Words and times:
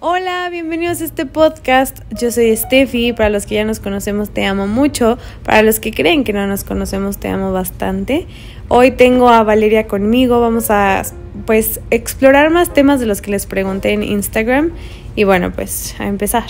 Hola, 0.00 0.48
bienvenidos 0.48 1.00
a 1.00 1.06
este 1.06 1.26
podcast. 1.26 1.98
Yo 2.10 2.30
soy 2.30 2.56
Steffi. 2.56 3.12
Para 3.12 3.30
los 3.30 3.46
que 3.46 3.56
ya 3.56 3.64
nos 3.64 3.80
conocemos, 3.80 4.30
te 4.30 4.44
amo 4.44 4.68
mucho. 4.68 5.18
Para 5.42 5.62
los 5.62 5.80
que 5.80 5.90
creen 5.90 6.22
que 6.22 6.32
no 6.32 6.46
nos 6.46 6.62
conocemos, 6.62 7.18
te 7.18 7.26
amo 7.26 7.52
bastante. 7.52 8.28
Hoy 8.68 8.92
tengo 8.92 9.28
a 9.28 9.42
Valeria 9.42 9.88
conmigo. 9.88 10.40
Vamos 10.40 10.70
a 10.70 11.02
pues 11.46 11.80
explorar 11.90 12.50
más 12.50 12.72
temas 12.72 13.00
de 13.00 13.06
los 13.06 13.20
que 13.20 13.32
les 13.32 13.46
pregunté 13.46 13.92
en 13.92 14.04
Instagram. 14.04 14.70
Y 15.16 15.24
bueno, 15.24 15.50
pues 15.50 15.96
a 15.98 16.06
empezar. 16.06 16.46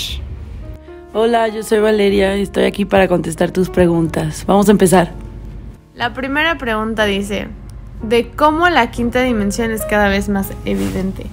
Hola, 1.15 1.49
yo 1.49 1.63
soy 1.63 1.79
Valeria 1.79 2.37
y 2.37 2.43
estoy 2.43 2.65
aquí 2.65 2.85
para 2.85 3.09
contestar 3.09 3.51
tus 3.51 3.71
preguntas. 3.71 4.45
Vamos 4.47 4.69
a 4.69 4.73
empezar. 4.73 5.13
La 5.95 6.13
primera 6.13 6.59
pregunta 6.59 7.07
dice, 7.07 7.49
de 8.03 8.29
cómo 8.29 8.69
la 8.69 8.91
quinta 8.91 9.23
dimensión 9.23 9.71
es 9.71 9.87
cada 9.87 10.11
vez 10.11 10.29
más 10.29 10.51
evidente. 10.67 11.25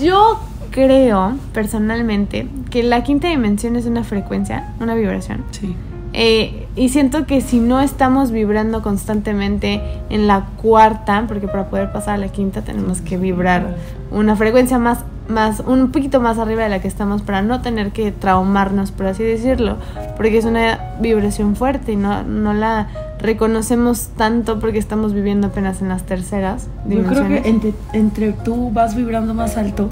Yo 0.00 0.40
creo, 0.72 1.36
personalmente, 1.52 2.48
que 2.70 2.82
la 2.82 3.04
quinta 3.04 3.28
dimensión 3.28 3.76
es 3.76 3.86
una 3.86 4.02
frecuencia, 4.02 4.72
una 4.80 4.94
vibración. 4.96 5.44
Sí. 5.52 5.76
Eh, 6.14 6.66
y 6.76 6.90
siento 6.90 7.26
que 7.26 7.40
si 7.40 7.58
no 7.58 7.80
estamos 7.80 8.32
vibrando 8.32 8.82
constantemente 8.82 9.80
en 10.10 10.26
la 10.26 10.46
cuarta, 10.60 11.24
porque 11.26 11.46
para 11.46 11.70
poder 11.70 11.92
pasar 11.92 12.14
a 12.14 12.18
la 12.18 12.28
quinta 12.28 12.62
tenemos 12.62 13.00
que 13.00 13.16
vibrar 13.16 13.76
una 14.10 14.36
frecuencia 14.36 14.78
más, 14.78 14.98
más, 15.28 15.60
un 15.60 15.90
poquito 15.90 16.20
más 16.20 16.38
arriba 16.38 16.64
de 16.64 16.68
la 16.68 16.80
que 16.80 16.88
estamos 16.88 17.22
para 17.22 17.40
no 17.40 17.62
tener 17.62 17.92
que 17.92 18.12
traumarnos, 18.12 18.90
por 18.90 19.06
así 19.06 19.22
decirlo, 19.22 19.76
porque 20.16 20.36
es 20.36 20.44
una 20.44 20.80
vibración 21.00 21.56
fuerte 21.56 21.92
y 21.92 21.96
no, 21.96 22.24
no 22.24 22.52
la 22.52 22.88
reconocemos 23.18 24.08
tanto 24.16 24.58
porque 24.60 24.78
estamos 24.78 25.14
viviendo 25.14 25.46
apenas 25.46 25.80
en 25.80 25.88
las 25.88 26.02
terceras 26.02 26.68
Yo 26.86 27.04
creo 27.04 27.24
dimensiones. 27.24 27.42
que 27.42 27.48
entre, 27.48 27.74
entre 27.94 28.32
tú 28.32 28.70
vas 28.70 28.94
vibrando 28.94 29.32
más 29.32 29.56
alto, 29.56 29.88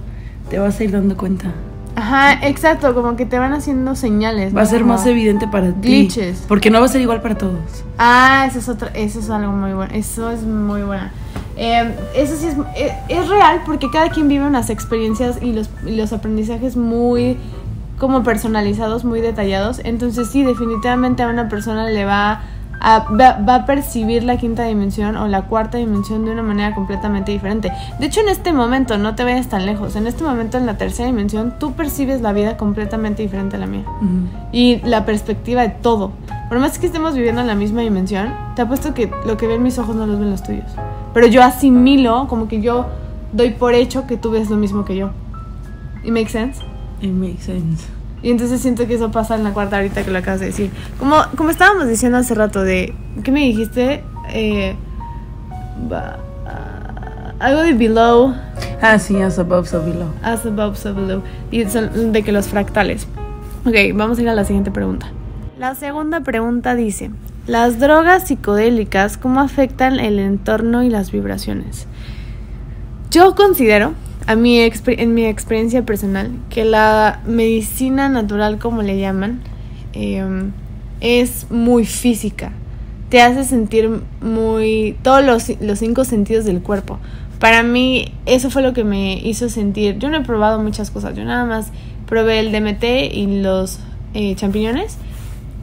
te 0.51 0.59
vas 0.59 0.79
a 0.79 0.85
ir 0.85 0.91
dando 0.91 1.17
cuenta. 1.17 1.53
Ajá, 1.97 2.47
exacto, 2.47 2.95
como 2.95 3.17
que 3.17 3.27
te 3.27 3.39
van 3.39 3.53
haciendo 3.53 3.95
señales. 3.95 4.55
Va 4.55 4.63
a 4.63 4.65
¿no? 4.65 4.71
ser 4.71 4.85
más 4.85 5.07
evidente 5.07 5.49
para 5.49 5.73
ti. 5.73 5.89
glitches. 5.89 6.45
Porque 6.49 6.71
no 6.71 6.81
va 6.81 6.87
a 6.87 6.89
ser 6.89 7.01
igual 7.01 7.23
para 7.23 7.37
todos. 7.37 7.85
Ah, 7.99 8.47
eso 8.49 8.59
es 8.59 8.69
otra, 8.69 8.89
eso 8.95 9.21
es 9.21 9.31
algo 9.31 9.53
muy 9.53 9.73
bueno, 9.73 9.93
eso 9.95 10.31
es 10.31 10.43
muy 10.43 10.83
buena. 10.83 11.13
Eh, 11.57 11.95
eso 12.15 12.37
sí 12.37 12.47
es, 12.47 12.55
es, 12.77 12.93
es 13.09 13.29
real 13.29 13.63
porque 13.67 13.91
cada 13.91 14.09
quien 14.09 14.29
vive 14.29 14.47
unas 14.47 14.71
experiencias 14.71 15.39
y 15.43 15.53
los, 15.53 15.69
y 15.85 15.97
los 15.97 16.13
aprendizajes 16.13 16.77
muy 16.77 17.37
como 17.99 18.23
personalizados, 18.23 19.05
muy 19.05 19.21
detallados. 19.21 19.81
Entonces 19.85 20.29
sí, 20.31 20.43
definitivamente 20.43 21.23
a 21.23 21.29
una 21.29 21.49
persona 21.49 21.89
le 21.91 22.05
va 22.05 22.43
a, 22.81 23.07
va, 23.11 23.39
va 23.47 23.55
a 23.57 23.67
percibir 23.67 24.25
la 24.25 24.37
quinta 24.39 24.65
dimensión 24.65 25.17
o 25.17 25.29
la 25.29 25.43
cuarta 25.43 25.79
dimensión 25.79 26.25
de 26.25 26.33
una 26.33 26.43
manera 26.43 26.75
completamente 26.75 27.31
diferente. 27.31 27.71
De 27.99 28.07
hecho, 28.07 28.21
en 28.21 28.29
este 28.29 28.53
momento, 28.53 28.97
no 28.99 29.15
te 29.15 29.23
vayas 29.25 29.49
tan 29.49 29.67
lejos, 29.67 29.97
en 29.97 30.07
este 30.07 30.25
momento 30.25 30.59
en 30.59 30.67
la 30.67 30.79
tercera 30.79 31.07
dimensión, 31.07 31.55
tú 31.59 31.73
percibes 31.73 32.21
la 32.23 32.33
vida 32.33 32.57
completamente 32.57 33.23
diferente 33.23 33.57
a 33.57 33.59
la 33.59 33.67
mía 33.67 33.85
y 34.53 34.81
la 34.85 35.05
perspectiva 35.05 35.63
de 35.63 35.69
todo. 35.69 36.13
Por 36.49 36.59
más 36.59 36.79
que 36.79 36.87
estemos 36.87 37.15
viviendo 37.15 37.41
en 37.43 37.47
la 37.47 37.55
misma 37.55 37.83
dimensión, 37.83 38.35
te 38.57 38.63
apuesto 38.63 38.95
que 38.95 39.11
lo 39.27 39.37
que 39.37 39.47
ven 39.47 39.63
mis 39.63 39.79
ojos 39.79 39.95
no 39.95 40.07
los 40.07 40.19
ven 40.19 40.31
los 40.31 40.43
tuyos. 40.43 40.71
Pero 41.13 41.27
yo 41.27 41.43
asimilo, 41.43 42.27
como 42.29 42.49
que 42.49 42.61
yo 42.61 42.87
doy 43.33 43.51
por 43.51 43.75
hecho 43.75 44.07
que 44.07 44.17
tú 44.17 44.31
ves 44.31 44.51
lo 44.51 44.57
mismo 44.57 44.85
que 44.85 44.97
yo. 44.97 45.11
¿Y 46.03 46.11
make 46.11 46.29
sense? 46.29 46.61
It 47.01 47.13
makes 47.13 47.43
sense. 47.43 48.00
Y 48.23 48.31
entonces 48.31 48.61
siento 48.61 48.87
que 48.87 48.95
eso 48.95 49.11
pasa 49.11 49.35
en 49.35 49.45
la 49.45 49.53
cuarta 49.53 49.77
ahorita 49.77 50.03
que 50.05 50.11
lo 50.11 50.19
acabas 50.19 50.41
de 50.41 50.47
decir. 50.47 50.71
Como, 50.99 51.17
como 51.37 51.51
estábamos 51.51 51.89
diciendo 51.89 52.19
hace 52.19 52.35
rato 52.35 52.63
de... 52.63 52.95
¿Qué 53.25 53.33
me 53.33 53.41
dijiste? 53.41 54.05
Eh, 54.33 54.75
ah, 55.93 57.33
algo 57.39 57.63
de 57.63 57.73
below, 57.73 58.35
Ah, 58.83 58.99
sí, 58.99 59.21
as 59.21 59.39
above, 59.39 59.67
so 59.69 59.83
below. 59.83 60.09
as 60.23 60.45
above, 60.47 60.77
so 60.77 60.95
below. 60.95 61.23
Y 61.51 61.65
son 61.67 62.13
de 62.13 62.23
que 62.23 62.33
los 62.33 62.49
fractales. 62.49 63.07
Ok, 63.67 63.75
vamos 63.95 64.19
a 64.19 64.23
ir 64.23 64.29
a 64.29 64.35
la 64.35 64.45
siguiente 64.45 64.71
pregunta. 64.71 65.07
La 65.59 65.75
segunda 65.75 66.21
pregunta 66.21 66.75
dice, 66.75 67.11
¿las 67.47 67.79
drogas 67.79 68.29
psicodélicas 68.29 69.19
cómo 69.19 69.41
afectan 69.41 70.01
el 70.01 70.19
entorno 70.19 70.83
y 70.83 70.89
las 70.89 71.13
vibraciones? 71.13 71.87
Yo 73.11 73.35
considero, 73.35 73.93
a 74.31 74.37
mi 74.37 74.61
en 74.61 75.15
mi 75.15 75.25
experiencia 75.25 75.85
personal, 75.85 76.31
que 76.51 76.65
la 76.65 77.21
medicina 77.27 78.09
natural, 78.09 78.61
como 78.61 78.81
le 78.81 78.97
llaman, 78.97 79.41
em, 79.93 80.53
es 81.01 81.51
muy 81.51 81.85
física. 81.85 82.53
Te 83.09 83.23
hace 83.23 83.43
sentir 83.43 83.91
muy... 84.23 84.97
todos 85.03 85.25
los, 85.25 85.61
los 85.61 85.81
cinco 85.81 86.05
sentidos 86.05 86.45
del 86.45 86.61
cuerpo. 86.63 87.01
Para 87.41 87.65
mí, 87.65 88.13
eso 88.25 88.51
fue 88.51 88.63
lo 88.63 88.73
que 88.73 88.85
me 88.85 89.15
hizo 89.15 89.49
sentir. 89.49 89.99
Yo 89.99 90.09
no 90.11 90.19
he 90.19 90.21
probado 90.21 90.63
muchas 90.63 90.93
cosas. 90.93 91.17
Yo 91.17 91.25
nada 91.25 91.45
más 91.45 91.73
probé 92.07 92.39
el 92.39 92.53
DMT 92.53 92.85
y 93.13 93.41
los 93.43 93.81
eh, 94.15 94.37
champiñones. 94.37 94.97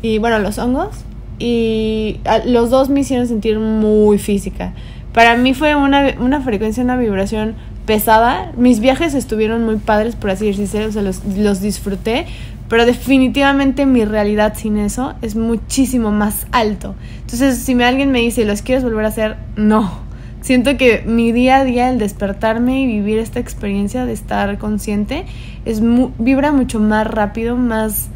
Y 0.01 0.17
bueno, 0.17 0.39
los 0.39 0.57
hongos. 0.57 1.05
Y 1.39 2.19
los 2.45 2.69
dos 2.69 2.89
me 2.89 2.99
hicieron 2.99 3.27
sentir 3.27 3.59
muy 3.59 4.17
física. 4.17 4.73
Para 5.13 5.37
mí 5.37 5.53
fue 5.53 5.73
una, 5.73 6.15
una 6.19 6.41
frecuencia, 6.41 6.83
una 6.83 6.97
vibración 6.97 7.55
pesada. 7.87 8.51
Mis 8.55 8.79
viajes 8.79 9.15
estuvieron 9.15 9.65
muy 9.65 9.77
padres, 9.77 10.15
por 10.15 10.29
así 10.29 10.45
decirse. 10.45 10.85
O 10.85 10.91
sea, 10.91 11.01
los, 11.01 11.25
los 11.25 11.61
disfruté. 11.61 12.27
Pero 12.69 12.85
definitivamente 12.85 13.85
mi 13.85 14.03
realidad 14.05 14.53
sin 14.55 14.77
eso 14.77 15.15
es 15.21 15.35
muchísimo 15.35 16.11
más 16.11 16.45
alto. 16.51 16.95
Entonces, 17.21 17.57
si 17.57 17.81
alguien 17.81 18.11
me 18.11 18.19
dice, 18.19 18.45
¿los 18.45 18.61
quieres 18.61 18.83
volver 18.83 19.05
a 19.05 19.07
hacer? 19.07 19.37
No. 19.55 20.05
Siento 20.41 20.77
que 20.77 21.01
mi 21.05 21.31
día 21.31 21.57
a 21.57 21.63
día, 21.63 21.89
el 21.89 21.97
despertarme 21.97 22.81
y 22.81 22.85
vivir 22.85 23.19
esta 23.19 23.39
experiencia 23.39 24.05
de 24.05 24.13
estar 24.13 24.57
consciente, 24.57 25.25
es 25.65 25.81
vibra 26.19 26.51
mucho 26.51 26.79
más 26.79 27.07
rápido, 27.07 27.55
más... 27.55 28.09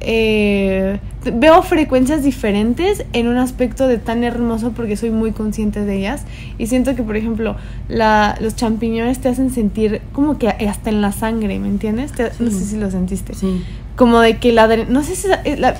eh, 0.00 1.00
veo 1.24 1.62
frecuencias 1.62 2.22
diferentes 2.22 3.04
en 3.12 3.28
un 3.28 3.36
aspecto 3.36 3.86
de 3.88 3.98
tan 3.98 4.24
hermoso 4.24 4.70
porque 4.72 4.96
soy 4.96 5.10
muy 5.10 5.32
consciente 5.32 5.84
de 5.84 5.98
ellas 5.98 6.22
y 6.56 6.66
siento 6.66 6.94
que 6.96 7.02
por 7.02 7.16
ejemplo 7.16 7.56
la, 7.88 8.36
los 8.40 8.56
champiñones 8.56 9.18
te 9.20 9.28
hacen 9.28 9.50
sentir 9.50 10.00
como 10.12 10.38
que 10.38 10.48
hasta 10.48 10.88
en 10.90 11.02
la 11.02 11.12
sangre, 11.12 11.58
¿me 11.58 11.68
entiendes? 11.68 12.12
Te- 12.12 12.30
No 12.40 12.50
sé 12.50 12.64
si 12.64 12.78
lo 12.78 12.90
sentiste 12.90 13.34
Sí. 13.34 13.62
como 13.96 14.20
de 14.20 14.38
que 14.38 14.52
la 14.52 14.66
no 14.88 15.02
sé 15.02 15.14
si 15.16 15.28
la- 15.28 15.74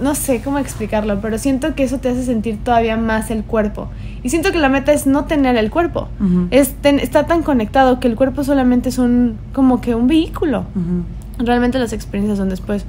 no 0.00 0.14
sé 0.14 0.40
cómo 0.42 0.58
explicarlo, 0.58 1.20
pero 1.20 1.36
siento 1.36 1.74
que 1.74 1.82
eso 1.82 1.98
te 1.98 2.08
hace 2.08 2.22
sentir 2.24 2.56
todavía 2.64 2.96
más 2.96 3.30
el 3.30 3.44
cuerpo. 3.44 3.88
Y 4.22 4.30
siento 4.30 4.50
que 4.50 4.56
la 4.56 4.70
meta 4.70 4.92
es 4.94 5.06
no 5.06 5.26
tener 5.26 5.56
el 5.58 5.70
cuerpo. 5.70 6.08
Es 6.50 6.72
ten- 6.80 7.00
está 7.00 7.26
tan 7.26 7.42
conectado 7.42 8.00
que 8.00 8.08
el 8.08 8.16
cuerpo 8.16 8.42
solamente 8.44 8.88
es 8.88 8.96
un 8.96 9.36
como 9.52 9.82
que 9.82 9.94
un 9.94 10.06
vehículo. 10.06 10.60
Ujú. 10.74 11.44
Realmente 11.44 11.78
las 11.78 11.92
experiencias 11.92 12.38
son 12.38 12.48
después. 12.48 12.86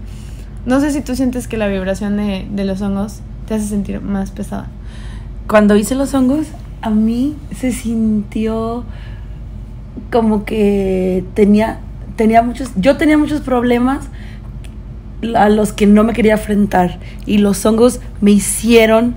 No 0.65 0.79
sé 0.79 0.91
si 0.91 1.01
tú 1.01 1.15
sientes 1.15 1.47
que 1.47 1.57
la 1.57 1.67
vibración 1.67 2.17
de, 2.17 2.47
de 2.51 2.65
los 2.65 2.81
hongos 2.81 3.19
te 3.47 3.55
hace 3.55 3.65
sentir 3.65 4.01
más 4.01 4.31
pesada. 4.31 4.67
Cuando 5.47 5.75
hice 5.75 5.95
los 5.95 6.13
hongos, 6.13 6.47
a 6.81 6.89
mí 6.89 7.35
se 7.55 7.71
sintió 7.71 8.83
como 10.11 10.45
que 10.45 11.23
tenía, 11.33 11.79
tenía 12.15 12.41
muchos, 12.41 12.71
yo 12.75 12.97
tenía 12.97 13.17
muchos 13.17 13.41
problemas 13.41 14.05
a 15.35 15.49
los 15.49 15.73
que 15.73 15.85
no 15.87 16.03
me 16.03 16.13
quería 16.13 16.33
enfrentar 16.33 16.99
y 17.25 17.37
los 17.39 17.63
hongos 17.65 17.99
me 18.21 18.31
hicieron 18.31 19.15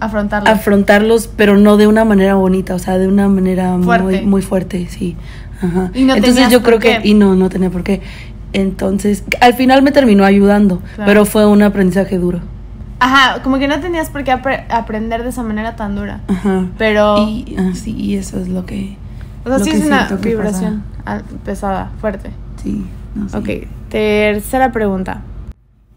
Afrontarlo. 0.00 0.48
afrontarlos, 0.50 1.28
pero 1.28 1.56
no 1.56 1.76
de 1.76 1.86
una 1.86 2.04
manera 2.04 2.34
bonita, 2.34 2.74
o 2.74 2.78
sea, 2.78 2.98
de 2.98 3.06
una 3.08 3.28
manera 3.28 3.76
Fuerte. 3.82 4.04
muy 4.04 4.26
muy 4.26 4.42
fuerte, 4.42 4.86
sí. 4.88 5.16
Ajá. 5.60 5.90
Y 5.94 6.04
no 6.04 6.14
Entonces 6.16 6.48
yo 6.50 6.62
creo 6.62 6.78
que 6.80 7.00
y 7.04 7.14
no 7.14 7.36
no 7.36 7.48
tenía 7.48 7.70
por 7.70 7.84
qué. 7.84 8.00
Entonces, 8.52 9.24
al 9.40 9.54
final 9.54 9.82
me 9.82 9.92
terminó 9.92 10.24
ayudando, 10.24 10.78
Claro. 10.94 11.08
pero 11.08 11.24
fue 11.24 11.46
un 11.46 11.62
aprendizaje 11.62 12.18
duro. 12.18 12.40
Ajá, 13.00 13.42
como 13.42 13.58
que 13.58 13.66
no 13.66 13.80
tenías 13.80 14.10
por 14.10 14.22
qué 14.24 14.32
apre- 14.32 14.64
aprender 14.70 15.22
de 15.22 15.30
esa 15.30 15.42
manera 15.42 15.74
tan 15.74 15.96
dura. 15.96 16.20
Ajá. 16.28 16.66
Pero 16.78 17.16
Y 17.28 17.56
ah, 17.58 17.70
sí, 17.74 17.94
y 17.96 18.16
eso 18.16 18.38
es 18.38 18.48
lo 18.48 18.64
que 18.64 18.96
o 19.44 19.48
sea, 19.48 19.58
sí 19.58 19.70
es 19.70 19.84
una 19.84 20.04
vibración 20.22 20.84
pesada, 21.44 21.90
fuerte. 22.00 22.30
sí, 22.62 22.86
no, 23.16 23.28
sí. 23.28 23.36
Ok, 23.36 23.68
tercera 23.90 24.70
pregunta. 24.70 25.22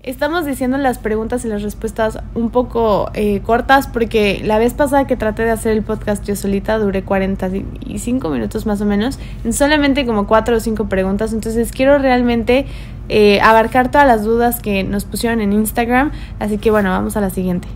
Estamos 0.06 0.46
diciendo 0.46 0.78
las 0.78 1.00
preguntas 1.00 1.46
y 1.46 1.48
las 1.48 1.64
respuestas 1.64 2.20
un 2.36 2.52
poco 2.52 3.10
eh, 3.16 3.42
cortas 3.42 3.88
porque 3.88 4.40
la 4.44 4.60
vez 4.60 4.76
pasada 4.76 5.08
que 5.08 5.18
traté 5.18 5.42
de 5.42 5.50
hacer 5.50 5.72
el 5.72 5.82
podcast 5.82 6.24
yo 6.24 6.36
solita 6.36 6.78
duré 6.78 7.02
45 7.02 8.30
minutos 8.30 8.68
más 8.68 8.80
o 8.82 8.86
menos 8.86 9.18
en 9.44 9.52
solamente 9.52 10.06
como 10.06 10.28
4 10.28 10.58
o 10.58 10.60
5 10.60 10.88
preguntas. 10.90 11.34
Entonces 11.34 11.72
quiero 11.72 11.98
realmente 11.98 12.68
eh, 13.10 13.42
abarcar 13.42 13.90
todas 13.90 14.06
las 14.06 14.24
dudas 14.24 14.60
que 14.62 14.84
nos 14.84 15.06
pusieron 15.06 15.42
en 15.42 15.54
Instagram. 15.54 16.12
Así 16.38 16.60
que 16.60 16.70
bueno, 16.70 16.92
vamos 16.92 17.18
a 17.18 17.22
la 17.22 17.32
siguiente. 17.32 17.68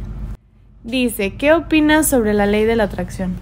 Dice, 0.84 1.34
¿qué 1.34 1.54
opinas 1.54 2.06
sobre 2.06 2.36
la 2.36 2.46
ley 2.46 2.64
de 2.66 2.76
la 2.76 2.84
atracción? 2.84 3.34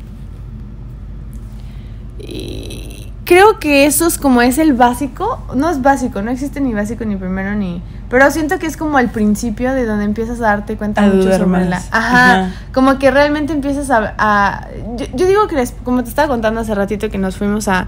Y 2.20 3.12
creo 3.26 3.60
que 3.60 3.86
eso 3.86 4.08
es 4.08 4.18
como 4.18 4.42
es 4.42 4.58
el 4.58 4.72
básico. 4.72 5.46
No 5.54 5.70
es 5.70 5.82
básico, 5.82 6.22
no 6.22 6.32
existe 6.32 6.62
ni 6.62 6.74
básico 6.74 7.04
ni 7.04 7.18
primero 7.18 7.54
ni. 7.54 7.82
Pero 8.10 8.32
siento 8.32 8.58
que 8.58 8.68
es 8.68 8.78
como 8.78 8.98
al 8.98 9.10
principio 9.10 9.74
de 9.74 9.86
donde 9.86 10.06
empiezas 10.06 10.40
a 10.40 10.44
darte 10.44 10.78
cuenta 10.78 11.04
A 11.04 11.08
mucho 11.08 11.30
sobre 11.38 11.66
la. 11.66 11.78
Ajá, 11.78 12.40
Ajá. 12.42 12.52
Como 12.74 12.98
que 13.00 13.12
realmente 13.12 13.52
empiezas 13.54 13.90
a. 13.92 14.14
a- 14.18 14.68
yo, 14.96 15.06
yo 15.14 15.28
digo 15.28 15.48
que 15.48 15.56
les- 15.58 15.74
como 15.84 16.04
te 16.04 16.10
estaba 16.10 16.28
contando 16.30 16.62
hace 16.62 16.74
ratito 16.74 17.10
que 17.10 17.18
nos 17.18 17.36
fuimos 17.38 17.68
a, 17.68 17.88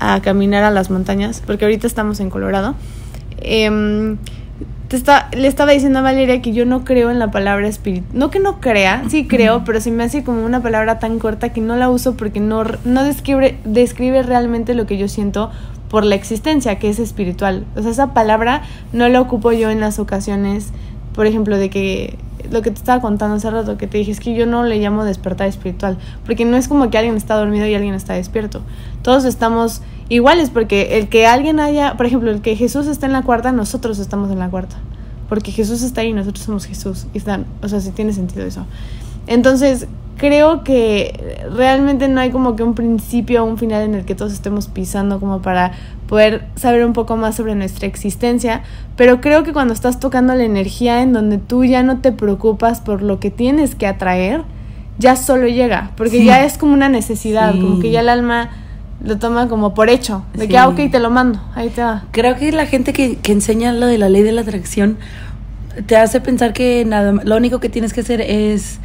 a 0.00 0.20
caminar 0.22 0.64
a 0.64 0.70
las 0.70 0.90
montañas, 0.90 1.42
porque 1.46 1.64
ahorita 1.66 1.86
estamos 1.86 2.18
en 2.20 2.30
Colorado, 2.30 2.76
em, 3.38 4.16
te 4.88 4.96
está, 4.96 5.28
le 5.36 5.46
estaba 5.48 5.72
diciendo 5.72 5.98
a 5.98 6.02
Valeria 6.02 6.40
que 6.40 6.52
yo 6.54 6.64
no 6.64 6.84
creo 6.84 7.10
en 7.10 7.18
la 7.18 7.30
palabra 7.30 7.68
espíritu. 7.68 8.06
No 8.14 8.30
que 8.30 8.40
no 8.40 8.60
crea, 8.60 9.02
sí 9.10 9.26
creo, 9.28 9.64
pero 9.64 9.82
se 9.82 9.90
me 9.90 10.02
hace 10.04 10.24
como 10.24 10.44
una 10.46 10.62
palabra 10.62 10.98
tan 10.98 11.18
corta 11.18 11.50
que 11.50 11.60
no 11.60 11.76
la 11.76 11.90
uso 11.90 12.16
porque 12.16 12.40
no, 12.40 12.64
no 12.86 13.04
describe, 13.04 13.58
describe 13.64 14.22
realmente 14.22 14.74
lo 14.74 14.86
que 14.86 14.96
yo 14.96 15.06
siento 15.08 15.50
por 15.88 16.04
la 16.04 16.14
existencia, 16.14 16.78
que 16.78 16.88
es 16.88 16.98
espiritual. 16.98 17.64
O 17.76 17.82
sea, 17.82 17.90
esa 17.90 18.14
palabra 18.14 18.62
no 18.92 19.08
la 19.08 19.20
ocupo 19.20 19.52
yo 19.52 19.70
en 19.70 19.80
las 19.80 19.98
ocasiones, 19.98 20.68
por 21.14 21.26
ejemplo, 21.26 21.56
de 21.56 21.70
que 21.70 22.18
lo 22.50 22.62
que 22.62 22.70
te 22.70 22.76
estaba 22.76 23.00
contando 23.00 23.36
hace 23.36 23.50
rato, 23.50 23.76
que 23.76 23.86
te 23.86 23.98
dije, 23.98 24.12
es 24.12 24.20
que 24.20 24.34
yo 24.34 24.46
no 24.46 24.64
le 24.64 24.78
llamo 24.78 25.04
despertar 25.04 25.48
espiritual, 25.48 25.98
porque 26.24 26.44
no 26.44 26.56
es 26.56 26.68
como 26.68 26.90
que 26.90 26.98
alguien 26.98 27.16
está 27.16 27.34
dormido 27.34 27.66
y 27.66 27.74
alguien 27.74 27.94
está 27.94 28.14
despierto. 28.14 28.62
Todos 29.02 29.24
estamos 29.24 29.82
iguales, 30.08 30.50
porque 30.50 30.98
el 30.98 31.08
que 31.08 31.26
alguien 31.26 31.60
haya, 31.60 31.96
por 31.96 32.06
ejemplo, 32.06 32.30
el 32.30 32.40
que 32.40 32.56
Jesús 32.56 32.86
está 32.86 33.06
en 33.06 33.12
la 33.12 33.22
cuarta, 33.22 33.52
nosotros 33.52 33.98
estamos 33.98 34.30
en 34.30 34.38
la 34.38 34.48
cuarta. 34.48 34.76
Porque 35.28 35.52
Jesús 35.52 35.82
está 35.82 36.00
ahí 36.00 36.08
y 36.08 36.12
nosotros 36.14 36.44
somos 36.46 36.64
Jesús. 36.64 37.06
Están, 37.12 37.44
o 37.62 37.68
sea, 37.68 37.80
sí 37.80 37.90
tiene 37.90 38.14
sentido 38.14 38.46
eso. 38.46 38.64
Entonces, 39.28 39.86
creo 40.16 40.64
que 40.64 41.38
realmente 41.54 42.08
no 42.08 42.20
hay 42.20 42.30
como 42.30 42.56
que 42.56 42.62
un 42.62 42.74
principio 42.74 43.44
o 43.44 43.46
un 43.46 43.56
final 43.56 43.82
en 43.82 43.94
el 43.94 44.04
que 44.04 44.14
todos 44.14 44.32
estemos 44.32 44.66
pisando 44.66 45.20
como 45.20 45.40
para 45.40 45.72
poder 46.08 46.46
saber 46.56 46.84
un 46.84 46.92
poco 46.92 47.16
más 47.16 47.36
sobre 47.36 47.54
nuestra 47.54 47.86
existencia, 47.86 48.62
pero 48.96 49.20
creo 49.20 49.44
que 49.44 49.52
cuando 49.52 49.74
estás 49.74 50.00
tocando 50.00 50.34
la 50.34 50.44
energía 50.44 51.02
en 51.02 51.12
donde 51.12 51.38
tú 51.38 51.64
ya 51.64 51.82
no 51.82 52.00
te 52.00 52.10
preocupas 52.10 52.80
por 52.80 53.02
lo 53.02 53.20
que 53.20 53.30
tienes 53.30 53.74
que 53.74 53.86
atraer, 53.86 54.42
ya 54.98 55.14
solo 55.14 55.46
llega, 55.46 55.92
porque 55.96 56.24
ya 56.24 56.44
es 56.44 56.58
como 56.58 56.72
una 56.72 56.88
necesidad, 56.88 57.52
como 57.52 57.78
que 57.78 57.90
ya 57.90 58.00
el 58.00 58.08
alma 58.08 58.50
lo 59.04 59.18
toma 59.18 59.48
como 59.48 59.74
por 59.74 59.90
hecho, 59.90 60.24
de 60.34 60.48
que, 60.48 60.58
ah, 60.58 60.66
ok, 60.66 60.90
te 60.90 60.98
lo 60.98 61.10
mando, 61.10 61.40
ahí 61.54 61.68
te 61.68 61.82
va. 61.82 62.04
Creo 62.10 62.34
que 62.34 62.50
la 62.50 62.66
gente 62.66 62.92
que, 62.92 63.16
que 63.16 63.30
enseña 63.30 63.72
lo 63.72 63.86
de 63.86 63.98
la 63.98 64.08
ley 64.08 64.22
de 64.22 64.32
la 64.32 64.40
atracción 64.40 64.98
te 65.86 65.96
hace 65.96 66.20
pensar 66.20 66.52
que 66.52 66.84
nada, 66.84 67.12
lo 67.12 67.36
único 67.36 67.60
que 67.60 67.68
tienes 67.68 67.92
que 67.92 68.00
hacer 68.00 68.20
es 68.20 68.80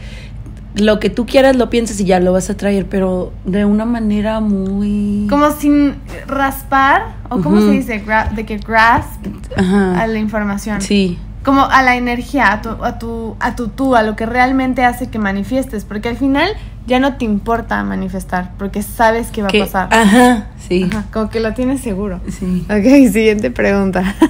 lo 0.75 0.99
que 0.99 1.09
tú 1.09 1.25
quieras 1.25 1.55
lo 1.55 1.69
piensas 1.69 1.99
y 1.99 2.05
ya 2.05 2.19
lo 2.19 2.33
vas 2.33 2.49
a 2.49 2.57
traer, 2.57 2.87
pero 2.87 3.31
de 3.45 3.65
una 3.65 3.85
manera 3.85 4.39
muy... 4.39 5.27
Como 5.29 5.51
sin 5.51 5.95
raspar, 6.27 7.15
o 7.29 7.41
cómo 7.41 7.59
se 7.59 7.71
dice, 7.71 8.03
de 8.35 8.45
que 8.45 8.57
grasp 8.57 9.25
a 9.55 10.07
la 10.07 10.19
información. 10.19 10.81
Sí. 10.81 11.19
Como 11.43 11.61
a 11.61 11.83
la 11.83 11.97
energía, 11.97 12.53
a 12.53 12.61
tu, 12.61 12.69
a 12.69 12.97
tu, 12.97 13.35
a 13.39 13.55
tu 13.55 13.67
tú, 13.67 13.95
a 13.95 14.03
lo 14.03 14.15
que 14.15 14.25
realmente 14.25 14.83
hace 14.85 15.09
que 15.09 15.19
manifiestes, 15.19 15.83
porque 15.85 16.09
al 16.09 16.17
final 16.17 16.49
ya 16.87 16.99
no 16.99 17.17
te 17.17 17.25
importa 17.25 17.83
manifestar, 17.83 18.51
porque 18.57 18.81
sabes 18.81 19.29
que 19.29 19.41
va 19.41 19.49
a 19.49 19.51
pasar. 19.51 19.93
Ajá, 19.93 20.47
sí. 20.57 20.89
como 21.11 21.29
que 21.29 21.39
lo 21.39 21.53
tienes 21.53 21.81
seguro. 21.81 22.21
Sí. 22.29 22.65
Ok, 22.69 23.11
siguiente 23.11 23.51
pregunta. 23.51 24.15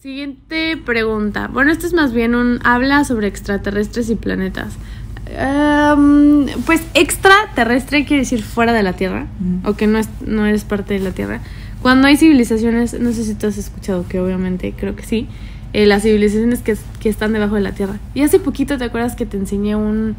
Siguiente 0.00 0.76
pregunta. 0.76 1.48
Bueno, 1.52 1.72
esto 1.72 1.86
es 1.86 1.92
más 1.92 2.12
bien 2.12 2.36
un 2.36 2.60
habla 2.64 3.04
sobre 3.04 3.26
extraterrestres 3.26 4.10
y 4.10 4.14
planetas. 4.14 4.74
Um, 5.32 6.46
pues 6.66 6.82
extraterrestre 6.94 8.04
quiere 8.04 8.22
decir 8.22 8.42
fuera 8.42 8.72
de 8.72 8.82
la 8.82 8.92
Tierra, 8.94 9.26
o 9.64 9.74
que 9.74 9.86
no, 9.86 9.98
es, 9.98 10.08
no 10.26 10.46
eres 10.46 10.64
parte 10.64 10.94
de 10.94 11.00
la 11.00 11.12
Tierra. 11.12 11.40
Cuando 11.80 12.06
hay 12.06 12.16
civilizaciones, 12.16 12.98
no 13.00 13.12
sé 13.12 13.24
si 13.24 13.34
tú 13.34 13.46
has 13.46 13.58
escuchado 13.58 14.06
que 14.08 14.20
obviamente 14.20 14.74
creo 14.76 14.94
que 14.94 15.04
sí, 15.04 15.26
eh, 15.72 15.86
las 15.86 16.02
civilizaciones 16.02 16.60
que, 16.60 16.76
que, 17.00 17.08
están 17.08 17.32
debajo 17.32 17.54
de 17.54 17.62
la 17.62 17.72
Tierra. 17.72 17.98
Y 18.14 18.22
hace 18.22 18.38
poquito 18.38 18.78
te 18.78 18.84
acuerdas 18.84 19.16
que 19.16 19.26
te 19.26 19.36
enseñé 19.36 19.74
un, 19.74 20.16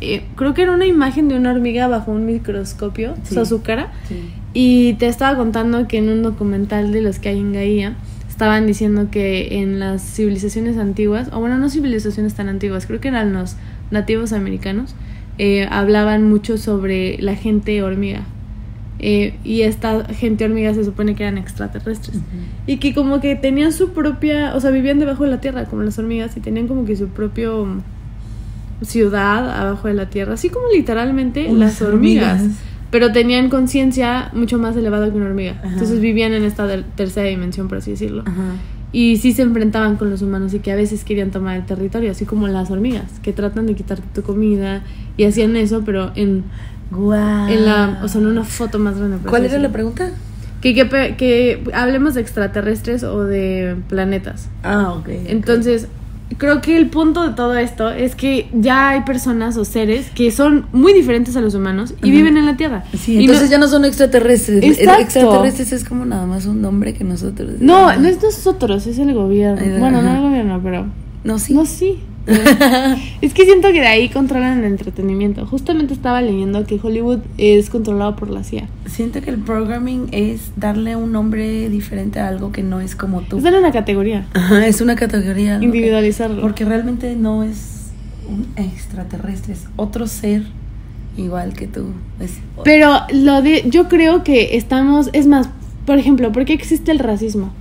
eh, 0.00 0.24
creo 0.34 0.52
que 0.52 0.62
era 0.62 0.72
una 0.72 0.86
imagen 0.86 1.28
de 1.28 1.36
una 1.36 1.52
hormiga 1.52 1.88
bajo 1.88 2.10
un 2.10 2.26
microscopio, 2.26 3.14
su 3.24 3.62
cara, 3.62 3.92
y 4.52 4.94
te 4.94 5.06
estaba 5.06 5.36
contando 5.36 5.88
que 5.88 5.98
en 5.98 6.08
un 6.08 6.22
documental 6.22 6.92
de 6.92 7.00
los 7.00 7.18
que 7.18 7.30
hay 7.30 7.38
en 7.38 7.52
Gaia, 7.52 7.96
estaban 8.28 8.66
diciendo 8.66 9.08
que 9.10 9.62
en 9.62 9.78
las 9.78 10.02
civilizaciones 10.02 10.76
antiguas, 10.76 11.30
o 11.32 11.40
bueno, 11.40 11.56
no 11.56 11.70
civilizaciones 11.70 12.34
tan 12.34 12.50
antiguas, 12.50 12.86
creo 12.86 13.00
que 13.00 13.08
eran 13.08 13.32
los 13.32 13.56
nativos 13.90 14.32
americanos, 14.32 14.94
eh, 15.38 15.66
hablaban 15.70 16.28
mucho 16.28 16.58
sobre 16.58 17.18
la 17.20 17.34
gente 17.34 17.82
hormiga. 17.82 18.22
Eh, 18.98 19.34
y 19.44 19.62
esta 19.62 20.06
gente 20.06 20.46
hormiga 20.46 20.72
se 20.72 20.84
supone 20.84 21.14
que 21.14 21.24
eran 21.24 21.36
extraterrestres. 21.36 22.18
Y 22.66 22.78
que 22.78 22.94
como 22.94 23.20
que 23.20 23.36
tenían 23.36 23.72
su 23.72 23.90
propia, 23.90 24.54
o 24.54 24.60
sea, 24.60 24.70
vivían 24.70 24.98
debajo 24.98 25.24
de 25.24 25.30
la 25.30 25.40
tierra 25.40 25.64
como 25.66 25.82
las 25.82 25.98
hormigas 25.98 26.36
y 26.36 26.40
tenían 26.40 26.66
como 26.66 26.86
que 26.86 26.96
su 26.96 27.08
propio 27.08 27.82
ciudad 28.82 29.50
abajo 29.60 29.88
de 29.88 29.94
la 29.94 30.10
tierra, 30.10 30.34
así 30.34 30.48
como 30.48 30.66
literalmente 30.74 31.50
las 31.52 31.80
hormigas. 31.82 32.42
Pero 32.90 33.12
tenían 33.12 33.50
conciencia 33.50 34.30
mucho 34.32 34.58
más 34.58 34.76
elevada 34.76 35.10
que 35.10 35.16
una 35.16 35.26
hormiga. 35.26 35.60
Entonces 35.64 36.00
vivían 36.00 36.32
en 36.32 36.44
esta 36.44 36.66
tercera 36.94 37.28
dimensión, 37.28 37.68
por 37.68 37.78
así 37.78 37.90
decirlo. 37.90 38.24
Y 38.92 39.16
sí 39.18 39.32
se 39.32 39.42
enfrentaban 39.42 39.96
con 39.96 40.10
los 40.10 40.22
humanos 40.22 40.54
y 40.54 40.60
que 40.60 40.72
a 40.72 40.76
veces 40.76 41.04
querían 41.04 41.30
tomar 41.30 41.56
el 41.56 41.66
territorio, 41.66 42.10
así 42.10 42.24
como 42.24 42.48
las 42.48 42.70
hormigas, 42.70 43.10
que 43.22 43.32
tratan 43.32 43.66
de 43.66 43.74
quitarte 43.74 44.04
tu 44.14 44.22
comida 44.22 44.82
y 45.16 45.24
hacían 45.24 45.56
eso, 45.56 45.82
pero 45.84 46.12
en, 46.14 46.44
en 46.92 47.64
la, 47.64 48.00
o 48.02 48.08
sea, 48.08 48.20
en 48.20 48.28
una 48.28 48.44
foto 48.44 48.78
más 48.78 48.96
grande. 48.96 49.18
¿Cuál 49.28 49.44
era 49.44 49.58
la 49.58 49.70
pregunta? 49.70 50.10
Que, 50.60 50.74
que, 50.74 51.16
que, 51.16 51.62
hablemos 51.74 52.14
de 52.14 52.22
extraterrestres 52.22 53.02
o 53.02 53.24
de 53.24 53.76
planetas. 53.88 54.48
Ah, 54.62 54.92
ok. 54.92 55.08
Entonces, 55.26 55.88
creo 56.38 56.60
que 56.60 56.76
el 56.76 56.88
punto 56.88 57.26
de 57.26 57.34
todo 57.34 57.56
esto 57.56 57.90
es 57.90 58.14
que 58.14 58.48
ya 58.52 58.90
hay 58.90 59.02
personas 59.02 59.56
o 59.56 59.64
seres 59.64 60.10
que 60.10 60.30
son 60.30 60.66
muy 60.72 60.92
diferentes 60.92 61.36
a 61.36 61.40
los 61.40 61.54
humanos 61.54 61.94
y 62.02 62.10
viven 62.10 62.36
en 62.36 62.46
la 62.46 62.56
Tierra. 62.56 62.84
Sí, 62.98 63.18
entonces 63.20 63.50
ya 63.50 63.58
no 63.58 63.68
son 63.68 63.84
extraterrestres. 63.84 64.62
Extraterrestres 64.62 65.72
es 65.72 65.84
como 65.84 66.04
nada 66.04 66.26
más 66.26 66.46
un 66.46 66.60
nombre 66.60 66.94
que 66.94 67.04
nosotros. 67.04 67.52
No, 67.60 67.96
no 67.96 68.08
es 68.08 68.22
nosotros, 68.22 68.86
es 68.86 68.98
el 68.98 69.14
gobierno. 69.14 69.78
bueno, 69.78 70.02
no 70.02 70.14
el 70.14 70.22
gobierno, 70.22 70.60
pero. 70.62 70.86
No, 71.24 71.38
sí. 71.38 71.54
No, 71.54 71.66
sí. 71.66 71.98
Es 73.20 73.34
que 73.34 73.44
siento 73.44 73.68
que 73.68 73.80
de 73.80 73.86
ahí 73.86 74.08
controlan 74.08 74.58
el 74.58 74.64
entretenimiento. 74.64 75.46
Justamente 75.46 75.94
estaba 75.94 76.20
leyendo 76.20 76.66
que 76.66 76.80
Hollywood 76.82 77.20
es 77.38 77.70
controlado 77.70 78.16
por 78.16 78.30
la 78.30 78.42
CIA. 78.42 78.68
Siento 78.86 79.20
que 79.20 79.30
el 79.30 79.38
programming 79.38 80.08
es 80.12 80.50
darle 80.56 80.96
un 80.96 81.12
nombre 81.12 81.68
diferente 81.68 82.18
a 82.18 82.28
algo 82.28 82.52
que 82.52 82.62
no 82.62 82.80
es 82.80 82.96
como 82.96 83.22
tú. 83.22 83.38
Es 83.38 83.42
darle 83.42 83.60
una 83.60 83.72
categoría. 83.72 84.26
Ajá, 84.34 84.66
es 84.66 84.80
una 84.80 84.96
categoría. 84.96 85.58
Individualizarlo. 85.62 86.42
Porque 86.42 86.64
realmente 86.64 87.14
no 87.14 87.44
es 87.44 87.90
un 88.28 88.46
extraterrestre, 88.56 89.54
es 89.54 89.66
otro 89.76 90.06
ser 90.06 90.42
igual 91.16 91.54
que 91.54 91.66
tú. 91.66 91.92
Pero 92.64 93.00
lo 93.12 93.42
de, 93.42 93.64
yo 93.68 93.88
creo 93.88 94.24
que 94.24 94.56
estamos, 94.56 95.10
es 95.12 95.26
más, 95.26 95.48
por 95.84 95.98
ejemplo, 95.98 96.32
¿por 96.32 96.44
qué 96.44 96.52
existe 96.52 96.90
el 96.90 96.98
racismo? 96.98 97.52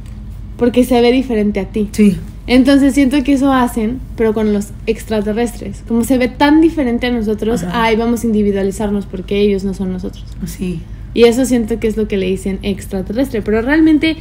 Porque 0.58 0.84
se 0.84 1.00
ve 1.02 1.12
diferente 1.12 1.60
a 1.60 1.66
ti. 1.66 1.90
Sí. 1.92 2.18
Entonces 2.48 2.94
siento 2.94 3.24
que 3.24 3.34
eso 3.34 3.52
hacen, 3.52 4.00
pero 4.16 4.34
con 4.34 4.54
los 4.54 4.68
extraterrestres. 4.86 5.84
Como 5.88 6.04
se 6.04 6.18
ve 6.18 6.28
tan 6.28 6.62
diferente 6.62 7.08
a 7.08 7.12
nosotros, 7.12 7.64
ahí 7.72 7.96
vamos 7.96 8.24
a 8.24 8.28
individualizarnos 8.28 9.06
porque 9.08 9.40
ellos 9.40 9.64
no 9.64 9.74
son 9.74 9.92
nosotros. 9.92 10.24
Sí. 10.46 10.82
Y 11.14 11.24
eso 11.24 11.46
siento 11.46 11.80
que 11.80 11.88
es 11.88 11.98
lo 11.98 12.08
que 12.08 12.18
le 12.18 12.28
dicen 12.28 12.60
extraterrestre, 12.62 13.42
pero 13.42 13.62
realmente 13.62 14.18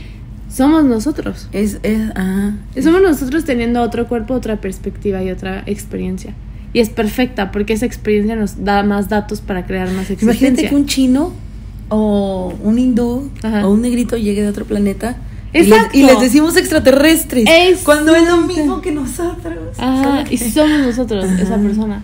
somos 0.49 0.85
nosotros. 0.85 1.49
Es, 1.53 1.81
es, 1.83 2.11
ajá. 2.15 2.57
Somos 2.83 3.03
nosotros 3.03 3.45
teniendo 3.45 3.83
otro 3.83 4.09
cuerpo, 4.09 4.35
otra 4.35 4.57
perspectiva 4.57 5.23
y 5.23 5.31
otra 5.31 5.63
experiencia. 5.67 6.35
Y 6.73 6.81
es 6.81 6.89
perfecta 6.89 7.53
porque 7.53 7.75
esa 7.75 7.87
experiencia 7.87 8.37
nos 8.37 8.65
da 8.65 8.83
más 8.83 9.09
datos 9.09 9.41
para 9.41 9.67
crear 9.67 9.89
más 9.93 10.11
experiencia. 10.11 10.49
Imagínate 10.49 10.69
que 10.69 10.75
un 10.75 10.87
chino 10.87 11.33
o 11.89 12.55
un 12.63 12.79
hindú 12.79 13.31
o 13.63 13.69
un 13.69 13.83
negrito 13.83 14.17
llegue 14.17 14.43
de 14.43 14.49
otro 14.49 14.65
planeta 14.65 15.17
Exacto. 15.55 15.97
Y, 15.97 16.03
les, 16.03 16.21
decimos 16.21 16.57
extraterrestres. 16.57 17.49
Cuando 17.85 18.15
es 18.15 18.27
lo 18.27 18.39
mismo 18.39 18.81
que 18.81 18.93
nosotros. 18.93 19.79
Ajá, 19.79 20.25
y 20.29 20.37
somos 20.37 20.81
nosotros, 20.81 21.25
esa 21.25 21.57
persona. 21.57 22.03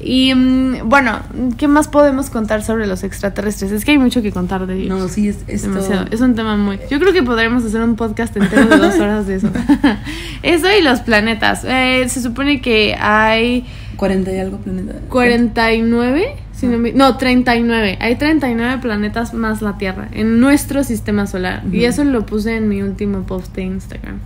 Y 0.00 0.34
mm, 0.34 0.88
bueno, 0.88 1.20
¿qué 1.58 1.68
más 1.68 1.88
podemos 1.88 2.30
contar 2.30 2.62
sobre 2.62 2.86
los 2.86 3.02
extraterrestres? 3.04 3.72
Es 3.72 3.84
que 3.84 3.92
hay 3.92 3.98
mucho 3.98 4.22
que 4.22 4.32
contar 4.32 4.66
de 4.66 4.74
ellos. 4.74 4.88
No, 4.88 5.08
sí, 5.08 5.28
es, 5.28 5.38
es 5.46 5.62
demasiado. 5.62 6.06
Es 6.10 6.20
un 6.20 6.34
tema 6.34 6.56
muy. 6.56 6.78
Yo 6.90 6.98
creo 6.98 7.12
que 7.12 7.22
podremos 7.22 7.64
hacer 7.64 7.82
un 7.82 7.96
podcast 7.96 8.36
entero 8.36 8.66
de 8.66 8.76
dos 8.78 8.94
horas 8.98 9.26
de 9.26 9.36
eso. 9.36 9.50
eso 10.42 10.66
y 10.76 10.82
los 10.82 11.00
planetas. 11.00 11.64
Eh, 11.64 12.06
se 12.08 12.22
supone 12.22 12.60
que 12.60 12.96
hay. 12.98 13.64
40 13.96 14.32
y 14.32 14.38
algo 14.38 14.58
planetas. 14.58 14.96
49 15.08 16.36
no, 16.66 17.16
39. 17.16 17.98
Hay 18.00 18.16
39 18.16 18.80
planetas 18.80 19.34
más 19.34 19.62
la 19.62 19.78
Tierra 19.78 20.08
en 20.12 20.40
nuestro 20.40 20.84
sistema 20.84 21.26
solar. 21.26 21.62
Y 21.72 21.84
eso 21.84 22.04
lo 22.04 22.26
puse 22.26 22.56
en 22.56 22.68
mi 22.68 22.82
último 22.82 23.22
post 23.22 23.54
de 23.54 23.62
Instagram. 23.62 24.20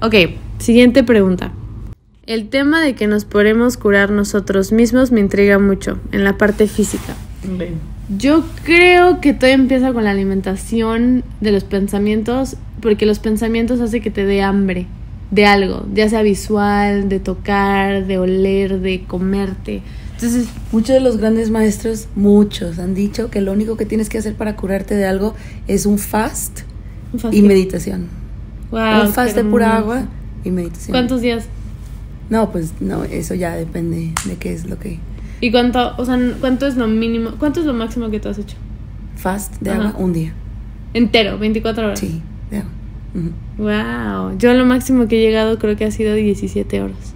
Ok, 0.00 0.14
siguiente 0.58 1.04
pregunta. 1.04 1.52
El 2.26 2.48
tema 2.48 2.80
de 2.80 2.94
que 2.94 3.06
nos 3.06 3.24
podemos 3.24 3.76
curar 3.76 4.10
nosotros 4.10 4.72
mismos 4.72 5.10
me 5.10 5.20
intriga 5.20 5.58
mucho 5.58 5.98
en 6.12 6.24
la 6.24 6.38
parte 6.38 6.68
física. 6.68 7.14
Yo 8.16 8.44
creo 8.64 9.20
que 9.20 9.34
todo 9.34 9.50
empieza 9.50 9.92
con 9.92 10.04
la 10.04 10.10
alimentación 10.10 11.24
de 11.40 11.52
los 11.52 11.64
pensamientos, 11.64 12.56
porque 12.80 13.06
los 13.06 13.18
pensamientos 13.18 13.80
hacen 13.80 14.02
que 14.02 14.10
te 14.10 14.24
dé 14.26 14.42
hambre 14.42 14.86
de 15.30 15.46
algo, 15.46 15.86
ya 15.94 16.08
sea 16.08 16.22
visual, 16.22 17.08
de 17.08 17.20
tocar, 17.20 18.06
de 18.06 18.18
oler, 18.18 18.80
de 18.80 19.04
comerte. 19.04 19.82
Entonces, 20.22 20.48
Muchos 20.70 20.94
de 20.94 21.00
los 21.00 21.16
grandes 21.16 21.50
maestros, 21.50 22.06
muchos, 22.14 22.78
han 22.78 22.94
dicho 22.94 23.30
que 23.30 23.40
lo 23.40 23.52
único 23.52 23.76
que 23.76 23.86
tienes 23.86 24.08
que 24.08 24.18
hacer 24.18 24.34
para 24.34 24.54
curarte 24.54 24.94
de 24.94 25.06
algo 25.06 25.34
es 25.66 25.86
un 25.86 25.98
fast 25.98 26.60
un 27.12 27.18
y 27.18 27.22
fasting. 27.22 27.46
meditación. 27.48 28.06
Wow, 28.70 29.06
un 29.06 29.12
fast 29.12 29.34
de 29.34 29.44
pura 29.44 29.76
agua 29.78 30.04
y 30.44 30.50
meditación. 30.50 30.92
¿Cuántos 30.92 31.22
días? 31.22 31.46
No, 32.28 32.52
pues 32.52 32.74
no, 32.80 33.02
eso 33.04 33.34
ya 33.34 33.56
depende 33.56 34.12
de 34.26 34.36
qué 34.36 34.52
es 34.52 34.68
lo 34.68 34.78
que... 34.78 34.98
¿Y 35.40 35.50
cuánto, 35.50 35.94
o 35.96 36.04
sea, 36.04 36.18
cuánto 36.38 36.66
es 36.66 36.76
lo 36.76 36.86
mínimo, 36.86 37.32
cuánto 37.38 37.60
es 37.60 37.66
lo 37.66 37.72
máximo 37.72 38.10
que 38.10 38.20
tú 38.20 38.28
has 38.28 38.38
hecho? 38.38 38.56
Fast 39.16 39.60
de 39.60 39.70
Ajá. 39.70 39.88
agua, 39.88 40.00
un 40.00 40.12
día. 40.12 40.32
Entero, 40.94 41.38
24 41.38 41.84
horas. 41.86 41.98
Sí, 41.98 42.20
de 42.50 42.58
agua. 42.58 42.70
Ujú. 43.14 43.30
Wow. 43.64 44.38
Yo 44.38 44.52
lo 44.54 44.64
máximo 44.66 45.08
que 45.08 45.18
he 45.18 45.26
llegado 45.26 45.58
creo 45.58 45.76
que 45.76 45.86
ha 45.86 45.90
sido 45.90 46.14
17 46.14 46.80
horas. 46.82 47.14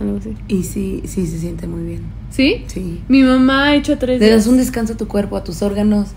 Algo 0.00 0.16
así. 0.18 0.34
Y 0.48 0.62
sí, 0.62 1.02
sí 1.04 1.26
se 1.26 1.38
siente 1.38 1.66
muy 1.66 1.82
bien. 1.84 2.00
¿Sí? 2.30 2.64
Sí. 2.68 3.00
Mi 3.08 3.22
mamá 3.22 3.66
ha 3.68 3.74
hecho 3.76 3.98
tres 3.98 4.18
Le 4.20 4.26
días. 4.26 4.38
das 4.38 4.46
un 4.46 4.56
descanso 4.56 4.94
a 4.94 4.96
tu 4.96 5.06
cuerpo, 5.08 5.36
a 5.36 5.44
tus 5.44 5.62
órganos, 5.62 6.08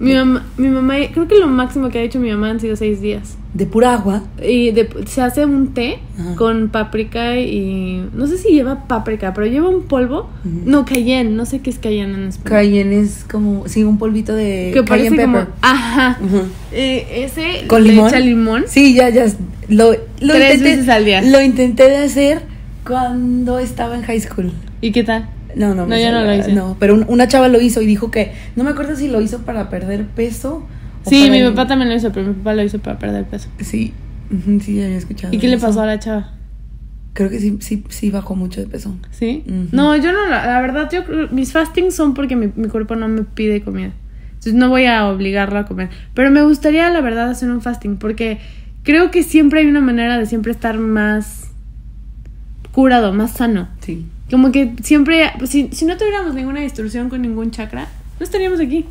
Mi 0.00 0.14
mamá, 0.14 0.44
mi 0.56 0.66
mamá, 0.68 0.94
creo 1.12 1.28
que 1.28 1.38
lo 1.38 1.46
máximo 1.46 1.88
que 1.88 1.98
ha 1.98 2.02
hecho 2.02 2.18
mi 2.18 2.28
mamá 2.30 2.50
han 2.50 2.58
sido 2.60 2.74
seis 2.76 3.00
días. 3.00 3.36
de 3.54 3.66
pura 3.66 3.92
agua. 3.94 4.24
Y 4.42 4.70
de- 4.72 4.88
se 5.06 5.20
hace 5.20 5.44
un 5.44 5.74
té 5.74 5.98
Ajá. 6.18 6.34
con 6.36 6.70
paprika 6.70 7.38
y... 7.38 8.02
No 8.14 8.26
sé 8.26 8.36
si 8.38 8.48
lleva 8.48 8.88
paprika, 8.88 9.32
pero 9.34 9.46
lleva 9.46 9.68
un 9.68 9.82
polvo. 9.82 10.28
No, 10.44 10.84
cayenne. 10.86 11.30
No 11.30 11.44
sé 11.46 11.60
qué 11.60 11.68
es 11.70 11.78
cayenne 11.78 12.14
en 12.14 12.28
español. 12.28 12.48
Cayenne 12.50 13.00
es 13.00 13.24
como, 13.30 13.68
sí, 13.68 13.84
un 13.84 13.98
polvito 13.98 14.34
de 14.34 14.70
que 14.74 14.82
parece 14.82 15.10
cayenne 15.10 15.24
como... 15.24 15.38
pepper. 15.40 15.54
Ajá. 15.60 16.18
Eh, 16.72 17.24
ese 17.26 17.66
¿Con 17.68 17.84
le 17.84 17.90
limón? 17.90 18.08
echa 18.08 18.20
limón. 18.20 18.64
Sí, 18.68 18.94
ya, 18.94 19.10
ya. 19.10 19.26
Lo, 19.68 19.92
lo 19.92 20.34
Tres 20.34 20.54
intenté, 20.56 20.62
veces 20.64 20.88
al 20.88 21.04
día. 21.04 21.22
Lo 21.22 21.40
intenté 21.42 21.88
de 21.90 21.96
hacer 21.98 22.42
cuando 22.86 23.58
estaba 23.58 23.96
en 23.96 24.02
high 24.02 24.20
school. 24.20 24.52
¿Y 24.80 24.92
qué 24.92 25.04
tal? 25.04 25.28
No, 25.54 25.74
no, 25.74 25.86
No, 25.86 25.96
yo 25.98 26.10
no 26.12 26.22
lo 26.24 26.34
hice. 26.34 26.52
No, 26.52 26.76
pero 26.80 26.94
un- 26.94 27.04
una 27.08 27.28
chava 27.28 27.48
lo 27.48 27.60
hizo 27.60 27.82
y 27.82 27.86
dijo 27.86 28.10
que, 28.10 28.32
no 28.56 28.64
me 28.64 28.70
acuerdo 28.70 28.96
si 28.96 29.08
lo 29.08 29.20
hizo 29.20 29.40
para 29.40 29.68
perder 29.70 30.06
peso. 30.06 30.66
o 31.04 31.10
Sí, 31.10 31.30
mi 31.30 31.38
el- 31.38 31.50
papá 31.52 31.66
también 31.68 31.88
lo 31.90 31.96
hizo, 31.96 32.12
pero 32.12 32.26
mi 32.28 32.34
papá 32.34 32.54
lo 32.54 32.62
hizo 32.62 32.78
para 32.78 32.98
perder 32.98 33.24
peso. 33.24 33.48
Sí, 33.60 33.92
sí, 34.62 34.76
ya 34.76 34.84
había 34.86 34.96
escuchado. 34.96 35.34
¿Y 35.34 35.38
qué 35.38 35.48
le 35.48 35.58
pasó 35.58 35.82
a 35.82 35.86
la 35.86 35.98
chava? 35.98 36.30
Creo 37.12 37.28
que 37.28 37.38
sí, 37.40 37.58
sí, 37.60 37.84
sí 37.90 38.10
bajó 38.10 38.34
mucho 38.34 38.60
de 38.60 38.66
peso. 38.66 38.96
¿Sí? 39.10 39.44
No, 39.72 39.94
yo 39.96 40.12
no, 40.12 40.28
la, 40.28 40.46
la 40.46 40.60
verdad, 40.62 40.88
yo 40.90 41.02
mis 41.30 41.52
fastings 41.52 41.94
son 41.94 42.14
porque 42.14 42.36
mi, 42.36 42.50
mi 42.56 42.68
cuerpo 42.68 42.96
no 42.96 43.06
me 43.08 43.22
pide 43.22 43.60
comida. 43.62 43.92
Entonces 44.28 44.54
no 44.54 44.70
voy 44.70 44.86
a 44.86 45.06
obligarlo 45.06 45.58
a 45.58 45.66
comer. 45.66 45.90
Pero 46.14 46.30
me 46.30 46.42
gustaría, 46.42 46.88
la 46.90 47.00
verdad, 47.02 47.28
hacer 47.30 47.50
un 47.50 47.60
fasting 47.60 47.96
porque 47.98 48.38
creo 48.82 49.10
que 49.10 49.22
siempre 49.22 49.60
hay 49.60 49.66
una 49.66 49.80
manera 49.82 50.18
de 50.18 50.24
siempre 50.26 50.52
estar 50.52 50.78
más 50.78 51.50
curado, 52.72 53.12
más 53.12 53.32
sano. 53.32 53.68
Sí. 53.80 54.06
Como 54.30 54.50
que 54.50 54.74
siempre, 54.82 55.30
si, 55.46 55.68
si 55.72 55.84
no 55.84 55.96
tuviéramos 55.96 56.34
ninguna 56.34 56.60
distorsión 56.60 57.08
con 57.10 57.22
ningún 57.22 57.50
chakra, 57.50 57.88
no 58.18 58.24
estaríamos 58.24 58.60
aquí. 58.60 58.86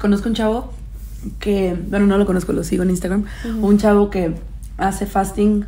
Conozco 0.00 0.28
un 0.28 0.34
chavo 0.34 0.72
que, 1.38 1.76
bueno, 1.88 2.06
no 2.06 2.18
lo 2.18 2.26
conozco, 2.26 2.52
lo 2.52 2.64
sigo 2.64 2.82
en 2.82 2.90
Instagram. 2.90 3.24
Un 3.60 3.78
chavo 3.78 4.10
que 4.10 4.34
hace 4.76 5.06
fasting 5.06 5.64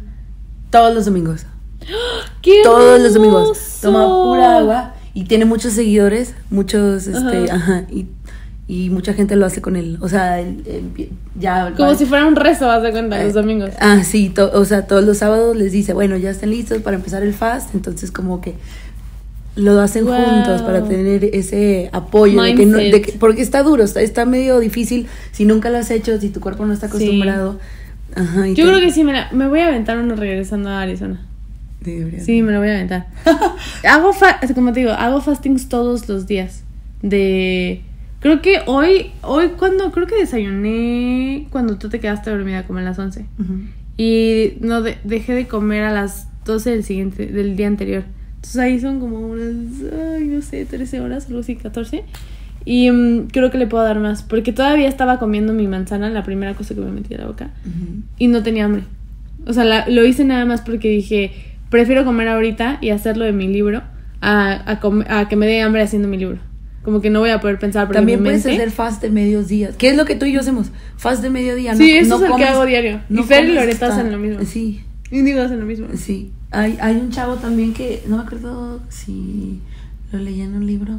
todos 0.70 0.94
los 0.94 1.04
domingos. 1.04 1.46
¡Qué 2.42 2.60
todos 2.62 3.00
los 3.00 3.14
domingos. 3.14 3.78
Toma 3.80 4.06
pura 4.06 4.58
agua 4.58 4.94
y 5.14 5.24
tiene 5.24 5.44
muchos 5.44 5.72
seguidores, 5.74 6.34
muchos, 6.50 7.06
este, 7.06 7.50
Ajá. 7.50 7.54
ajá, 7.54 7.86
y, 7.90 8.06
y 8.66 8.88
mucha 8.90 9.12
gente 9.12 9.36
lo 9.36 9.44
hace 9.46 9.60
con 9.60 9.76
él. 9.76 9.98
O 10.00 10.08
sea, 10.08 10.40
él- 10.40 10.62
él 10.66 11.10
ya... 11.38 11.72
Como 11.76 11.94
si 11.94 12.06
fuera 12.06 12.24
un 12.26 12.34
rezo, 12.36 12.70
haz 12.70 12.82
de 12.82 12.92
cuenta, 12.92 13.20
eh, 13.20 13.24
los 13.24 13.34
domingos. 13.34 13.70
Ah, 13.80 14.02
sí, 14.04 14.30
to- 14.30 14.50
o 14.54 14.64
sea, 14.64 14.86
todos 14.86 15.04
los 15.04 15.18
sábados 15.18 15.54
les 15.56 15.72
dice, 15.72 15.92
bueno, 15.92 16.16
ya 16.16 16.30
están 16.30 16.50
listos 16.50 16.78
para 16.82 16.96
empezar 16.96 17.22
el 17.22 17.34
fast, 17.34 17.74
entonces 17.74 18.10
como 18.10 18.40
que 18.40 18.54
lo 19.56 19.78
hacen 19.80 20.04
Wow. 20.06 20.14
juntos 20.16 20.62
para 20.62 20.82
tener 20.82 21.24
ese 21.26 21.88
apoyo, 21.92 22.42
de 22.42 22.54
que 22.54 22.66
no- 22.66 22.78
de 22.78 22.84
Mindset. 22.84 23.04
que- 23.04 23.12
porque 23.18 23.42
está 23.42 23.62
duro, 23.62 23.84
está, 23.84 24.00
está 24.00 24.24
medio 24.24 24.58
difícil 24.60 25.06
si 25.32 25.44
nunca 25.44 25.70
lo 25.70 25.78
has 25.78 25.90
hecho, 25.90 26.18
si 26.20 26.30
tu 26.30 26.40
cuerpo 26.40 26.64
no 26.66 26.72
está 26.72 26.88
Sí. 26.88 26.94
acostumbrado. 26.96 27.58
Ajá, 28.16 28.46
Yo 28.48 28.54
te- 28.54 28.62
creo 28.62 28.80
que 28.80 28.90
sí, 28.92 29.04
me, 29.04 29.12
la- 29.12 29.30
me 29.32 29.46
voy 29.48 29.60
a 29.60 29.68
aventar 29.68 29.98
uno 29.98 30.16
regresando 30.16 30.70
a 30.70 30.80
Arizona. 30.80 31.20
Sí, 31.84 32.40
me 32.42 32.50
lo 32.52 32.60
voy 32.60 32.68
a 32.68 32.74
aventar. 32.76 33.06
hago, 33.86 34.12
fa- 34.14 34.40
como 34.54 34.72
te 34.72 34.80
digo, 34.80 34.92
hago 34.92 35.20
fastings 35.20 35.68
todos 35.68 36.08
los 36.08 36.26
días. 36.26 36.62
De... 37.02 37.82
Creo 38.24 38.40
que 38.40 38.62
hoy, 38.66 39.10
hoy 39.22 39.48
cuando, 39.58 39.92
creo 39.92 40.06
que 40.06 40.16
desayuné 40.16 41.46
cuando 41.50 41.76
tú 41.76 41.88
te 41.90 42.00
quedaste 42.00 42.30
dormida 42.30 42.66
como 42.66 42.78
a 42.78 42.82
las 42.82 42.98
11. 42.98 43.26
Ujú. 43.38 43.52
Y 43.98 44.54
no, 44.60 44.80
de- 44.82 44.96
dejé 45.04 45.34
de 45.34 45.46
comer 45.46 45.84
a 45.84 45.92
las 45.92 46.28
12 46.46 46.70
del 46.70 46.84
siguiente, 46.84 47.26
del 47.26 47.54
día 47.54 47.66
anterior. 47.66 48.04
Entonces 48.36 48.56
ahí 48.60 48.80
son 48.80 48.98
como 48.98 49.18
unas, 49.18 49.54
ay, 50.16 50.24
no 50.24 50.40
sé, 50.42 50.64
13 50.64 51.00
horas, 51.00 51.26
algo 51.28 51.40
así, 51.40 51.54
14. 51.56 52.02
Y 52.64 52.90
mm, 52.90 53.26
creo 53.30 53.50
que 53.50 53.58
le 53.58 53.66
puedo 53.66 53.84
dar 53.84 54.00
más, 54.00 54.22
porque 54.22 54.52
todavía 54.52 54.88
estaba 54.88 55.18
comiendo 55.18 55.52
mi 55.52 55.68
manzana, 55.68 56.08
la 56.08 56.22
primera 56.24 56.54
cosa 56.54 56.74
que 56.74 56.80
me 56.80 56.90
metí 56.92 57.14
a 57.14 57.18
la 57.18 57.26
boca 57.26 57.50
y 58.18 58.28
no 58.28 58.42
tenía 58.42 58.64
hambre. 58.64 58.84
O 59.46 59.52
sea, 59.52 59.64
la- 59.64 59.86
lo 59.88 60.04
hice 60.06 60.24
nada 60.24 60.46
más 60.46 60.62
porque 60.62 60.88
dije, 60.88 61.30
prefiero 61.68 62.06
comer 62.06 62.28
ahorita 62.28 62.78
y 62.80 62.88
hacerlo 62.88 63.26
de 63.26 63.32
mi 63.32 63.48
libro 63.48 63.82
a, 64.22 64.62
a, 64.70 64.80
come- 64.80 65.04
a 65.10 65.28
que 65.28 65.36
me 65.36 65.46
dé 65.46 65.60
hambre 65.60 65.82
haciendo 65.82 66.08
mi 66.08 66.16
libro. 66.16 66.38
Como 66.84 67.00
que 67.00 67.08
no 67.10 67.20
voy 67.20 67.30
a 67.30 67.40
poder 67.40 67.58
pensar 67.58 67.90
También 67.90 68.22
puedes 68.22 68.44
hacer 68.44 68.70
fast 68.70 69.00
de 69.00 69.10
medios 69.10 69.48
días. 69.48 69.74
¿Qué 69.76 69.88
es 69.88 69.96
lo 69.96 70.04
que 70.04 70.16
tú 70.16 70.26
y 70.26 70.32
yo 70.32 70.40
hacemos? 70.40 70.70
Fast 70.96 71.22
de 71.22 71.30
mediodía. 71.30 71.74
Sí, 71.74 71.94
no, 71.94 72.00
eso 72.00 72.18
no 72.18 72.24
es 72.26 72.30
el 72.32 72.36
que 72.36 72.44
hago 72.44 72.66
diario. 72.66 73.00
no 73.08 73.22
y 73.22 73.24
Fer 73.24 73.44
y 73.48 73.52
Loreta 73.54 73.86
hasta- 73.86 74.00
hacen 74.00 74.12
lo 74.12 74.18
mismo. 74.18 74.44
Sí, 74.44 74.82
Y 75.10 75.22
digo, 75.22 75.40
hacen 75.40 75.60
lo 75.60 75.66
mismo. 75.66 75.86
Sí, 75.96 76.32
hay, 76.50 76.76
hay 76.80 76.96
un 76.96 77.10
chavo 77.10 77.36
también 77.36 77.72
que 77.72 78.02
no 78.06 78.18
me 78.18 78.22
acuerdo 78.24 78.80
si 78.90 79.60
lo 80.12 80.18
leí 80.18 80.42
en 80.42 80.54
un 80.54 80.66
libro 80.66 80.94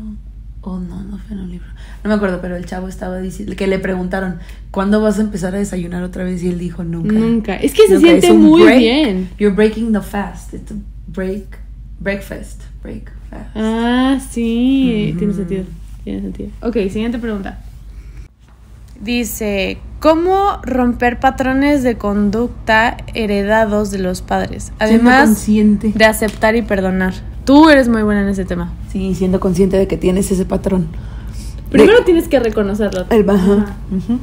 o 0.62 0.80
no, 0.80 1.04
no 1.04 1.20
fue 1.20 1.36
en 1.38 1.44
un 1.44 1.52
libro. 1.52 1.68
No 2.04 2.10
me 2.10 2.16
acuerdo, 2.16 2.40
pero 2.42 2.56
el 2.56 2.66
chavo 2.66 2.88
estaba 2.88 3.20
diciendo 3.20 3.56
que 3.56 3.68
le 3.68 3.78
preguntaron, 3.78 4.38
¿cuándo 4.72 5.00
vas 5.02 5.20
a 5.20 5.22
empezar 5.22 5.54
a 5.54 5.60
desayunar 5.60 6.02
otra 6.02 6.24
vez? 6.24 6.42
Y 6.42 6.48
él 6.50 6.58
dijo, 6.58 6.84
nunca. 6.84 7.14
Nunca. 7.14 7.56
Es 7.58 7.74
que 7.76 7.84
se 7.88 7.94
Nunca. 7.96 8.08
siente 8.08 8.34
muy 8.34 8.64
break. 8.64 8.80
bien. 8.80 9.30
You're 9.38 9.56
breaking 9.56 9.94
the 9.94 10.02
fast. 10.02 10.54
It's 10.56 10.72
a 10.72 10.76
break, 11.08 11.46
breakfast, 12.00 12.64
break 12.82 13.12
Ah, 13.56 14.20
sí. 14.30 15.16
Tiene 15.18 15.34
sentido. 15.34 15.64
Tiene 16.04 16.22
sentido. 16.22 16.50
Ok, 16.62 16.74
siguiente 16.90 17.18
pregunta. 17.20 17.60
Dice, 19.02 19.78
¿cómo 20.00 20.60
romper 20.64 21.20
patrones 21.20 21.84
de 21.84 21.98
conducta 21.98 22.98
heredados 23.14 23.92
de 23.92 24.00
los 24.00 24.22
padres? 24.22 24.72
Además 24.80 25.26
consciente. 25.28 25.92
de 25.94 26.06
aceptar 26.06 26.56
y 26.56 26.62
perdonar. 26.62 27.14
Tú 27.44 27.70
eres 27.70 27.90
muy 27.90 28.04
buena 28.04 28.22
en 28.22 28.30
ese 28.30 28.46
tema. 28.46 28.72
Sí, 28.92 29.14
siendo 29.14 29.40
consciente 29.40 29.78
de 29.78 29.88
que 29.88 29.98
tienes 29.98 30.32
ese 30.32 30.46
patrón. 30.46 30.88
Primero 31.70 31.98
De- 32.00 32.04
tienes 32.06 32.28
que 32.30 32.40
reconocerlo. 32.40 33.06
el 33.10 33.24
baja. 33.24 33.54
Ajá. 33.96 34.18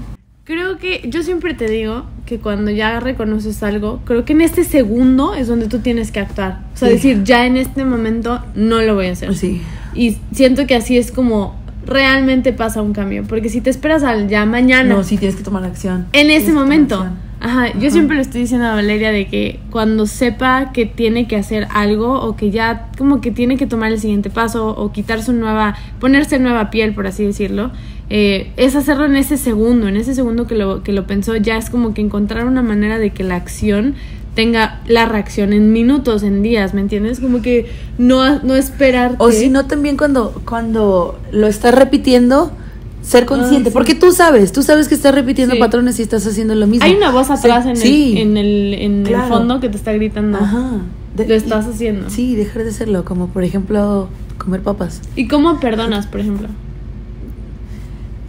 Creo 0.44 0.76
que 0.78 1.02
yo 1.08 1.22
siempre 1.22 1.54
te 1.54 1.68
digo 1.68 2.04
que 2.26 2.38
cuando 2.38 2.72
ya 2.72 2.98
reconoces 2.98 3.62
algo, 3.62 4.00
creo 4.04 4.24
que 4.24 4.32
en 4.32 4.40
este 4.40 4.64
segundo 4.64 5.34
es 5.34 5.46
donde 5.46 5.68
tú 5.68 5.78
tienes 5.78 6.10
que 6.10 6.18
actuar. 6.18 6.62
O 6.74 6.76
sea, 6.76 6.88
Sí. 6.88 6.94
decir, 6.94 7.22
ya 7.22 7.46
en 7.46 7.56
este 7.56 7.84
momento 7.84 8.42
no 8.56 8.82
lo 8.82 8.96
voy 8.96 9.06
a 9.06 9.12
hacer. 9.12 9.36
Sí. 9.36 9.62
Y 9.94 10.16
siento 10.32 10.66
que 10.66 10.74
así 10.74 10.98
es 10.98 11.12
como 11.12 11.54
realmente 11.86 12.52
pasa 12.52 12.82
un 12.82 12.92
cambio. 12.92 13.22
Porque 13.22 13.48
si 13.50 13.60
te 13.60 13.70
esperas 13.70 14.02
al 14.02 14.28
ya 14.28 14.44
mañana, 14.44 14.96
No, 14.96 15.04
sí 15.04 15.16
tienes 15.16 15.36
que 15.36 15.44
tomar 15.44 15.62
acción. 15.64 16.06
en 16.12 16.30
ese 16.30 16.52
momento. 16.52 17.06
Ajá, 17.44 17.72
yo 17.72 17.80
Ajá. 17.80 17.90
siempre 17.90 18.14
le 18.14 18.22
estoy 18.22 18.42
diciendo 18.42 18.68
a 18.68 18.74
Valeria 18.74 19.10
de 19.10 19.26
que 19.26 19.58
cuando 19.70 20.06
sepa 20.06 20.70
que 20.72 20.86
tiene 20.86 21.26
que 21.26 21.34
hacer 21.34 21.66
algo 21.74 22.20
o 22.20 22.36
que 22.36 22.52
ya 22.52 22.88
como 22.96 23.20
que 23.20 23.32
tiene 23.32 23.56
que 23.56 23.66
tomar 23.66 23.90
el 23.90 23.98
siguiente 23.98 24.30
paso 24.30 24.68
o 24.68 24.92
quitar 24.92 25.24
su 25.24 25.32
nueva, 25.32 25.74
ponerse 25.98 26.38
nueva 26.38 26.70
piel, 26.70 26.94
por 26.94 27.08
así 27.08 27.24
decirlo, 27.24 27.72
eh, 28.10 28.52
es 28.56 28.76
hacerlo 28.76 29.06
en 29.06 29.16
ese 29.16 29.36
segundo, 29.36 29.88
en 29.88 29.96
ese 29.96 30.14
segundo 30.14 30.46
que 30.46 30.54
lo, 30.54 30.84
que 30.84 30.92
lo 30.92 31.08
pensó, 31.08 31.34
ya 31.34 31.56
es 31.56 31.68
como 31.68 31.94
que 31.94 32.00
encontrar 32.00 32.46
una 32.46 32.62
manera 32.62 32.98
de 32.98 33.10
que 33.10 33.24
la 33.24 33.34
acción 33.34 33.96
tenga 34.36 34.80
la 34.86 35.06
reacción 35.06 35.52
en 35.52 35.72
minutos, 35.72 36.22
en 36.22 36.42
días, 36.42 36.74
¿me 36.74 36.80
entiendes? 36.80 37.18
Como 37.18 37.42
que 37.42 37.66
no, 37.98 38.38
no 38.38 38.54
esperar. 38.54 39.16
O 39.18 39.32
si 39.32 39.48
no, 39.48 39.66
también 39.66 39.96
cuando, 39.96 40.40
cuando 40.46 41.20
lo 41.32 41.48
estás 41.48 41.74
repitiendo, 41.74 42.52
ser 43.02 43.26
consciente. 43.26 43.70
sí. 43.70 43.74
Porque 43.74 43.94
tú 43.94 44.12
sabes, 44.12 44.52
tú 44.52 44.62
sabes 44.62 44.88
que 44.88 44.94
estás 44.94 45.14
repitiendo 45.14 45.54
Sí. 45.54 45.60
patrones 45.60 45.98
y 45.98 46.02
estás 46.02 46.26
haciendo 46.26 46.54
lo 46.54 46.66
mismo. 46.66 46.84
Hay 46.86 46.94
una 46.94 47.10
voz 47.10 47.30
atrás 47.30 47.66
Sí, 47.78 48.14
en, 48.16 48.36
el, 48.36 48.38
en, 48.38 48.46
el, 48.46 48.74
en 48.74 48.92
el 49.02 49.08
Claro. 49.08 49.28
fondo 49.28 49.60
que 49.60 49.68
te 49.68 49.76
está 49.76 49.92
gritando. 49.92 50.38
Ajá. 50.38 50.78
De- 51.16 51.26
Lo 51.28 51.34
estás 51.34 51.66
y- 51.66 51.70
haciendo. 51.70 52.08
Sí, 52.10 52.34
dejar 52.36 52.62
de 52.64 52.70
hacerlo. 52.70 53.04
Como 53.04 53.26
por 53.28 53.44
ejemplo, 53.44 54.08
comer 54.38 54.62
papas. 54.62 55.00
¿Y 55.16 55.28
cómo 55.28 55.60
perdonas, 55.60 56.06
por 56.06 56.20
ejemplo? 56.20 56.48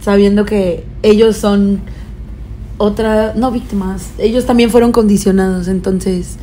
Sabiendo 0.00 0.44
que 0.44 0.84
ellos 1.02 1.36
son 1.36 1.80
otra, 2.76 3.32
no 3.36 3.50
víctimas. 3.50 4.10
Ellos 4.18 4.44
también 4.44 4.70
fueron 4.70 4.92
condicionados. 4.92 5.68
Entonces, 5.68 6.36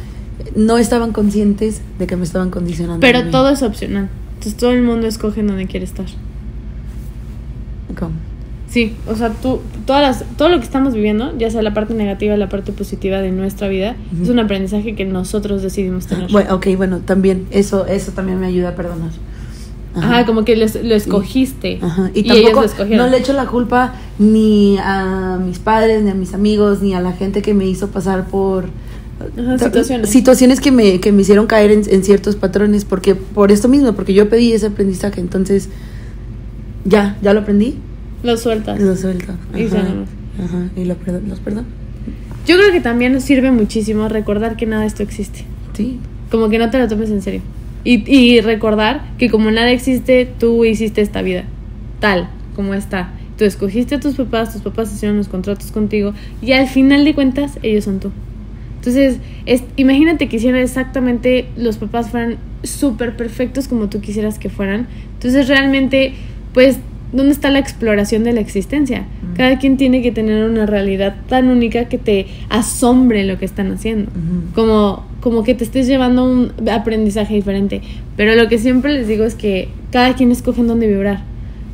no 0.56 0.78
estaban 0.78 1.12
conscientes 1.12 1.82
de 2.00 2.08
que 2.08 2.16
me 2.16 2.24
estaban 2.24 2.50
condicionando. 2.50 3.00
Pero 3.02 3.30
todo 3.30 3.50
es 3.50 3.62
opcional. 3.62 4.10
Entonces 4.36 4.58
todo 4.58 4.72
el 4.72 4.82
mundo 4.82 5.06
escoge 5.06 5.42
en 5.42 5.48
donde 5.48 5.68
quiere 5.68 5.86
estar. 5.86 6.06
¿Cómo? 7.98 8.12
Sí, 8.70 8.96
o 9.06 9.16
sea, 9.18 9.32
tú, 9.32 9.60
todas 9.86 10.02
las, 10.02 10.38
todo 10.38 10.48
lo 10.48 10.58
que 10.60 10.64
estamos 10.64 10.94
viviendo, 10.94 11.38
ya 11.38 11.50
sea 11.52 11.62
la 11.62 11.74
parte 11.74 11.94
negativa, 11.94 12.38
la 12.38 12.48
parte 12.48 12.72
positiva 12.72 13.20
de 13.20 13.32
nuestra 13.32 13.68
vida, 13.68 13.98
es 14.24 14.30
un 14.30 14.40
aprendizaje 14.40 14.96
que 14.96 15.04
nosotros 15.04 15.62
decidimos 15.62 16.08
tener. 16.08 16.32
Bueno, 16.32 16.56
ok, 16.56 16.68
bueno, 16.78 17.00
también 17.00 17.48
eso, 17.52 17.86
eso 17.86 18.14
también 18.14 18.40
me 18.40 18.48
ayuda 18.48 18.70
a 18.70 18.76
perdonar. 18.76 19.10
Ajá, 19.94 20.26
como 20.26 20.46
que 20.46 20.56
les- 20.56 20.82
lo 20.82 20.96
escogiste. 20.96 21.80
Ajá, 21.82 22.12
Y, 22.14 22.20
Y, 22.26 22.32
ellos 22.32 22.54
tampoco 22.74 22.86
lo 22.90 22.96
no 22.96 23.08
le 23.08 23.18
echo 23.18 23.34
la 23.34 23.46
culpa 23.46 23.94
ni 24.20 24.78
a 24.80 25.38
mis 25.46 25.60
padres, 25.60 26.02
ni 26.04 26.12
a 26.12 26.14
mis 26.14 26.34
amigos, 26.34 26.82
ni 26.82 26.94
a 26.94 27.02
la 27.02 27.12
gente 27.12 27.42
que 27.42 27.54
me 27.54 27.66
hizo 27.66 27.88
pasar 27.90 28.28
por 28.28 28.68
Ajá, 29.38 29.58
situaciones. 29.60 30.10
situaciones 30.10 30.62
que 30.62 30.72
me, 30.72 31.02
que 31.02 31.12
me 31.12 31.24
hicieron 31.24 31.46
caer 31.46 31.72
en, 31.72 31.82
en 31.90 32.06
ciertos 32.06 32.38
patrones, 32.38 32.86
porque 32.86 33.16
por 33.16 33.52
esto 33.52 33.68
mismo, 33.68 33.92
porque 33.92 34.14
yo 34.14 34.30
pedí 34.30 34.54
ese 34.54 34.68
aprendizaje, 34.68 35.20
entonces 35.20 35.68
ya, 36.86 37.18
ya 37.22 37.34
lo 37.34 37.42
aprendí, 37.42 37.76
Lo 38.24 38.38
sueltas. 38.38 38.80
lo 38.80 38.96
suelto. 38.96 39.34
Y 39.56 39.66
Ajá, 39.66 39.84
no. 39.84 40.44
ajá, 40.44 40.70
y 40.76 40.86
lo 40.86 40.96
los 41.28 41.40
perdono. 41.40 41.68
Yo 42.48 42.58
creo 42.58 42.72
que 42.72 42.82
también 42.82 43.14
nos 43.14 43.24
sirve 43.24 43.52
muchísimo 43.52 44.08
recordar 44.10 44.56
que 44.58 44.66
nada 44.66 44.82
de 44.82 44.88
esto 44.88 45.04
existe. 45.04 45.46
Sí, 45.74 46.00
Como 46.32 46.50
que 46.50 46.58
no 46.58 46.70
te 46.70 46.80
lo 46.80 46.88
tomes 46.88 47.10
en 47.12 47.22
serio. 47.22 47.42
Y, 47.84 48.04
y 48.12 48.42
recordar 48.42 49.04
que 49.18 49.30
como 49.30 49.52
nada 49.52 49.72
existe, 49.72 50.28
tú 50.40 50.66
hiciste 50.66 51.02
esta 51.02 51.22
vida. 51.22 51.44
Tal 52.00 52.30
como 52.56 52.74
está. 52.74 53.12
Tú 53.38 53.46
escogiste 53.46 53.96
a 53.96 54.00
tus 54.00 54.16
papás, 54.16 54.54
tus 54.54 54.62
papás 54.62 54.94
hicieron 54.94 55.18
los 55.18 55.28
contratos 55.28 55.72
contigo. 55.72 56.14
Y 56.42 56.52
al 56.52 56.68
final 56.68 57.06
de 57.06 57.14
cuentas, 57.16 57.58
ellos 57.64 57.86
son 57.86 58.00
tú. 58.00 58.12
Entonces, 58.78 59.18
es, 59.46 59.64
imagínate 59.78 60.28
que 60.28 60.38
hicieran 60.38 60.62
exactamente 60.62 61.48
los 61.56 61.78
papás 61.78 62.10
fueran 62.10 62.38
súper 62.64 63.16
perfectos 63.16 63.68
como 63.68 63.90
tú 63.90 64.02
quisieras 64.02 64.40
que 64.40 64.50
fueran. 64.50 64.88
Entonces, 65.14 65.48
realmente, 65.48 66.14
pues, 66.54 66.78
¿dónde 67.12 67.32
está 67.32 67.50
la 67.50 67.60
exploración 67.60 68.24
de 68.24 68.34
la 68.34 68.42
existencia? 68.42 69.06
Cada 69.36 69.60
quien 69.60 69.78
tiene 69.78 70.02
que 70.02 70.12
tener 70.12 70.50
una 70.50 70.66
realidad 70.66 71.16
tan 71.28 71.50
única 71.50 71.86
que 71.86 71.98
te 71.98 72.28
asombre 72.50 73.24
lo 73.26 73.38
que 73.38 73.46
están 73.46 73.72
haciendo. 73.72 74.12
Como, 74.54 75.06
como 75.22 75.44
que 75.44 75.56
te 75.56 75.64
estés 75.64 75.88
llevando 75.88 76.26
un 76.26 76.70
aprendizaje 76.70 77.36
diferente. 77.36 77.82
Pero 78.18 78.36
lo 78.36 78.48
que 78.50 78.58
siempre 78.58 78.94
les 78.94 79.08
digo 79.08 79.24
es 79.24 79.36
que 79.36 79.70
cada 79.92 80.16
quien 80.16 80.32
escoge 80.32 80.62
en 80.62 80.68
dónde 80.68 80.88
vibrar. 80.88 81.24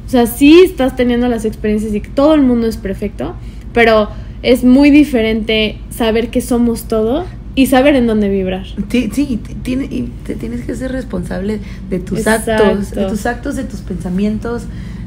O 0.05 0.09
sea, 0.09 0.25
sí 0.25 0.61
estás 0.63 0.95
teniendo 0.95 1.27
las 1.27 1.43
experiencias 1.43 1.93
y 1.93 2.01
que 2.01 2.09
todo 2.09 2.33
el 2.33 2.41
mundo 2.41 2.67
es 2.67 2.77
perfecto, 2.77 3.35
pero 3.73 4.09
es 4.41 4.63
muy 4.63 4.89
diferente 4.89 5.77
saber 5.89 6.29
que 6.29 6.41
somos 6.41 6.87
todo 6.87 7.25
y 7.57 7.65
saber 7.65 7.95
en 7.95 8.05
dónde 8.05 8.29
vibrar. 8.29 8.65
Sí, 8.89 9.09
sí, 9.11 9.39
t- 9.45 9.55
tiene, 9.63 9.85
y 9.85 10.11
te 10.25 10.35
tienes 10.35 10.61
que 10.61 10.75
ser 10.75 10.91
responsable 10.91 11.59
de 11.89 11.99
tus 11.99 12.19
Exacto. 12.19 12.51
actos, 12.53 12.91
de 12.91 13.05
tus 13.07 13.25
actos, 13.25 13.55
de 13.55 13.63
tus 13.63 13.79
pensamientos, 13.81 14.63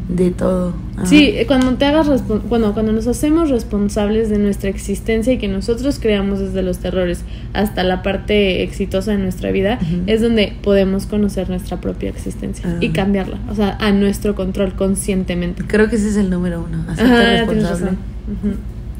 de 0.09 0.33
todo. 0.33 0.75
Ajá. 0.97 1.07
Sí, 1.07 1.33
cuando 1.47 1.73
te 1.77 1.85
hagas 1.85 2.09
bueno, 2.49 2.75
cuando 2.75 2.91
nos 2.91 3.07
hacemos 3.07 3.51
responsables 3.51 4.29
de 4.31 4.39
nuestra 4.41 4.69
existencia 4.69 5.33
y 5.33 5.39
que 5.39 5.47
nosotros 5.47 6.01
creamos 6.01 6.41
desde 6.41 6.63
los 6.63 6.79
terrores 6.79 7.21
hasta 7.53 7.85
la 7.85 8.03
parte 8.03 8.65
exitosa 8.65 9.13
de 9.13 9.19
nuestra 9.19 9.53
vida, 9.53 9.79
es 10.09 10.21
donde 10.21 10.53
podemos 10.63 11.07
conocer 11.07 11.49
nuestra 11.49 11.81
propia 11.81 12.09
existencia 12.11 12.65
Ah. 12.69 12.79
y 12.81 12.89
cambiarla, 12.89 13.39
o 13.49 13.55
sea, 13.55 13.77
a 13.81 13.93
nuestro 13.93 14.35
control 14.35 14.73
conscientemente. 14.75 15.63
Creo 15.69 15.89
que 15.89 15.95
ese 15.95 16.09
es 16.09 16.17
el 16.17 16.29
número 16.31 16.67
uno, 16.69 16.83
hacerte 16.91 17.15
tienes 17.15 17.47
responsable. 17.47 17.91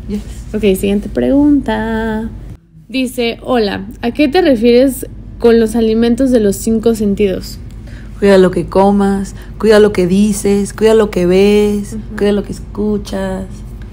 Yes. 0.09 0.23
Ok, 0.55 0.61
siguiente 0.79 1.09
pregunta. 1.09 2.29
Dice, 2.91 3.39
hola, 3.43 3.87
¿a 4.03 4.11
qué 4.11 4.27
te 4.27 4.43
refieres 4.43 5.07
con 5.39 5.61
los 5.61 5.77
alimentos 5.77 6.33
de 6.33 6.41
los 6.41 6.57
cinco 6.57 6.97
sentidos? 6.97 7.61
Cuida 8.19 8.37
lo 8.37 8.51
que 8.51 8.67
comas, 8.67 9.37
cuida 9.61 9.79
lo 9.79 9.93
que 9.93 10.09
dices, 10.09 10.73
cuida 10.73 10.95
lo 10.95 11.09
que 11.09 11.25
ves, 11.25 11.97
cuida 12.19 12.33
lo 12.33 12.43
que 12.43 12.51
escuchas. 12.51 13.45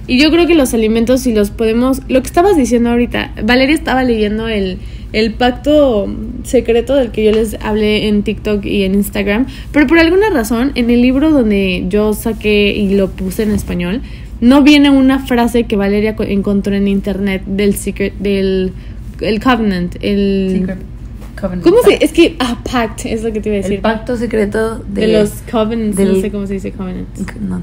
Y 0.08 0.20
yo 0.20 0.32
creo 0.32 0.48
que 0.48 0.56
los 0.56 0.74
alimentos, 0.74 1.22
si 1.22 1.32
los 1.32 1.51
podemos. 1.51 2.01
Lo 2.08 2.22
que 2.22 2.25
estabas 2.25 2.58
diciendo 2.58 2.89
ahorita, 2.89 3.34
Valeria 3.44 3.75
estaba 3.75 4.04
leyendo 4.04 4.48
el, 4.48 4.80
el 5.13 5.32
pacto 5.36 6.08
secreto 6.44 6.96
del 6.96 7.12
que 7.12 7.24
yo 7.24 7.32
les 7.32 7.54
hablé 7.62 8.08
en 8.08 8.24
TikTok 8.24 8.66
y 8.66 8.82
en 8.82 8.96
Instagram. 8.96 9.46
Pero 9.72 9.86
por 9.86 10.00
alguna 10.00 10.32
razón, 10.32 10.72
en 10.74 10.89
el 10.89 11.04
libro 11.04 11.30
donde 11.30 11.86
yo 11.88 12.13
saqué 12.13 12.72
y 12.72 12.96
lo 12.96 13.12
puse 13.12 13.44
en 13.44 13.51
español, 13.51 14.01
no 14.41 14.62
viene 14.63 14.89
una 14.89 15.20
frase 15.25 15.65
que 15.65 15.75
Valeria 15.75 16.15
co- 16.15 16.24
encontró 16.24 16.75
en 16.75 16.88
internet 16.88 17.44
del 17.46 17.75
secret, 17.75 18.13
del 18.20 18.74
el 19.22 19.41
covenant, 19.41 19.96
el. 20.01 20.58
Secret 20.60 20.79
covenant. 21.39 21.63
¿Cómo 21.63 21.77
se.? 21.84 22.03
Es 22.03 22.12
que. 22.12 22.36
Ah, 22.39 22.60
pact, 22.70 23.05
es 23.05 23.24
lo 23.24 23.31
que 23.33 23.42
te 23.42 23.50
iba 23.50 23.55
a 23.57 23.61
decir. 23.61 23.75
El 23.75 23.81
pacto 23.81 24.16
secreto 24.18 24.79
de, 24.79 25.07
de, 25.07 25.20
los 25.20 25.31
covenants, 25.51 25.98
no 26.00 26.16
sé 26.22 26.31
cómo 26.31 26.46
se 26.48 26.53
dice 26.53 26.72
covenants. 26.72 27.20
No. 27.42 27.61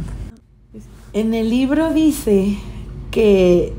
En 1.13 1.33
el 1.35 1.49
libro 1.49 1.93
dice 1.93 2.57
que 3.13 3.73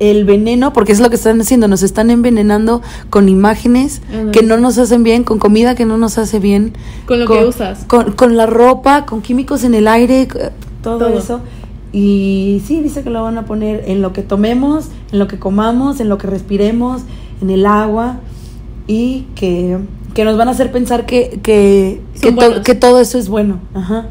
el 0.00 0.24
veneno, 0.24 0.72
porque 0.72 0.92
es 0.92 1.00
lo 1.00 1.08
que 1.08 1.14
están 1.14 1.40
haciendo, 1.40 1.68
nos 1.68 1.82
están 1.82 2.10
envenenando 2.10 2.82
con 3.08 3.28
imágenes 3.28 4.02
que 4.32 4.42
no 4.42 4.56
nos 4.58 4.76
hacen 4.78 5.04
bien, 5.04 5.22
con 5.24 5.38
comida 5.38 5.74
que 5.76 5.84
no 5.86 5.96
nos 5.96 6.18
hace 6.18 6.38
bien. 6.40 6.72
Con 7.06 7.20
lo 7.20 7.26
que 7.26 7.44
usas. 7.44 7.84
Con, 7.84 8.12
con 8.12 8.36
la 8.36 8.46
ropa, 8.46 9.06
con 9.06 9.22
químicos 9.22 9.62
en 9.64 9.74
el 9.74 9.86
aire, 9.88 10.26
todo, 10.82 10.98
Todo. 10.98 11.18
eso. 11.18 11.40
Y 11.92 12.62
sí, 12.66 12.80
dice 12.82 13.02
que 13.02 13.10
lo 13.10 13.22
van 13.22 13.38
a 13.38 13.44
poner 13.46 13.84
en 13.86 14.02
lo 14.02 14.12
que 14.12 14.22
tomemos, 14.22 14.88
en 15.12 15.18
lo 15.18 15.28
que 15.28 15.38
comamos, 15.38 16.00
en 16.00 16.08
lo 16.08 16.18
que 16.18 16.26
respiremos, 16.26 17.02
en 17.40 17.50
el 17.50 17.64
agua 17.66 18.16
y 18.86 19.26
que, 19.34 19.78
que 20.14 20.24
nos 20.24 20.36
van 20.36 20.48
a 20.48 20.50
hacer 20.52 20.72
pensar 20.72 21.06
que, 21.06 21.40
que, 21.42 22.00
que, 22.20 22.32
to- 22.32 22.62
que 22.62 22.74
todo 22.74 23.00
eso 23.00 23.18
es 23.18 23.28
bueno. 23.28 23.60
Ajá. 23.74 24.06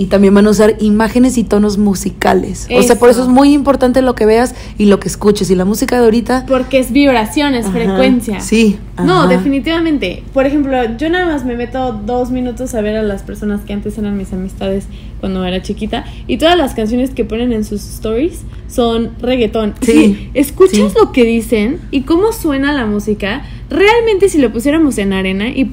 Y 0.00 0.06
también 0.06 0.32
van 0.32 0.46
a 0.46 0.50
usar 0.50 0.76
imágenes 0.80 1.36
y 1.36 1.44
tonos 1.44 1.76
musicales. 1.76 2.66
O 2.74 2.82
sea, 2.82 2.98
por 2.98 3.10
eso 3.10 3.20
es 3.20 3.28
muy 3.28 3.52
importante 3.52 4.00
lo 4.00 4.14
que 4.14 4.24
veas 4.24 4.54
y 4.78 4.86
lo 4.86 4.98
que 4.98 5.08
escuches. 5.08 5.50
Y 5.50 5.54
la 5.54 5.66
música 5.66 5.98
de 5.98 6.04
ahorita... 6.04 6.46
Porque 6.48 6.78
es 6.78 6.90
vibración, 6.90 7.54
es 7.54 7.66
Ajá, 7.66 7.74
frecuencia. 7.74 8.40
Sí. 8.40 8.78
No, 9.04 9.28
definitivamente. 9.28 10.22
Por 10.32 10.46
ejemplo, 10.46 10.96
yo 10.96 11.10
nada 11.10 11.26
más 11.26 11.44
me 11.44 11.54
meto 11.54 11.92
dos 11.92 12.30
minutos 12.30 12.74
a 12.74 12.80
ver 12.80 12.96
a 12.96 13.02
las 13.02 13.22
personas 13.22 13.60
que 13.60 13.74
antes 13.74 13.98
eran 13.98 14.16
mis 14.16 14.32
amistades 14.32 14.86
cuando 15.20 15.44
era 15.44 15.60
chiquita 15.60 16.06
y 16.26 16.38
todas 16.38 16.56
las 16.56 16.72
canciones 16.72 17.10
que 17.10 17.26
ponen 17.26 17.52
en 17.52 17.64
sus 17.64 17.84
stories 17.84 18.40
son 18.68 19.10
reggaetón. 19.20 19.74
Sí, 19.82 19.92
si 19.92 20.30
escuchas 20.32 20.92
sí. 20.92 20.98
lo 20.98 21.12
que 21.12 21.24
dicen 21.24 21.78
y 21.90 22.02
cómo 22.02 22.32
suena 22.32 22.72
la 22.72 22.86
música, 22.86 23.42
realmente 23.70 24.28
si 24.28 24.38
lo 24.38 24.52
pusiéramos 24.52 24.98
en 24.98 25.12
arena 25.12 25.48
y 25.48 25.64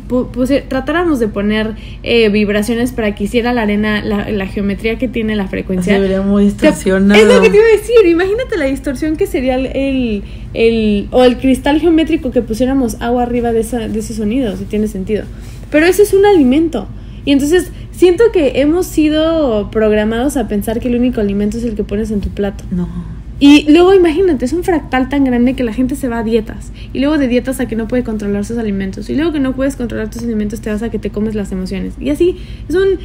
tratáramos 0.70 1.20
de 1.20 1.28
poner 1.28 1.74
eh, 2.04 2.30
vibraciones 2.30 2.92
para 2.92 3.16
que 3.16 3.24
hiciera 3.24 3.54
la 3.54 3.64
arena 3.64 4.04
la, 4.04 4.30
la 4.30 4.48
geometría 4.48 4.98
que 5.00 5.08
tiene 5.08 5.36
la 5.36 5.48
frecuencia, 5.48 5.96
Se 5.96 6.00
vería 6.00 6.22
muy 6.22 6.46
distorsionado. 6.46 7.20
Es 7.20 7.28
lo 7.28 7.42
que 7.42 7.50
te 7.50 7.58
iba 7.58 7.66
a 7.66 7.78
decir. 7.78 8.06
Imagínate 8.06 8.58
la 8.58 8.66
distorsión 8.66 9.18
que 9.18 9.26
sería 9.26 9.56
el, 9.56 10.24
el, 10.54 11.08
o 11.12 11.24
el 11.24 11.38
cristal 11.38 11.82
geométrico 11.82 12.32
que 12.32 12.44
pusiéramos 12.44 13.02
agua 13.02 13.24
arriba 13.24 13.52
de, 13.52 13.62
esa, 13.62 13.88
de 13.88 14.00
ese 14.00 14.14
sonido, 14.14 14.56
si 14.56 14.66
tiene 14.66 14.88
sentido. 14.88 15.26
Pero 15.72 15.88
ese 15.88 16.04
es 16.04 16.14
un 16.14 16.26
alimento. 16.26 16.88
Y 17.26 17.32
entonces 17.32 17.72
siento 17.92 18.26
que 18.32 18.62
hemos 18.62 18.86
sido 18.86 19.72
programados 19.72 20.38
a 20.38 20.48
pensar 20.48 20.80
que 20.80 20.88
el 20.88 20.96
único 20.96 21.20
alimento 21.20 21.58
es 21.58 21.64
el 21.64 21.76
que 21.76 21.84
pones 21.84 22.12
en 22.12 22.22
tu 22.22 22.30
plato. 22.30 22.64
No. 22.70 23.17
Y 23.40 23.72
luego 23.72 23.94
imagínate, 23.94 24.46
es 24.46 24.54
un 24.54 24.64
fractal 24.64 25.10
tan 25.10 25.24
grande 25.24 25.54
que 25.54 25.64
la 25.64 25.72
gente 25.72 25.96
se 25.96 26.08
va 26.08 26.20
a 26.20 26.24
dietas. 26.24 26.72
Y 26.92 27.00
luego 27.00 27.20
de 27.20 27.28
dietas 27.28 27.60
a 27.60 27.68
que 27.68 27.76
no 27.76 27.88
puede 27.88 28.04
controlar 28.04 28.46
sus 28.46 28.58
alimentos. 28.58 29.10
Y 29.10 29.16
luego 29.16 29.32
que 29.32 29.40
no 29.40 29.56
puedes 29.56 29.76
controlar 29.76 30.10
tus 30.10 30.24
alimentos 30.24 30.62
te 30.62 30.72
vas 30.72 30.82
a 30.82 30.90
que 30.90 30.98
te 30.98 31.12
comes 31.12 31.36
las 31.36 31.52
emociones. 31.52 31.94
Y 32.00 32.10
así, 32.10 32.38
es 32.68 32.76
un 32.76 33.00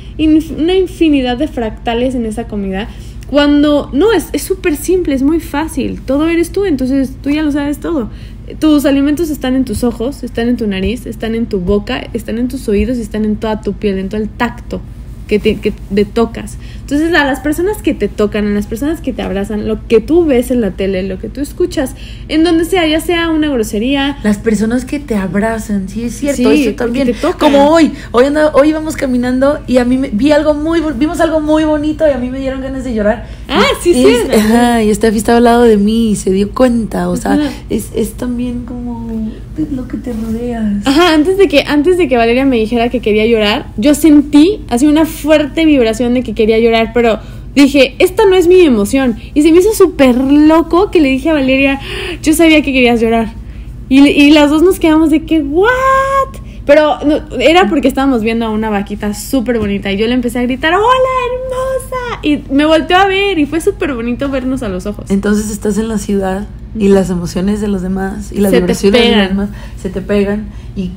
una 0.58 0.74
infinidad 0.74 1.36
de 1.36 1.48
fractales 1.48 2.14
en 2.14 2.24
esa 2.24 2.44
comida. 2.44 2.88
Cuando 3.28 3.90
no, 3.92 4.12
es 4.12 4.28
es 4.32 4.42
súper 4.42 4.76
simple, 4.76 5.14
es 5.14 5.22
muy 5.22 5.40
fácil. 5.40 6.00
Todo 6.00 6.28
eres 6.28 6.50
tú, 6.50 6.64
entonces 6.64 7.12
tú 7.22 7.30
ya 7.30 7.42
lo 7.42 7.52
sabes 7.52 7.78
todo. 7.78 8.10
Tus 8.58 8.84
alimentos 8.86 9.30
están 9.30 9.54
en 9.54 9.64
tus 9.64 9.84
ojos, 9.84 10.22
están 10.22 10.48
en 10.48 10.56
tu 10.56 10.66
nariz, 10.66 11.06
están 11.06 11.34
en 11.34 11.46
tu 11.46 11.60
boca, 11.60 12.08
están 12.12 12.38
en 12.38 12.48
tus 12.48 12.68
oídos 12.68 12.98
y 12.98 13.02
están 13.02 13.24
en 13.24 13.36
toda 13.36 13.60
tu 13.60 13.74
piel, 13.74 13.98
en 13.98 14.08
todo 14.08 14.20
el 14.20 14.28
tacto 14.28 14.80
que 15.28 15.38
te, 15.38 15.56
que 15.56 15.72
te 15.94 16.04
tocas. 16.04 16.58
Entonces, 16.92 17.18
a 17.18 17.24
las 17.24 17.40
personas 17.40 17.80
que 17.80 17.94
te 17.94 18.08
tocan, 18.08 18.46
a 18.46 18.50
las 18.50 18.66
personas 18.66 19.00
que 19.00 19.14
te 19.14 19.22
abrazan, 19.22 19.66
lo 19.66 19.78
que 19.88 20.00
tú 20.02 20.26
ves 20.26 20.50
en 20.50 20.60
la 20.60 20.72
tele, 20.72 21.02
lo 21.02 21.18
que 21.18 21.30
tú 21.30 21.40
escuchas, 21.40 21.94
en 22.28 22.44
donde 22.44 22.66
sea, 22.66 22.86
ya 22.86 23.00
sea 23.00 23.30
una 23.30 23.48
grosería, 23.48 24.18
Las 24.22 24.36
personas 24.36 24.84
que 24.84 24.98
te 24.98 25.14
abrazan, 25.14 25.88
sí 25.88 26.04
es 26.04 26.16
cierto, 26.18 26.50
Sí, 26.52 26.66
eso 26.66 26.76
también. 26.76 27.06
te 27.06 27.14
tocan. 27.14 27.38
Como 27.50 27.70
hoy, 27.70 27.92
hoy 28.10 28.26
anda- 28.26 28.52
hoy 28.52 28.68
íbamos 28.68 28.96
caminando 28.96 29.60
y 29.66 29.78
a 29.78 29.86
mí 29.86 29.96
me, 29.96 30.10
vi 30.10 30.32
algo 30.32 30.52
muy 30.52 30.82
vimos 30.98 31.18
algo 31.22 31.40
muy 31.40 31.64
bonito 31.64 32.06
y 32.06 32.10
a 32.10 32.18
mí 32.18 32.28
me 32.28 32.38
dieron 32.40 32.60
ganas 32.60 32.84
de 32.84 32.92
llorar. 32.92 33.26
Ah, 33.48 33.62
sí, 33.82 33.92
y, 33.92 33.94
sí. 34.04 34.14
Ajá, 34.36 34.82
y 34.82 34.94
Steffi 34.94 35.16
estaba 35.16 35.38
al 35.38 35.44
lado 35.44 35.62
de 35.62 35.78
mí 35.78 36.10
y 36.10 36.16
se 36.16 36.30
dio 36.30 36.50
cuenta, 36.50 37.08
o 37.08 37.16
sea, 37.16 37.38
es, 37.70 37.88
es 37.94 38.12
también 38.18 38.66
como 38.66 39.30
lo 39.74 39.88
que 39.88 39.96
te 39.96 40.12
rodeas. 40.12 40.86
Ajá, 40.86 41.14
antes 41.14 41.38
de 41.38 41.48
que 41.48 41.60
antes 41.66 41.96
de 41.96 42.08
que 42.08 42.16
Valeria 42.16 42.44
me 42.44 42.56
dijera 42.56 42.88
que 42.90 43.00
quería 43.00 43.24
llorar, 43.26 43.66
yo 43.78 43.94
sentí 43.94 44.60
así 44.68 44.86
una 44.86 45.06
fuerte 45.06 45.64
vibración 45.64 46.14
de 46.14 46.22
que 46.22 46.34
quería 46.34 46.58
llorar, 46.58 46.81
pero 46.92 47.20
dije, 47.54 47.94
esta 47.98 48.24
no 48.26 48.34
es 48.34 48.48
mi 48.48 48.60
emoción. 48.60 49.16
Y 49.34 49.42
se 49.42 49.52
me 49.52 49.58
hizo 49.58 49.72
súper 49.74 50.16
loco 50.16 50.90
que 50.90 51.00
le 51.00 51.10
dije 51.10 51.30
a 51.30 51.34
Valeria, 51.34 51.80
yo 52.22 52.32
sabía 52.34 52.62
que 52.62 52.72
querías 52.72 53.00
llorar. 53.00 53.32
Y, 53.88 54.00
y 54.08 54.30
las 54.30 54.50
dos 54.50 54.62
nos 54.62 54.80
quedamos 54.80 55.10
de 55.10 55.24
que, 55.24 55.40
¿what? 55.42 56.42
Pero 56.64 56.98
no, 57.04 57.36
era 57.40 57.68
porque 57.68 57.88
estábamos 57.88 58.22
viendo 58.22 58.46
a 58.46 58.50
una 58.50 58.70
vaquita 58.70 59.14
súper 59.14 59.58
bonita 59.58 59.90
y 59.90 59.96
yo 59.96 60.06
le 60.06 60.14
empecé 60.14 60.38
a 60.38 60.42
gritar, 60.42 60.72
¡Hola, 60.74 60.84
hermosa! 61.28 62.20
Y 62.22 62.54
me 62.54 62.66
volteó 62.66 62.96
a 62.98 63.06
ver 63.06 63.38
y 63.38 63.46
fue 63.46 63.60
súper 63.60 63.94
bonito 63.94 64.28
vernos 64.28 64.62
a 64.62 64.68
los 64.68 64.86
ojos. 64.86 65.10
Entonces 65.10 65.50
estás 65.50 65.76
en 65.78 65.88
la 65.88 65.98
ciudad 65.98 66.46
y 66.78 66.88
las 66.88 67.10
emociones 67.10 67.60
de 67.60 67.68
los 67.68 67.82
demás 67.82 68.32
y 68.32 68.38
las 68.38 68.52
Se 68.52 68.60
vibraciones 68.60 69.00
de 69.02 69.16
los 69.16 69.28
demás 69.28 69.48
se 69.80 69.90
te 69.90 70.00
pegan 70.00 70.46
y 70.76 70.92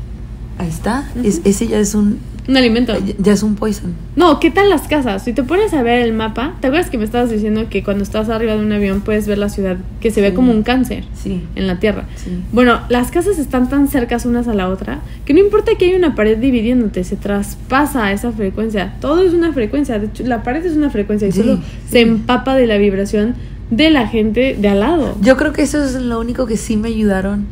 ahí 0.60 0.69
está. 0.69 1.10
es, 1.24 1.41
ese 1.43 1.67
ya 1.67 1.80
es 1.80 1.95
un 1.95 2.19
Un 2.48 2.58
alimento. 2.58 2.94
Ya- 3.00 3.14
Ya 3.18 3.34
es 3.34 3.42
un 3.44 3.56
poison. 3.56 3.94
No, 4.16 4.40
¿qué 4.40 4.52
tal 4.52 4.70
las 4.70 4.88
casas? 4.88 5.24
Si 5.24 5.34
te 5.34 5.42
pones 5.44 5.74
a 5.74 5.82
ver 5.82 6.02
el 6.02 6.14
mapa, 6.14 6.54
¿te 6.62 6.68
acuerdas 6.68 6.90
que 6.92 6.98
me 6.98 7.04
estabas 7.04 7.32
diciendo 7.32 7.68
que 7.70 7.84
cuando 7.84 8.04
estás 8.04 8.30
arriba 8.30 8.54
de 8.56 8.60
un 8.60 8.72
avión 8.72 9.02
puedes 9.02 9.28
ver 9.28 9.38
la 9.40 9.50
ciudad 9.50 9.78
que 10.00 10.12
se 10.12 10.22
ve 10.22 10.34
como 10.34 10.52
un 10.52 10.62
cáncer 10.64 11.04
Sí. 11.16 11.42
en 11.56 11.66
la 11.68 11.80
Tierra? 11.80 12.06
Sí. 12.16 12.30
Bueno, 12.52 12.80
las 12.90 13.10
casas 13.12 13.40
están 13.40 13.68
tan 13.70 13.88
cercas 13.88 14.26
unas 14.26 14.48
a 14.48 14.54
la 14.54 14.70
otra 14.70 15.00
que 15.26 15.34
no 15.34 15.40
importa 15.40 15.72
que 15.78 15.86
haya 15.88 15.98
una 15.98 16.14
pared 16.16 16.38
dividiéndote, 16.38 17.04
se 17.04 17.16
traspasa 17.16 18.12
esa 18.12 18.32
frecuencia. 18.32 18.94
Todo 19.02 19.24
es 19.24 19.34
una 19.34 19.52
frecuencia, 19.52 19.98
de 19.98 20.06
hecho, 20.08 20.24
la 20.26 20.44
pared 20.44 20.66
es 20.66 20.76
una 20.76 20.90
frecuencia 20.92 21.28
y 21.28 21.32
solo 21.32 21.60
se 21.90 22.02
empapa 22.02 22.56
de 22.56 22.68
la 22.68 22.78
vibración 22.78 23.34
de 23.72 23.90
la 23.90 24.08
gente 24.08 24.56
de 24.60 24.68
al 24.68 24.82
lado. 24.82 25.18
Yo 25.22 25.36
creo 25.38 25.52
que 25.52 25.64
eso 25.64 25.84
es 25.84 25.96
lo 25.96 26.20
único 26.20 26.46
que 26.46 26.58
sí 26.58 26.78
me 26.78 26.90
ayudaron 26.90 27.46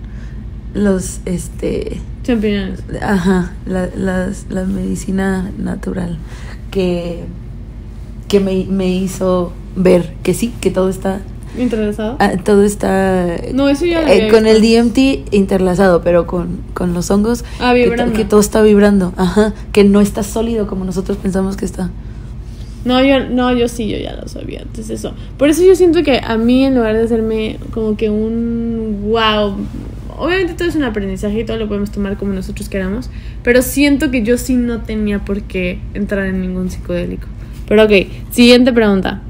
los, 0.76 1.20
este, 1.26 1.98
Champiñones. 2.24 2.80
ajá, 3.02 3.52
la, 3.66 3.90
las- 3.96 4.46
la 4.50 4.64
medicina 4.64 5.52
natural 5.58 6.18
que, 6.72 7.24
que 8.28 8.40
me, 8.40 8.66
me 8.66 8.90
hizo 8.90 9.52
ver 9.76 10.14
que 10.24 10.34
sí, 10.34 10.54
que 10.62 10.72
todo 10.72 10.90
está, 10.90 11.22
¿Entrelazado? 11.58 12.16
ah, 12.20 12.32
todo 12.44 12.64
está 12.64 13.36
No, 13.54 13.70
eso 13.70 13.86
ya 13.86 14.02
lo 14.02 14.08
eh, 14.08 14.28
con 14.30 14.48
el. 14.48 14.62
DMT 14.62 14.98
interlazado, 15.34 16.02
pero 16.02 16.26
con, 16.26 16.62
con 16.74 16.94
los 16.94 17.12
hongos 17.12 17.44
Ah, 17.60 17.74
que, 17.74 17.84
vibrando. 17.84 18.16
que 18.16 18.26
todo 18.26 18.40
está 18.40 18.62
vibrando, 18.62 19.14
ajá, 19.18 19.54
que 19.72 19.84
no 19.84 20.00
está 20.02 20.24
sólido 20.24 20.66
como 20.66 20.86
nosotros 20.86 21.18
pensamos 21.18 21.58
que 21.58 21.66
está. 21.66 21.90
No, 22.86 23.02
yo, 23.04 23.20
no, 23.30 23.54
yo 23.54 23.68
sí, 23.70 23.88
yo 23.88 23.98
ya 23.98 24.14
lo 24.14 24.28
sabía 24.28 24.62
antes 24.62 24.90
eso. 24.90 25.14
Por 25.38 25.50
eso 25.50 25.64
yo 25.64 25.74
siento 25.76 26.04
que 26.04 26.20
a 26.24 26.38
mí, 26.38 26.66
en 26.66 26.76
lugar 26.76 26.96
de 26.96 27.04
hacerme 27.04 27.58
como 27.74 27.96
que 27.96 28.10
un 28.10 29.04
wow, 29.10 29.56
obviamente 30.18 30.54
todo 30.54 30.68
es 30.68 30.76
un 30.76 30.84
aprendizaje 30.84 31.40
y 31.42 31.46
todo 31.46 31.58
lo 31.58 31.68
podemos 31.68 31.92
tomar 31.92 32.18
como 32.18 32.34
nosotros 32.34 32.70
queramos, 32.70 33.10
pero 33.44 33.62
siento 33.62 34.12
que 34.12 34.24
yo 34.24 34.38
sí 34.38 34.56
no 34.56 34.82
tenía 34.82 35.20
por 35.20 35.42
qué 35.44 35.80
entrar 35.94 36.26
en 36.28 36.42
ningún 36.42 36.70
psicodélico. 36.70 37.28
Pero 37.68 37.84
ok, 37.86 37.92
siguiente 38.32 38.74
pregunta. 38.74 39.22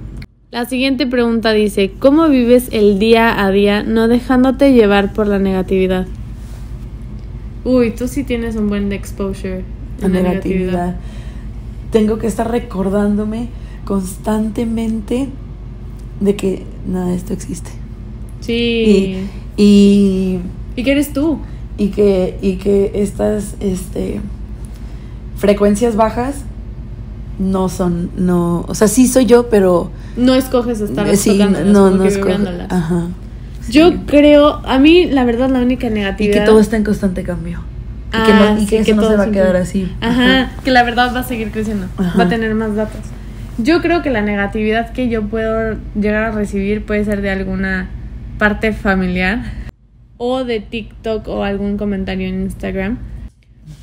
La 0.52 0.66
siguiente 0.66 1.08
pregunta 1.08 1.52
dice, 1.52 1.92
¿cómo 1.98 2.30
vives 2.30 2.68
el 2.72 3.00
día 3.00 3.44
a 3.44 3.50
día 3.52 3.84
no 3.84 4.08
dejándote 4.08 4.74
llevar 4.74 5.14
por 5.14 5.28
la 5.28 5.40
negatividad? 5.40 6.06
Uy, 7.64 7.92
tú 7.92 8.08
sí 8.08 8.24
tienes 8.24 8.56
un 8.56 8.68
buen 8.70 8.92
exposure 8.92 9.64
La 10.00 10.08
en 10.08 10.14
la 10.14 10.22
negatividad. 10.22 10.72
negatividad. 10.72 10.96
Tengo 11.92 12.18
que 12.20 12.28
estar 12.28 12.50
recordándome 12.52 13.48
constantemente 13.86 15.28
de 16.20 16.36
que 16.36 16.64
nada 16.88 17.08
de 17.08 17.16
esto 17.16 17.34
existe. 17.34 17.72
Sí. 18.42 19.18
Y, 19.58 19.64
y, 19.64 20.40
¿Y 20.76 20.84
qué 20.84 20.92
eres 20.92 21.14
tú? 21.14 21.40
y 21.78 21.88
que, 21.90 22.38
y 22.42 22.58
que 22.58 22.92
estas 22.96 23.56
este, 23.60 24.22
frecuencias 25.38 25.96
bajas 25.96 26.44
no 27.40 27.68
son, 27.70 28.12
no, 28.16 28.64
o 28.68 28.76
sea, 28.76 28.88
sí 28.88 29.08
soy 29.08 29.26
yo, 29.26 29.50
pero 29.50 29.90
No 30.16 30.36
escoges 30.36 30.82
estar 30.82 31.08
eh, 31.08 31.18
sí, 31.18 31.38
no, 31.66 31.90
no 31.90 32.04
que. 32.04 32.66
Ajá. 32.70 33.08
Yo 33.70 33.90
Sí. 33.90 34.00
creo, 34.06 34.62
a 34.66 34.78
mí 34.78 35.06
la 35.06 35.24
verdad 35.26 35.50
la 35.50 35.60
única 35.60 35.88
Y 35.88 35.92
negatividad... 35.92 36.42
que 36.42 36.46
todo 36.46 36.60
está 36.60 36.78
en 36.78 36.84
constante 36.84 37.24
cambio. 37.24 37.62
Y 38.10 38.12
que, 38.12 38.32
Ah, 38.32 38.52
no, 38.54 38.62
y 38.62 38.68
sí, 38.68 38.68
que 38.68 38.80
eso 38.82 38.96
no 38.96 39.02
todo 39.02 39.12
se 39.12 39.18
va 39.18 39.24
a 39.24 39.32
quedar 39.32 39.56
así. 39.56 39.92
Ajá, 40.02 40.52
que 40.64 40.70
la 40.70 40.84
verdad 40.84 41.12
va 41.16 41.22
a 41.22 41.24
seguir 41.24 41.50
creciendo, 41.50 41.88
Ajá. 41.98 42.18
va 42.20 42.26
a 42.26 42.30
tener 42.30 42.54
más 42.54 42.76
datos. 42.76 43.02
Yo 43.58 43.82
creo 43.82 44.04
que 44.04 44.12
la 44.12 44.22
negatividad 44.22 44.92
que 44.92 45.10
yo 45.10 45.24
puedo 45.24 45.76
llegar 46.00 46.24
a 46.26 46.32
recibir 46.32 46.86
puede 46.86 47.04
ser 47.06 47.22
de 47.22 47.32
alguna 47.32 47.90
parte 48.38 48.74
familiar 48.74 49.64
o 50.18 50.44
de 50.44 50.60
TikTok 50.60 51.28
o 51.28 51.44
algún 51.44 51.78
comentario 51.78 52.28
en 52.28 52.44
Instagram. 52.44 53.00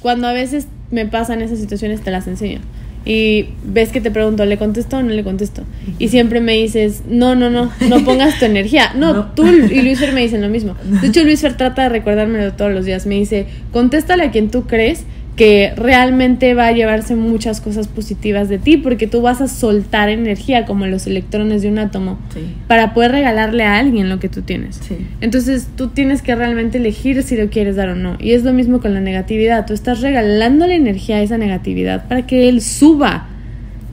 Cuando 0.01 0.27
a 0.27 0.33
veces 0.33 0.67
me 0.91 1.07
pasan 1.07 1.43
esas 1.43 1.59
situaciones 1.59 2.01
te 2.03 2.11
las 2.11 2.27
enseño. 2.27 2.61
Y 3.05 3.47
ves 3.65 3.91
que 3.93 4.03
te 4.03 4.11
pregunto, 4.11 4.45
¿le 4.45 4.59
contesto 4.59 4.99
o 4.99 5.03
no 5.03 5.09
le 5.09 5.25
contesto? 5.25 5.63
Y 5.99 6.09
siempre 6.09 6.41
me 6.41 6.53
dices, 6.53 7.03
no, 7.09 7.35
no, 7.35 7.49
no, 7.49 7.71
no 7.89 8.05
pongas 8.05 8.39
tu 8.39 8.45
energía. 8.45 8.93
No, 8.95 9.15
No. 9.15 9.25
tú 9.35 9.47
y 9.47 9.81
Luis 9.83 9.99
Fer 9.99 10.13
me 10.13 10.21
dicen 10.21 10.43
lo 10.43 10.49
mismo. 10.51 10.75
De 11.01 11.07
hecho, 11.09 11.25
Luis 11.25 11.41
Fer 11.41 11.57
trata 11.57 11.85
de 11.85 11.89
recordármelo 11.89 12.53
todos 12.53 12.73
los 12.73 12.85
días. 12.85 13.07
Me 13.07 13.15
dice, 13.15 13.47
contéstale 13.73 14.25
a 14.25 14.31
quien 14.31 14.51
tú 14.51 14.67
crees 14.67 15.05
que 15.41 15.73
realmente 15.75 16.53
va 16.53 16.67
a 16.67 16.73
llevarse 16.73 17.17
muchas 17.17 17.63
cosas 17.63 17.89
positivas 17.89 18.51
de 18.51 18.59
ti, 18.59 18.77
porque 18.77 19.07
tú 19.07 19.23
vas 19.23 19.41
a 19.41 19.49
soltar 19.49 20.11
energía 20.11 20.67
como 20.67 20.87
los 20.87 21.07
electrones 21.07 21.63
de 21.63 21.69
un 21.71 21.79
átomo 21.79 22.19
Sí. 22.35 22.41
para 22.69 22.93
poder 22.93 23.13
regalarle 23.13 23.65
a 23.65 23.79
alguien 23.79 24.11
lo 24.11 24.21
que 24.21 24.29
tú 24.29 24.43
tienes. 24.43 24.77
Sí. 24.87 24.99
Entonces 25.23 25.69
tú 25.77 25.89
tienes 25.89 26.21
que 26.21 26.35
realmente 26.35 26.77
elegir 26.77 27.23
si 27.23 27.39
lo 27.39 27.49
quieres 27.49 27.77
dar 27.77 27.89
o 27.89 27.97
no. 27.97 28.19
Y 28.21 28.33
es 28.33 28.45
lo 28.45 28.53
mismo 28.53 28.81
con 28.81 28.93
la 28.93 29.01
negatividad. 29.01 29.65
Tú 29.65 29.73
estás 29.73 30.03
regalándole 30.03 30.75
energía 30.75 31.17
a 31.17 31.23
esa 31.23 31.39
negatividad 31.39 32.07
para 32.07 32.27
que 32.27 32.51
él 32.51 32.61
suba 32.61 33.29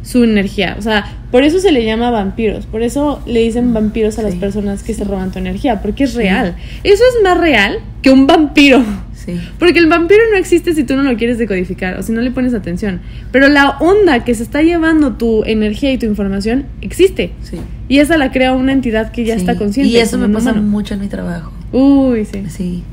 su 0.07 0.23
energía. 0.23 0.75
O 0.79 0.81
sea, 0.81 1.17
por 1.31 1.43
eso 1.43 1.59
se 1.59 1.71
le 1.73 1.83
llama 1.83 2.09
vampiros. 2.11 2.65
Por 2.65 2.81
eso 2.81 3.21
le 3.25 3.41
dicen 3.41 3.73
vampiros 3.73 4.17
a 4.19 4.21
las 4.21 4.33
Sí. 4.33 4.39
personas 4.39 4.81
que 4.83 4.93
se 4.93 5.03
roban 5.03 5.31
tu 5.31 5.39
energía. 5.39 5.81
Porque 5.81 6.05
es 6.05 6.13
real. 6.13 6.55
Eso 6.83 7.03
es 7.03 7.23
más 7.23 7.37
real 7.37 7.79
que 8.01 8.09
un 8.11 8.25
vampiro. 8.25 8.81
Sí. 9.13 9.37
Porque 9.59 9.79
el 9.79 9.87
vampiro 9.87 10.21
no 10.31 10.37
existe 10.37 10.73
si 10.73 10.85
tú 10.85 10.95
no 10.95 11.03
lo 11.03 11.17
quieres 11.17 11.37
decodificar 11.37 11.99
o 11.99 12.03
si 12.03 12.13
no 12.13 12.21
le 12.21 12.31
pones 12.31 12.53
atención. 12.53 13.01
Pero 13.33 13.49
la 13.49 13.71
onda 13.79 14.23
que 14.23 14.33
se 14.33 14.43
está 14.43 14.61
llevando 14.61 15.13
tu 15.15 15.43
energía 15.43 15.91
y 15.91 15.97
tu 15.97 16.05
información 16.05 16.65
existe. 16.81 17.33
Sí. 17.41 17.57
Y 17.89 17.99
esa 17.99 18.15
la 18.17 18.31
crea 18.31 18.53
una 18.53 18.71
entidad 18.71 19.11
que 19.11 19.25
ya 19.25 19.35
está 19.35 19.57
consciente. 19.57 19.91
Y 19.91 19.97
eso 19.97 20.17
me 20.17 20.29
pasa 20.29 20.51
humano. 20.51 20.67
mucho 20.69 20.93
en 20.93 21.01
mi 21.01 21.07
trabajo. 21.07 21.51
Uy, 21.73 22.23
sí. 22.23 22.43
Sí. 22.47 22.83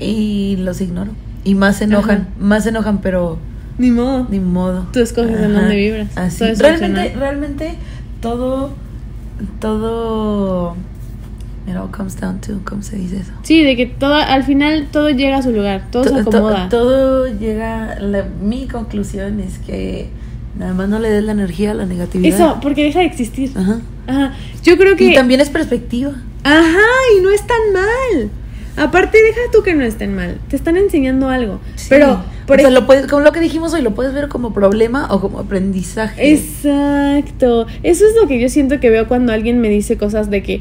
Y 0.00 0.56
los 0.58 0.80
ignoro. 0.80 1.12
Y 1.44 1.54
más 1.54 1.76
se 1.76 1.84
enojan. 1.84 2.22
Ajá. 2.22 2.28
Más 2.40 2.64
se 2.64 2.70
enojan, 2.70 3.00
pero 3.00 3.38
Ni 3.78 3.90
modo. 3.90 4.26
ni 4.30 4.40
modo. 4.40 4.86
Tú 4.92 5.00
escoges 5.00 5.38
en 5.40 5.54
dónde 5.54 5.76
vibras. 5.76 6.16
Así. 6.16 6.44
Es 6.44 6.58
Realmente, 6.58 7.00
opcional. 7.00 7.20
realmente 7.20 7.74
todo, 8.20 8.72
todo, 9.60 10.76
it 11.66 11.76
all 11.76 11.90
comes 11.90 12.16
down 12.20 12.40
to, 12.40 12.60
¿cómo 12.64 12.82
se 12.82 12.96
dice 12.96 13.18
eso? 13.18 13.32
Sí, 13.42 13.62
de 13.62 13.76
que 13.76 13.86
todo, 13.86 14.14
al 14.14 14.44
final 14.44 14.88
todo 14.90 15.10
llega 15.10 15.38
a 15.38 15.42
su 15.42 15.52
lugar, 15.52 15.84
todo 15.90 16.04
se 16.04 16.10
to- 16.10 16.30
acomoda. 16.30 16.68
todo 16.68 17.26
llega, 17.26 17.98
la- 18.00 18.26
mi 18.42 18.66
conclusión 18.66 19.40
es 19.40 19.58
que 19.58 20.08
nada 20.58 20.74
más 20.74 20.88
no 20.88 20.98
le 20.98 21.08
des 21.10 21.24
la 21.24 21.32
energía 21.32 21.72
a 21.72 21.74
la 21.74 21.86
negatividad. 21.86 22.34
Eso, 22.34 22.58
porque 22.62 22.84
deja 22.84 23.00
de 23.00 23.06
existir. 23.06 23.50
Ajá. 23.56 23.78
Ajá. 24.06 24.32
Yo 24.64 24.76
creo 24.76 24.96
que. 24.96 25.04
Y 25.04 25.14
también 25.14 25.40
es 25.40 25.50
perspectiva. 25.50 26.12
Ajá, 26.44 26.88
y 27.18 27.22
no 27.22 27.30
es 27.30 27.46
tan 27.46 27.72
mal. 27.72 28.30
Aparte, 28.78 29.18
deja 29.22 29.40
tú 29.52 29.62
que 29.62 29.74
no 29.74 29.84
estén 29.84 30.14
mal. 30.14 30.38
Te 30.48 30.56
están 30.56 30.76
enseñando 30.76 31.28
algo. 31.28 31.60
Sí. 31.76 31.86
Pero, 31.90 32.22
por 32.46 32.56
o 32.56 32.60
sea, 32.60 32.68
ej- 32.68 32.74
lo 32.74 32.86
puedes, 32.86 33.06
como 33.06 33.22
lo 33.22 33.32
que 33.32 33.40
dijimos 33.40 33.74
hoy, 33.74 33.82
lo 33.82 33.94
puedes 33.94 34.14
ver 34.14 34.28
como 34.28 34.52
problema 34.54 35.08
o 35.10 35.20
como 35.20 35.40
aprendizaje. 35.40 36.32
Exacto. 36.32 37.66
Eso 37.82 38.04
es 38.06 38.14
lo 38.20 38.28
que 38.28 38.40
yo 38.40 38.48
siento 38.48 38.80
que 38.80 38.90
veo 38.90 39.08
cuando 39.08 39.32
alguien 39.32 39.60
me 39.60 39.68
dice 39.68 39.96
cosas 39.96 40.30
de 40.30 40.42
que 40.42 40.60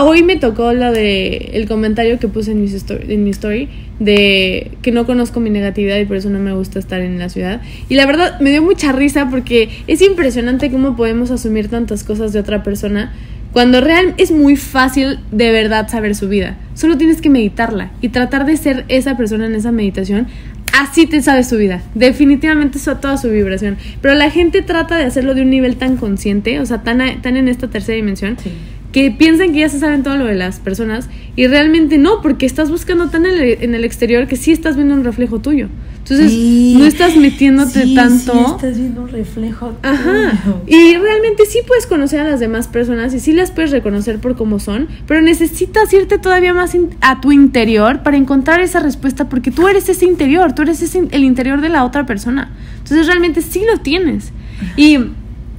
hoy 0.00 0.22
me 0.22 0.36
tocó 0.36 0.72
lo 0.72 0.92
de 0.92 1.50
el 1.54 1.66
comentario 1.68 2.18
que 2.18 2.28
puse 2.28 2.52
en 2.52 2.60
mi 2.62 2.66
story, 2.66 3.12
en 3.12 3.24
mi 3.24 3.30
story 3.30 3.68
de 4.00 4.72
que 4.82 4.90
no 4.92 5.06
conozco 5.06 5.40
mi 5.40 5.50
negatividad 5.50 5.98
y 5.98 6.04
por 6.04 6.16
eso 6.16 6.28
no 6.30 6.38
me 6.40 6.52
gusta 6.52 6.78
estar 6.78 7.00
en 7.00 7.18
la 7.18 7.28
ciudad. 7.28 7.60
Y 7.88 7.94
la 7.94 8.06
verdad 8.06 8.40
me 8.40 8.50
dio 8.50 8.62
mucha 8.62 8.92
risa 8.92 9.28
porque 9.30 9.68
es 9.86 10.02
impresionante 10.02 10.70
cómo 10.70 10.96
podemos 10.96 11.30
asumir 11.30 11.68
tantas 11.68 12.04
cosas 12.04 12.32
de 12.32 12.40
otra 12.40 12.62
persona 12.62 13.12
cuando 13.54 13.80
real 13.80 14.14
es 14.18 14.32
muy 14.32 14.56
fácil 14.56 15.20
de 15.30 15.52
verdad 15.52 15.88
saber 15.88 16.16
su 16.16 16.28
vida. 16.28 16.56
Solo 16.74 16.98
tienes 16.98 17.20
que 17.20 17.30
meditarla 17.30 17.92
y 18.02 18.08
tratar 18.08 18.46
de 18.46 18.56
ser 18.56 18.84
esa 18.88 19.16
persona 19.16 19.46
en 19.46 19.54
esa 19.54 19.70
meditación. 19.70 20.26
Así 20.72 21.06
te 21.06 21.22
sabes 21.22 21.48
su 21.48 21.56
vida. 21.56 21.80
Definitivamente 21.94 22.78
eso 22.78 22.96
toda 22.96 23.16
su 23.16 23.30
vibración. 23.30 23.76
Pero 24.00 24.14
la 24.14 24.28
gente 24.28 24.62
trata 24.62 24.96
de 24.96 25.04
hacerlo 25.04 25.34
de 25.34 25.42
un 25.42 25.50
nivel 25.50 25.76
tan 25.76 25.96
consciente, 25.96 26.58
o 26.58 26.66
sea, 26.66 26.82
tan, 26.82 27.22
tan 27.22 27.36
en 27.36 27.46
esta 27.46 27.68
tercera 27.68 27.94
dimensión, 27.94 28.36
Sí. 28.42 28.50
Que 28.94 29.10
piensan 29.10 29.52
que 29.52 29.58
ya 29.58 29.68
se 29.68 29.80
saben 29.80 30.04
todo 30.04 30.16
lo 30.16 30.24
de 30.26 30.36
las 30.36 30.60
personas 30.60 31.08
y 31.34 31.48
realmente 31.48 31.98
no, 31.98 32.22
porque 32.22 32.46
estás 32.46 32.70
buscando 32.70 33.10
tan 33.10 33.26
en 33.26 33.32
el, 33.34 33.58
en 33.60 33.74
el 33.74 33.84
exterior 33.84 34.28
que 34.28 34.36
sí 34.36 34.52
estás 34.52 34.76
viendo 34.76 34.94
un 34.94 35.02
reflejo 35.02 35.40
tuyo. 35.40 35.68
Entonces, 35.98 36.30
Sí. 36.30 36.76
no 36.78 36.84
estás 36.84 37.16
metiéndote 37.16 37.82
Sí, 37.82 37.94
tanto. 37.96 38.32
sí, 38.32 38.38
estás 38.54 38.78
viendo 38.78 39.02
un 39.02 39.08
reflejo. 39.08 39.72
Ajá. 39.82 40.38
tuyo. 40.44 40.60
Y 40.68 40.96
realmente 40.96 41.44
sí 41.46 41.58
puedes 41.66 41.86
conocer 41.88 42.20
a 42.20 42.24
las 42.30 42.38
demás 42.38 42.68
personas 42.68 43.12
y 43.14 43.20
sí 43.20 43.32
las 43.32 43.50
puedes 43.50 43.72
reconocer 43.72 44.20
por 44.20 44.36
cómo 44.36 44.60
son, 44.60 44.86
pero 45.08 45.20
necesitas 45.22 45.92
irte 45.92 46.18
todavía 46.18 46.54
más 46.54 46.76
a 47.00 47.20
tu 47.20 47.32
interior 47.32 48.02
para 48.04 48.16
encontrar 48.16 48.60
esa 48.60 48.78
respuesta 48.78 49.28
porque 49.28 49.50
tú 49.50 49.66
eres 49.66 49.88
ese 49.88 50.04
interior, 50.04 50.54
tú 50.54 50.62
eres 50.62 50.80
ese, 50.82 51.08
el 51.10 51.24
interior 51.24 51.60
de 51.60 51.68
la 51.70 51.84
otra 51.84 52.06
persona. 52.06 52.52
Entonces 52.78 53.08
realmente 53.08 53.42
sí 53.42 53.62
lo 53.68 53.80
tienes. 53.80 54.30
Y 54.76 54.94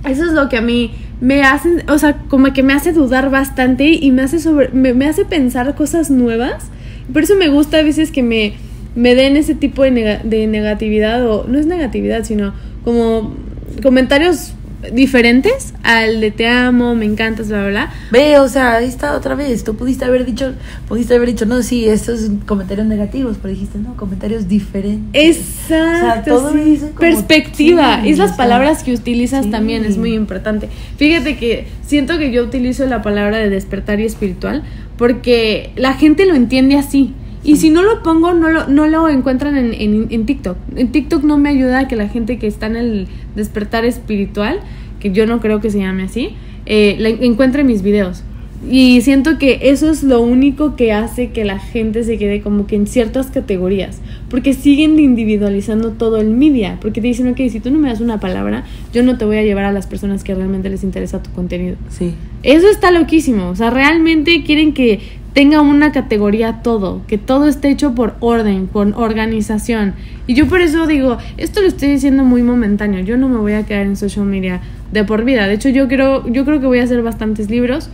eso 0.07 0.25
es 0.25 0.31
lo 0.31 0.47
que 0.47 0.57
a 0.57 0.61
mí 0.61 0.91
me 1.25 1.41
hace, 1.41 1.83
o 1.87 1.97
sea, 1.97 2.17
como 2.27 2.53
que 2.53 2.61
me 2.61 2.73
hace 2.73 2.93
dudar 2.93 3.31
bastante 3.31 3.87
y 3.87 4.11
me 4.11 4.21
hace 4.21 4.39
sobre 4.39 4.69
me, 4.69 4.93
me 4.93 5.07
hace 5.07 5.25
pensar 5.25 5.73
cosas 5.73 6.11
nuevas. 6.11 6.65
Por 7.11 7.23
eso 7.23 7.35
me 7.35 7.47
gusta 7.47 7.79
a 7.79 7.83
veces 7.83 8.11
que 8.11 8.21
me 8.21 8.53
me 8.93 9.15
den 9.15 9.35
ese 9.35 9.55
tipo 9.55 9.81
de, 9.81 10.19
de 10.23 10.47
negatividad 10.47 11.27
o 11.27 11.47
no 11.47 11.57
es 11.57 11.65
negatividad, 11.65 12.23
sino 12.25 12.53
como 12.83 13.35
comentarios 13.81 14.53
diferentes 14.93 15.73
al 15.83 16.21
de 16.21 16.31
te 16.31 16.47
amo, 16.47 16.95
me 16.95 17.05
encantas, 17.05 17.47
bla, 17.47 17.59
bla, 17.61 17.69
bla. 17.69 17.93
Ve, 18.11 18.39
o 18.39 18.47
sea, 18.47 18.75
ahí 18.75 18.87
está 18.87 19.15
otra 19.15 19.35
vez. 19.35 19.63
Tú 19.63 19.75
pudiste 19.75 20.05
haber 20.05 20.25
dicho, 20.25 20.53
pudiste 20.87 21.15
haber 21.15 21.29
dicho, 21.29 21.45
no, 21.45 21.61
sí, 21.63 21.87
estos 21.87 22.29
comentarios 22.45 22.85
negativos, 22.87 23.37
pero 23.41 23.53
dijiste, 23.53 23.77
no, 23.77 23.95
comentarios 23.97 24.47
diferentes. 24.47 25.37
Exacto. 25.37 25.75
O 25.75 25.99
sea, 25.99 26.23
todo 26.23 26.53
sí. 26.53 26.79
como- 26.79 26.99
Perspectiva. 26.99 28.01
sí, 28.03 28.09
es 28.09 28.17
las 28.17 28.31
o 28.31 28.35
sea, 28.35 28.37
palabras 28.37 28.83
que 28.83 28.93
utilizas 28.93 29.45
sí. 29.45 29.51
también, 29.51 29.85
es 29.85 29.97
muy 29.97 30.13
importante. 30.13 30.69
Fíjate 30.97 31.37
que 31.37 31.67
siento 31.85 32.17
que 32.17 32.31
yo 32.31 32.43
utilizo 32.43 32.85
la 32.85 33.01
palabra 33.01 33.37
de 33.37 33.49
despertar 33.49 33.99
y 33.99 34.05
espiritual 34.05 34.63
porque 34.97 35.71
la 35.75 35.93
gente 35.93 36.25
lo 36.25 36.35
entiende 36.35 36.77
así. 36.77 37.13
Y 37.45 37.57
si 37.57 37.69
no 37.69 37.83
lo 37.83 38.01
pongo, 38.01 38.33
no 38.33 38.49
lo, 38.49 38.67
no 38.67 38.87
lo 38.87 39.07
encuentran 39.07 39.55
en, 39.55 39.73
en, 39.73 40.07
en 40.09 40.25
TikTok. 40.25 40.57
En 40.75 40.91
TikTok 40.91 41.23
no 41.23 41.37
me 41.37 41.49
ayuda 41.49 41.79
a 41.79 41.87
que 41.87 41.95
la 41.95 42.09
gente 42.09 42.39
que 42.39 42.47
está 42.47 42.65
en 42.65 42.75
el 42.75 43.07
despertar 43.35 43.85
espiritual, 43.85 44.59
que 44.99 45.11
yo 45.11 45.27
no 45.27 45.39
creo 45.39 45.61
que 45.61 45.69
se 45.69 45.77
llame 45.77 46.03
así, 46.03 46.29
eh, 46.65 46.95
la 46.97 47.09
encuentre 47.09 47.63
mis 47.63 47.83
videos. 47.83 48.23
Y 48.69 49.01
siento 49.01 49.37
que 49.37 49.59
eso 49.61 49.91
es 49.91 50.01
lo 50.01 50.21
único 50.21 50.75
que 50.75 50.91
hace 50.91 51.29
que 51.29 51.45
la 51.45 51.59
gente 51.59 52.03
se 52.03 52.17
quede 52.17 52.41
como 52.41 52.65
que 52.65 52.75
en 52.75 52.87
ciertas 52.87 53.27
categorías. 53.27 54.01
Porque 54.27 54.53
siguen 54.53 54.97
individualizando 54.97 55.91
todo 55.91 56.17
el 56.17 56.31
media. 56.31 56.79
Porque 56.81 56.99
te 56.99 57.07
dicen, 57.07 57.27
ok, 57.27 57.37
si 57.51 57.59
tú 57.59 57.69
no 57.69 57.77
me 57.77 57.89
das 57.89 58.01
una 58.01 58.19
palabra, 58.19 58.63
yo 58.91 59.03
no 59.03 59.19
te 59.19 59.25
voy 59.25 59.37
a 59.37 59.43
llevar 59.43 59.65
a 59.65 59.71
las 59.71 59.85
personas 59.85 60.23
que 60.23 60.33
realmente 60.33 60.69
les 60.69 60.83
interesa 60.83 61.21
tu 61.21 61.29
contenido. 61.31 61.75
Sí. 61.89 62.13
Eso 62.41 62.67
está 62.67 62.89
loquísimo. 62.89 63.49
O 63.49 63.55
sea, 63.55 63.69
realmente 63.69 64.43
quieren 64.43 64.73
que 64.73 64.99
tenga 65.35 65.61
una 65.61 65.91
categoría 65.91 66.61
todo, 66.63 67.01
que 67.07 67.17
todo 67.19 67.47
esté 67.47 67.69
hecho 67.69 67.93
por 67.93 68.15
orden, 68.21 68.67
por 68.67 68.93
organización. 68.95 69.93
Y 70.27 70.33
yo 70.33 70.47
por 70.47 70.61
eso 70.61 70.87
digo, 70.87 71.17
esto 71.37 71.61
lo 71.61 71.67
estoy 71.67 71.89
diciendo 71.89 72.23
muy 72.23 72.41
momentáneo. 72.41 73.01
Yo 73.03 73.17
no 73.17 73.27
me 73.27 73.37
voy 73.37 73.53
a 73.53 73.63
quedar 73.65 73.85
en 73.85 73.97
social 73.97 74.25
media 74.25 74.61
de 74.93 75.03
por 75.03 75.25
vida. 75.25 75.45
De 75.47 75.55
hecho, 75.55 75.67
yo 75.69 75.87
creo, 75.89 76.25
yo 76.27 76.45
creo 76.45 76.61
que 76.61 76.65
voy 76.67 76.79
a 76.79 76.83
hacer 76.83 77.03
bastantes 77.03 77.49
libros 77.51 77.89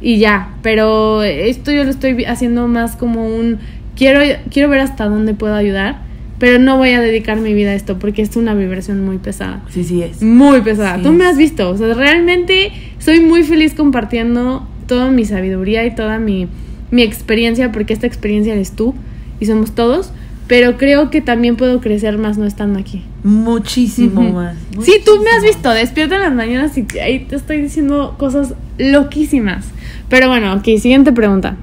y 0.00 0.18
ya. 0.18 0.54
Pero 0.62 1.24
esto 1.24 1.72
yo 1.72 1.82
lo 1.82 1.90
estoy 1.90 2.24
haciendo 2.26 2.68
más 2.68 2.94
como 2.94 3.26
un 3.26 3.58
quiero, 3.96 4.20
quiero 4.50 4.68
ver 4.68 4.78
hasta 4.80 5.08
dónde 5.08 5.34
puedo 5.34 5.54
ayudar. 5.56 5.98
Pero 6.38 6.60
no 6.60 6.76
voy 6.76 6.90
a 6.90 7.00
dedicar 7.00 7.38
mi 7.38 7.54
vida 7.54 7.70
a 7.70 7.74
esto 7.74 7.98
porque 7.98 8.22
es 8.22 8.36
una 8.36 8.54
vibración 8.54 9.04
muy 9.04 9.18
pesada 9.18 9.62
Sí, 9.68 9.82
sí 9.82 10.02
es. 10.02 10.22
muy 10.22 10.60
pesada. 10.60 10.98
Sí. 10.98 11.02
Tú 11.02 11.12
me 11.12 11.24
has 11.26 11.36
visto, 11.36 11.70
o 11.70 11.76
sea, 11.76 11.92
realmente 11.94 12.70
soy 12.98 13.20
muy 13.20 13.42
feliz 13.44 13.74
compartiendo 13.74 14.66
toda 14.86 15.10
mi 15.10 15.24
sabiduría 15.24 15.86
y 15.86 15.94
toda 15.94 16.18
mi, 16.18 16.48
mi 16.94 17.02
experiencia, 17.02 17.72
porque 17.72 17.92
esta 17.92 18.06
experiencia 18.06 18.52
eres 18.52 18.72
tú 18.72 18.94
y 19.40 19.46
somos 19.46 19.72
todos, 19.72 20.12
pero 20.46 20.76
creo 20.76 21.10
que 21.10 21.20
también 21.20 21.56
puedo 21.56 21.80
crecer 21.80 22.18
más 22.18 22.38
no 22.38 22.44
estando 22.44 22.78
aquí. 22.78 23.02
Muchísimo 23.24 24.22
más. 24.22 24.56
Sí, 24.80 25.00
tú 25.04 25.20
me 25.22 25.30
has 25.30 25.42
visto, 25.42 25.70
despierta 25.70 26.16
en 26.16 26.20
las 26.20 26.34
mañanas 26.34 26.78
y 26.78 26.86
ahí 26.98 27.20
te 27.24 27.36
estoy 27.36 27.60
diciendo 27.60 28.14
cosas 28.16 28.54
loquísimas. 28.78 29.66
Pero 30.08 30.28
bueno, 30.28 30.54
ok, 30.54 30.64
siguiente 30.78 31.12
pregunta. 31.12 31.56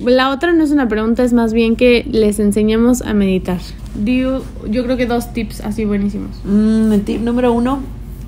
La 0.00 0.30
otra 0.30 0.52
no 0.52 0.64
es 0.64 0.70
una 0.70 0.88
pregunta, 0.88 1.22
es 1.22 1.32
más 1.32 1.52
bien 1.52 1.76
que 1.76 2.04
les 2.10 2.40
enseñemos 2.40 3.02
a 3.02 3.14
meditar. 3.14 3.58
Digo, 3.94 4.42
yo 4.68 4.82
creo 4.84 4.96
que 4.96 5.06
dos 5.06 5.32
tips 5.32 5.60
así 5.60 5.84
buenísimos. 5.84 6.40
Mm, 6.44 6.92
el 6.92 7.02
tip 7.02 7.20
número 7.20 7.52
uno. 7.52 7.82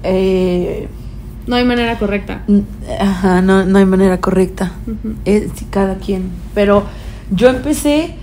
Eh, 0.05 0.89
No 1.47 1.57
hay 1.57 1.65
manera 1.65 1.99
correcta. 1.99 2.43
ajá, 3.01 3.43
no, 3.43 3.65
no 3.65 3.79
hay 3.79 3.85
manera 3.85 4.21
correcta. 4.21 4.73
Es 5.25 5.51
cada 5.71 5.97
quien. 5.97 6.31
Pero 6.55 6.85
yo 7.31 7.49
empecé 7.49 8.15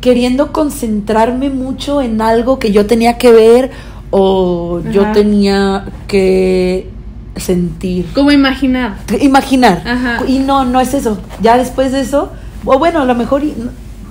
queriendo 0.00 0.52
concentrarme 0.52 1.50
mucho 1.50 2.02
en 2.02 2.20
algo 2.20 2.58
que 2.58 2.72
yo 2.72 2.86
tenía 2.86 3.18
que 3.18 3.32
ver 3.32 3.70
o 4.10 4.80
yo 4.92 5.12
tenía 5.12 5.86
que 6.06 6.90
sentir. 7.36 8.06
Como 8.14 8.30
imaginar. 8.30 8.98
Imaginar. 9.20 9.82
Ajá. 9.86 10.22
Y 10.26 10.38
no, 10.38 10.64
no 10.64 10.80
es 10.80 10.94
eso. 10.94 11.18
Ya 11.40 11.56
después 11.56 11.92
de 11.92 12.00
eso, 12.00 12.30
o 12.64 12.78
bueno, 12.78 13.00
a 13.00 13.04
lo 13.04 13.14
mejor 13.14 13.42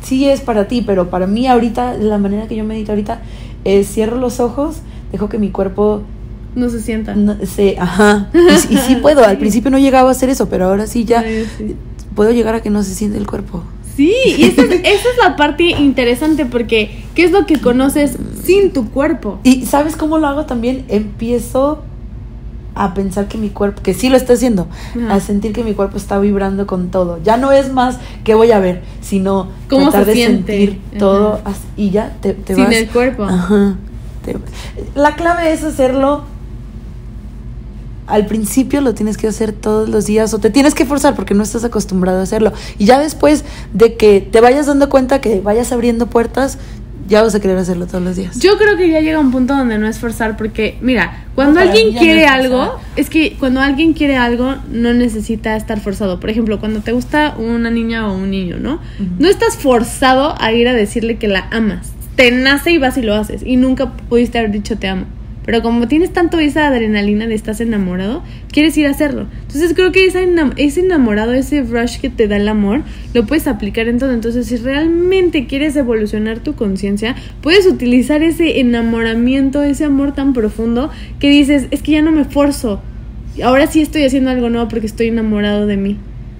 sí 0.01 0.27
es 0.27 0.41
para 0.41 0.67
ti, 0.67 0.81
pero 0.81 1.09
para 1.09 1.27
mí 1.27 1.47
ahorita, 1.47 1.93
la 1.97 2.17
manera 2.17 2.47
que 2.47 2.55
yo 2.55 2.63
medito 2.63 2.91
ahorita 2.91 3.21
es 3.63 3.87
cierro 3.87 4.17
los 4.17 4.39
ojos, 4.39 4.77
dejo 5.11 5.29
que 5.29 5.37
mi 5.37 5.51
cuerpo 5.51 6.01
No 6.55 6.69
se 6.69 6.81
sienta. 6.81 7.15
no, 7.15 7.35
se, 7.45 7.77
ajá. 7.79 8.29
Y, 8.33 8.73
y 8.73 8.77
sí 8.77 8.95
puedo, 9.01 9.23
al 9.23 9.31
Sí. 9.31 9.37
principio 9.37 9.71
no 9.71 9.79
llegaba 9.79 10.09
a 10.09 10.11
hacer 10.11 10.29
eso, 10.29 10.49
pero 10.49 10.65
ahora 10.65 10.85
sí 10.87 11.05
ya 11.05 11.23
sí. 11.23 11.75
puedo 12.15 12.31
llegar 12.31 12.55
a 12.55 12.61
que 12.61 12.69
no 12.69 12.83
se 12.83 12.93
siente 12.93 13.17
el 13.17 13.25
cuerpo. 13.27 13.63
Sí, 13.95 14.13
y 14.37 14.43
esa 14.43 14.61
es, 14.63 14.69
esa 14.83 15.09
es 15.09 15.17
la 15.21 15.35
parte 15.35 15.63
interesante 15.65 16.45
porque 16.45 17.03
¿qué 17.15 17.23
es 17.23 17.31
lo 17.31 17.45
que 17.45 17.59
conoces 17.59 18.17
sin 18.43 18.71
tu 18.71 18.89
cuerpo? 18.89 19.39
Y 19.43 19.65
¿sabes 19.65 19.95
cómo 19.95 20.17
lo 20.17 20.27
hago 20.27 20.45
también? 20.45 20.85
Empiezo 20.87 21.83
a 22.73 22.93
pensar 22.93 23.27
que 23.27 23.37
mi 23.37 23.49
cuerpo, 23.49 23.81
que 23.83 23.93
sí 23.93 24.07
lo 24.07 24.15
está 24.15 24.31
haciendo, 24.33 24.67
Ajá. 24.97 25.15
a 25.15 25.19
sentir 25.19 25.51
que 25.51 25.63
mi 25.63 25.73
cuerpo 25.73 25.97
está 25.97 26.19
vibrando 26.19 26.67
con 26.67 26.89
todo. 26.89 27.19
Ya 27.21 27.35
no 27.35 27.51
es 27.51 27.71
más 27.73 27.97
que 28.23 28.33
voy 28.33 28.51
a 28.51 28.59
ver, 28.59 28.81
sino 29.01 29.49
¿Cómo 29.69 29.89
tratar 29.89 30.05
se 30.05 30.09
de 30.11 30.15
siente? 30.15 30.51
sentir 30.57 30.79
Ajá. 30.91 30.97
todo 30.99 31.41
as- 31.43 31.59
y 31.75 31.89
ya 31.89 32.15
te, 32.21 32.33
te 32.33 32.55
Sin 32.55 32.63
vas. 32.65 32.73
el 32.75 32.87
cuerpo. 32.87 33.23
Ajá. 33.25 33.75
Te- 34.23 34.37
la 34.95 35.15
clave 35.15 35.51
es 35.51 35.63
hacerlo. 35.65 36.23
Al 38.11 38.25
principio 38.25 38.81
lo 38.81 38.93
tienes 38.93 39.17
que 39.17 39.27
hacer 39.27 39.53
todos 39.53 39.89
los 39.89 40.05
días 40.05 40.33
o 40.33 40.39
te 40.39 40.49
tienes 40.49 40.75
que 40.75 40.85
forzar 40.85 41.15
porque 41.15 41.33
no 41.33 41.43
estás 41.43 41.63
acostumbrado 41.63 42.19
a 42.19 42.23
hacerlo. 42.23 42.51
Y 42.77 42.85
ya 42.85 42.99
después 42.99 43.45
de 43.73 43.95
que 43.95 44.21
te 44.21 44.41
vayas 44.41 44.65
dando 44.67 44.89
cuenta 44.89 45.21
que 45.21 45.39
vayas 45.39 45.71
abriendo 45.71 46.07
puertas, 46.07 46.57
ya 47.07 47.21
vas 47.21 47.35
a 47.35 47.41
querer 47.41 47.57
hacerlo 47.57 47.87
todos 47.87 48.03
los 48.03 48.15
días. 48.15 48.39
Yo 48.39 48.57
creo 48.57 48.77
que 48.77 48.89
ya 48.89 49.01
llega 49.01 49.19
un 49.19 49.31
punto 49.31 49.55
donde 49.55 49.77
no 49.77 49.87
es 49.87 49.99
forzar 49.99 50.37
porque, 50.37 50.77
mira, 50.81 51.25
cuando 51.35 51.55
No, 51.55 51.61
alguien 51.61 51.93
no 51.93 51.99
quiere 51.99 52.23
es 52.23 52.31
algo, 52.31 52.79
es 52.95 53.09
que 53.09 53.35
cuando 53.37 53.59
alguien 53.59 53.93
quiere 53.93 54.15
algo 54.15 54.55
no 54.69 54.93
necesita 54.93 55.55
estar 55.55 55.79
forzado. 55.81 56.19
Por 56.19 56.29
ejemplo, 56.29 56.59
cuando 56.59 56.79
te 56.81 56.93
gusta 56.93 57.35
una 57.37 57.69
niña 57.69 58.09
o 58.09 58.15
un 58.15 58.31
niño, 58.31 58.57
¿no? 58.59 58.79
No 59.19 59.27
estás 59.27 59.57
forzado 59.57 60.35
a 60.39 60.53
ir 60.53 60.67
a 60.67 60.73
decirle 60.73 61.17
que 61.17 61.27
la 61.27 61.47
amas. 61.51 61.91
Te 62.15 62.31
nace 62.31 62.71
y 62.71 62.77
vas 62.77 62.97
y 62.97 63.01
lo 63.01 63.15
haces. 63.15 63.41
Y 63.45 63.57
nunca 63.57 63.91
pudiste 64.09 64.37
haber 64.39 64.51
dicho 64.51 64.77
te 64.77 64.87
amo. 64.87 65.05
Pero 65.45 65.63
como 65.63 65.87
tienes 65.87 66.13
tanto 66.13 66.37
esa 66.37 66.67
adrenalina 66.67 67.25
de 67.25 67.33
estás 67.33 67.61
enamorado, 67.61 68.23
quieres 68.51 68.77
ir 68.77 68.85
a 68.85 68.91
hacerlo. 68.91 69.25
Entonces 69.41 69.73
creo 69.73 69.91
que 69.91 70.05
ese, 70.05 70.23
enam- 70.27 70.53
ese 70.57 70.81
enamorado, 70.81 71.33
ese 71.33 71.63
rush 71.63 71.97
que 71.99 72.09
te 72.11 72.27
da 72.27 72.37
el 72.37 72.47
amor, 72.47 72.83
lo 73.15 73.25
puedes 73.25 73.47
aplicar 73.47 73.87
en 73.87 73.97
todo. 73.97 74.11
Entonces 74.11 74.45
si 74.47 74.57
realmente 74.57 75.47
quieres 75.47 75.75
evolucionar 75.75 76.39
tu 76.39 76.53
conciencia, 76.53 77.15
puedes 77.41 77.65
utilizar 77.65 78.21
ese 78.21 78.59
enamoramiento, 78.59 79.63
ese 79.63 79.85
amor 79.85 80.13
tan 80.13 80.33
profundo 80.33 80.91
que 81.19 81.29
dices, 81.29 81.67
es 81.71 81.81
que 81.81 81.93
ya 81.93 82.01
no 82.01 82.11
me 82.11 82.25
forzo. 82.25 82.81
Ahora 83.43 83.65
sí 83.67 83.81
estoy 83.81 84.03
haciendo 84.03 84.29
algo 84.29 84.49
nuevo 84.49 84.67
porque 84.67 84.85
estoy 84.85 85.07
enamorado 85.07 85.65
de 85.65 85.77
mí. 85.77 85.97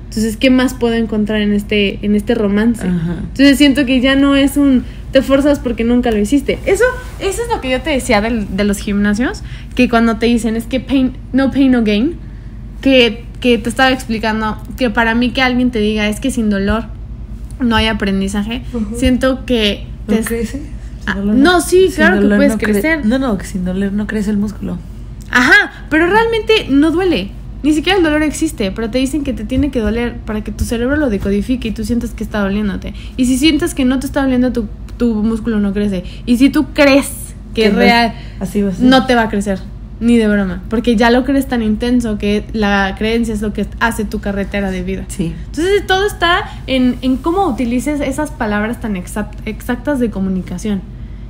Entonces, 0.10 0.36
¿qué 0.36 0.50
más 0.50 0.74
puedo 0.74 0.96
encontrar 0.96 1.42
en 1.42 1.54
este, 1.54 2.00
en 2.06 2.16
este 2.16 2.36
romance? 2.36 2.86
Ajá. 2.86 3.16
Entonces 3.22 3.58
siento 3.58 3.86
que 3.86 4.02
ya 4.02 4.16
no 4.16 4.36
es 4.36 4.58
un 4.58 4.84
te 5.12 5.22
forzas 5.22 5.60
porque 5.60 5.84
nunca 5.84 6.12
lo 6.12 6.18
hiciste. 6.20 6.58
Eso, 6.66 6.84
eso 7.20 7.42
es 7.44 7.50
lo 7.54 7.60
que 7.62 7.70
yo 7.70 7.82
te 7.82 7.90
decía 7.90 8.22
del- 8.22 8.56
de 8.56 8.64
los 8.64 8.78
gimnasios, 8.78 9.44
que 9.76 9.90
cuando 9.90 10.18
te 10.18 10.26
dicen 10.28 10.56
es 10.56 10.66
que 10.66 10.80
pain, 10.80 11.14
no 11.34 11.52
pain, 11.52 11.72
no 11.72 11.84
gain, 11.84 12.16
que, 12.82 13.26
que 13.40 13.58
te 13.58 13.70
estaba 13.70 13.92
explicando 13.92 14.58
que 14.78 14.90
para 14.90 15.14
mí 15.16 15.32
que 15.32 15.42
alguien 15.42 15.72
te 15.72 15.80
diga 15.80 16.08
es 16.08 16.20
que 16.20 16.32
sin 16.32 16.50
dolor 16.50 16.86
no 17.60 17.76
hay 17.76 17.88
aprendizaje, 17.88 18.64
Ujú. 18.74 18.96
siento 18.98 19.46
que... 19.46 19.86
¿No 20.08 20.16
te- 20.16 20.24
crece? 20.24 20.62
Ah, 21.06 21.16
no, 21.16 21.62
sí, 21.62 21.88
Sin 21.88 21.96
claro 21.96 22.22
que 22.22 22.28
puedes 22.28 22.52
no 22.54 22.58
cre- 22.58 22.64
crecer. 22.72 23.06
No, 23.06 23.18
no, 23.20 23.38
que 23.38 23.46
sin 23.46 23.66
dolor 23.66 23.92
no 23.92 24.08
crece 24.08 24.30
el 24.32 24.38
músculo. 24.38 24.78
Ajá, 25.32 25.86
pero 25.90 26.08
realmente 26.08 26.68
no 26.70 26.92
duele. 26.92 27.32
Ni 27.64 27.74
siquiera 27.74 27.98
el 27.98 28.04
dolor 28.04 28.24
existe, 28.24 28.72
pero 28.72 28.90
te 28.90 28.98
dicen 28.98 29.24
que 29.24 29.34
te 29.34 29.44
tiene 29.44 29.70
que 29.72 29.80
doler 29.80 30.16
para 30.26 30.44
que 30.44 30.52
tu 30.52 30.64
cerebro 30.64 30.96
lo 30.98 31.10
decodifique 31.10 31.68
y 31.68 31.72
tú 31.72 31.84
sientas 31.84 32.12
que 32.12 32.24
está 32.24 32.40
doliéndote. 32.40 32.94
Y 33.18 33.26
si 33.26 33.38
sientes 33.38 33.74
que 33.76 33.86
no 33.86 34.00
te 34.00 34.08
está 34.08 34.22
doliendo, 34.24 34.52
tu, 34.52 34.68
tu 35.02 35.16
músculo 35.24 35.60
no 35.60 35.74
crece. 35.74 36.04
Y 36.28 36.38
si 36.38 36.52
tú 36.52 36.68
crees 36.76 37.10
que 37.56 37.66
es 37.66 37.74
real, 37.74 38.14
Así 38.40 38.62
va 38.62 38.72
no 38.80 39.08
te 39.08 39.16
va 39.16 39.24
a 39.24 39.30
crecer. 39.30 39.58
Ni 40.00 40.16
de 40.16 40.28
broma. 40.28 40.62
Porque 40.70 40.96
ya 40.96 41.10
lo 41.10 41.26
crees 41.26 41.48
tan 41.48 41.64
intenso 41.64 42.20
que 42.20 42.46
la 42.54 42.94
creencia 43.00 43.34
es 43.34 43.42
lo 43.42 43.52
que 43.52 43.66
hace 43.80 44.06
tu 44.06 44.20
carretera 44.20 44.70
de 44.70 44.84
vida. 44.84 45.06
Sí. 45.08 45.34
Entonces 45.48 45.88
todo 45.88 46.06
está 46.06 46.44
en, 46.68 46.98
en 47.02 47.18
cómo 47.18 47.48
utilices 47.48 48.00
esas 48.00 48.30
palabras 48.30 48.80
tan 48.80 48.96
exact- 48.96 49.40
exactas 49.46 50.00
de 50.00 50.12
comunicación. 50.12 50.84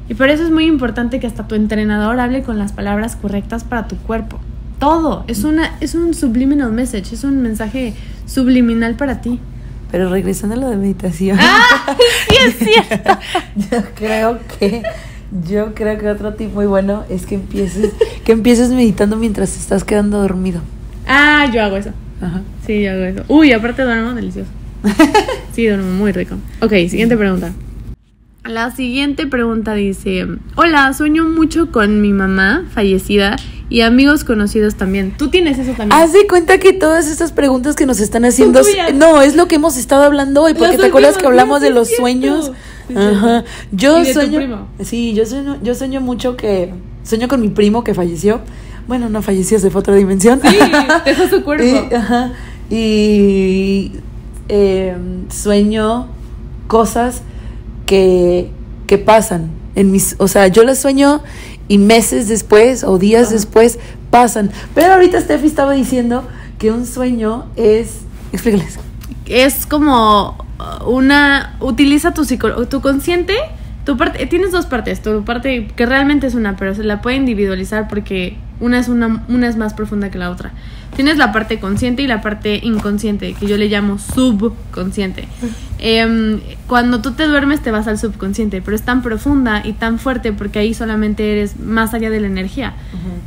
Y 0.10 0.15
por 0.15 0.27
eso 0.29 0.43
es 0.43 0.51
muy 0.51 0.65
importante 0.65 1.21
que 1.21 1.27
hasta 1.27 1.47
tu 1.47 1.55
entrenador 1.55 2.19
hable 2.19 2.43
con 2.43 2.60
las 2.60 2.73
palabras 2.73 3.15
correctas 3.15 3.63
para 3.63 3.88
tu 3.88 3.95
cuerpo. 3.95 4.38
Todo. 4.79 5.23
Es, 5.29 5.45
una, 5.45 5.77
es 5.79 5.95
un 5.95 6.13
subliminal 6.13 6.73
message, 6.73 7.13
es 7.13 7.23
un 7.23 7.41
mensaje 7.41 7.93
subliminal 8.25 8.95
para 8.95 9.21
ti. 9.21 9.39
Pero 9.91 10.10
regresando 10.10 10.56
a 10.56 10.58
lo 10.58 10.69
de 10.69 10.77
meditación. 10.77 11.38
¡Ah! 11.39 11.95
Sí, 12.30 12.36
es 12.47 12.56
cierto. 12.58 13.17
Yo 13.56 13.84
creo 13.95 14.39
que 14.58 14.84
yo 15.45 15.73
creo 15.73 15.97
que 15.97 16.10
otro 16.10 16.34
tip 16.34 16.54
muy 16.54 16.65
bueno 16.65 17.04
es 17.10 17.25
que 17.25 17.36
empieces 17.36 17.91
que 18.25 18.32
empieces 18.32 18.69
meditando 18.69 19.17
mientras 19.17 19.51
te 19.51 19.60
estás 19.60 19.84
quedando 19.84 20.19
dormido. 20.19 20.62
Ah, 21.08 21.49
yo 21.54 21.63
hago 21.63 21.77
eso. 21.77 21.91
Ajá. 22.21 22.41
Sí, 22.65 22.82
yo 22.82 22.91
hago 22.91 23.04
eso. 23.04 23.23
Uy, 23.27 23.51
aparte 23.51 23.84
duermo 23.84 24.13
delicioso. 24.13 24.49
Sí, 25.54 25.67
duermo 25.67 25.91
muy 25.91 26.12
rico. 26.13 26.36
Ok, 26.62 26.71
siguiente 26.88 27.17
pregunta. 27.17 27.51
La 28.45 28.71
siguiente 28.71 29.27
pregunta 29.27 29.73
dice, 29.73 30.25
hola, 30.56 30.93
sueño 30.93 31.25
mucho 31.25 31.71
con 31.71 32.01
mi 32.01 32.13
mamá 32.13 32.65
fallecida 32.73 33.36
y 33.71 33.81
amigos 33.81 34.25
conocidos 34.25 34.75
también. 34.75 35.13
Tú 35.17 35.29
tienes 35.29 35.57
eso 35.57 35.71
también. 35.71 35.93
Haz 35.93 36.12
de 36.12 36.27
cuenta 36.27 36.57
que 36.60 36.73
todas 36.73 37.07
estas 37.10 37.31
preguntas 37.31 37.75
que 37.77 37.86
nos 37.86 38.01
están 38.01 38.25
haciendo. 38.25 38.62
No, 38.93 39.21
es 39.21 39.36
lo 39.38 39.47
que 39.47 39.55
hemos 39.55 39.77
estado 39.77 40.03
hablando 40.03 40.43
hoy. 40.43 40.53
Porque 40.53 40.77
te 40.77 40.86
acuerdas 40.88 41.17
que 41.17 41.25
hablamos 41.25 41.62
de 41.62 41.69
los 41.71 41.88
cierto. 41.88 42.03
sueños. 42.03 42.51
Sí, 42.89 42.93
Ajá. 42.97 43.45
Yo 43.71 44.01
Y 44.01 44.07
de 44.07 44.13
tu 44.13 44.19
sueño. 44.19 44.38
primo. 44.38 44.67
Sí, 44.84 45.13
yo 45.13 45.25
sueño, 45.25 45.57
yo 45.63 45.73
sueño 45.73 46.01
mucho 46.01 46.36
que. 46.36 46.73
Sueño 47.03 47.29
con 47.29 47.39
mi 47.39 47.47
primo 47.47 47.84
que 47.86 47.93
falleció. 47.93 48.41
Bueno, 48.88 49.07
no 49.07 49.21
falleció, 49.21 49.57
se 49.57 49.69
fue 49.71 49.79
a 49.79 49.81
otra 49.81 49.95
dimensión. 49.95 50.41
Sí, 50.43 50.57
dejó 51.05 51.27
su 51.29 51.41
cuerpo. 51.45 51.63
Y, 51.65 51.95
ajá, 51.95 52.34
y, 52.69 53.93
eh, 54.49 54.95
sueño 55.29 56.07
cosas 56.67 57.21
que, 57.86 58.49
que 58.88 58.97
pasan 58.97 59.51
en 59.75 59.91
mis, 59.91 60.15
o 60.17 60.27
sea, 60.27 60.47
yo 60.47 60.63
las 60.63 60.79
sueño 60.79 61.21
y 61.71 61.77
meses 61.77 62.27
después 62.27 62.84
o 62.84 62.97
días 62.97 63.29
después 63.29 63.79
pasan. 64.10 64.51
Pero 64.75 64.91
ahorita 64.91 65.21
Steffi 65.21 65.47
estaba 65.47 65.71
diciendo 65.71 66.27
que 66.60 66.69
un 66.69 66.86
sueño 66.86 67.45
es, 67.55 68.01
explícales. 68.34 68.77
es 69.25 69.65
como 69.65 70.36
uh, 70.60 70.89
una 70.89 71.55
utiliza 71.62 72.13
tu 72.13 72.25
psico 72.25 72.67
tu 72.67 72.81
consciente 72.81 73.36
tu 73.86 73.95
parte 73.95 74.25
tienes 74.25 74.51
dos 74.51 74.65
partes 74.65 75.01
tu 75.01 75.23
parte 75.23 75.67
que 75.73 75.86
realmente 75.86 76.27
es 76.27 76.36
una 76.36 76.57
pero 76.57 76.75
se 76.75 76.84
la 76.84 77.01
puede 77.01 77.15
individualizar 77.15 77.88
porque 77.88 78.38
una 78.60 78.77
es 78.77 78.89
una 78.89 79.23
una 79.29 79.47
es 79.47 79.55
más 79.55 79.73
profunda 79.73 80.12
que 80.12 80.17
la 80.17 80.29
otra 80.29 80.51
tienes 80.95 81.17
la 81.17 81.32
parte 81.32 81.60
consciente 81.60 82.01
y 82.01 82.08
la 82.08 82.21
parte 82.21 82.60
inconsciente 82.63 83.34
que 83.34 83.47
yo 83.47 83.58
le 83.58 83.67
llamo 83.67 83.97
subconsciente. 83.97 85.27
Em, 85.80 86.39
cuando 86.67 87.01
tú 87.01 87.13
te 87.13 87.25
duermes 87.25 87.62
te 87.62 87.71
vas 87.71 87.88
al 87.88 87.97
subconsciente 87.97 88.62
pero 88.62 88.75
es 88.75 88.84
tan 88.84 89.01
profunda 89.01 89.65
y 89.65 89.73
tan 89.73 89.97
fuerte 89.97 90.32
porque 90.32 90.60
ahí 90.60 90.75
solamente 90.75 91.32
eres 91.32 91.60
más 91.60 91.95
allá 91.95 92.10
de 92.10 92.19
la 92.19 92.27
energía. 92.27 92.73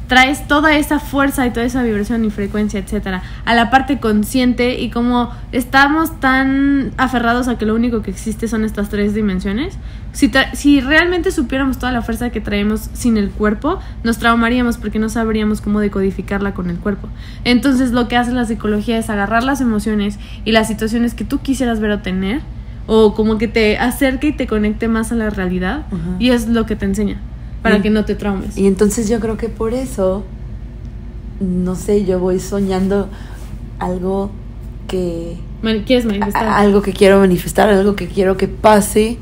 Traes 0.07 0.47
toda 0.47 0.77
esa 0.77 1.01
fuerza 1.01 1.47
y 1.47 1.51
toda 1.51 1.67
esa 1.67 1.83
vibración 1.83 2.25
y 2.25 2.31
frecuencia, 2.31 2.79
etcétera, 2.79 3.23
a 3.45 3.55
la 3.55 3.71
parte 3.71 3.99
consciente 3.99 4.79
y 4.81 4.91
como 4.91 5.33
estamos 5.51 6.21
tan 6.21 6.93
aferrados 6.97 7.49
a 7.49 7.59
que 7.59 7.67
lo 7.67 7.75
único 7.75 8.03
que 8.03 8.11
existe 8.11 8.47
son 8.47 8.65
estas 8.65 8.89
tres 8.89 9.15
dimensiones, 9.15 9.77
si, 10.13 10.31
si 10.53 10.81
realmente 10.81 11.33
supiéramos 11.33 11.79
toda 11.79 11.91
la 11.91 12.03
fuerza 12.03 12.31
que 12.31 12.41
traemos 12.41 12.89
sin 12.93 13.17
el 13.17 13.31
cuerpo, 13.31 13.81
nos 14.05 14.19
traumaríamos 14.19 14.77
porque 14.77 15.01
no 15.01 15.09
sabríamos 15.09 15.61
cómo 15.61 15.81
decodificarla 15.81 16.55
con 16.55 16.71
el 16.71 16.77
cuerpo. 16.77 17.09
Entonces 17.43 17.54
lo 17.93 18.09
que 18.09 18.17
hace 18.17 18.33
la 18.33 18.45
psicología 18.45 18.99
es 18.99 19.11
agarrar 19.11 19.43
las 19.45 19.61
emociones 19.61 20.19
y 20.45 20.53
las 20.53 20.69
situaciones 20.69 21.15
que 21.15 21.25
tú 21.25 21.39
quisieras 21.41 21.81
ver 21.81 21.91
o 21.91 21.99
tener, 22.01 22.41
o 22.87 23.15
como 23.15 23.39
que 23.39 23.49
te 23.49 23.79
acerque 23.79 24.29
y 24.29 24.33
te 24.33 24.47
conecte 24.47 24.89
más 24.89 25.11
a 25.13 25.15
la 25.15 25.31
realidad, 25.31 25.87
y 26.19 26.31
es 26.31 26.49
lo 26.49 26.67
que 26.67 26.77
te 26.77 26.85
enseña, 26.85 27.21
para 27.63 27.79
Y- 27.79 27.81
que 27.83 27.91
no 27.91 28.05
te 28.05 28.15
traumes. 28.15 28.57
Y 28.59 28.67
entonces 28.67 29.09
yo 29.09 29.21
creo 29.21 29.37
que 29.37 29.49
por 29.49 29.73
eso, 29.75 30.25
no 31.41 31.75
sé, 31.75 32.05
yo 32.05 32.19
voy 32.19 32.41
soñando 32.41 33.09
algo 33.79 34.31
que... 34.89 35.37
¿Quieres 35.87 36.05
manifestar? 36.05 36.45
a- 36.47 36.59
algo 36.59 36.83
que 36.83 36.93
quiero 36.93 37.19
manifestar, 37.21 37.71
algo 37.71 37.97
que 37.97 38.07
quiero 38.07 38.37
que 38.37 38.49
pase 38.49 39.19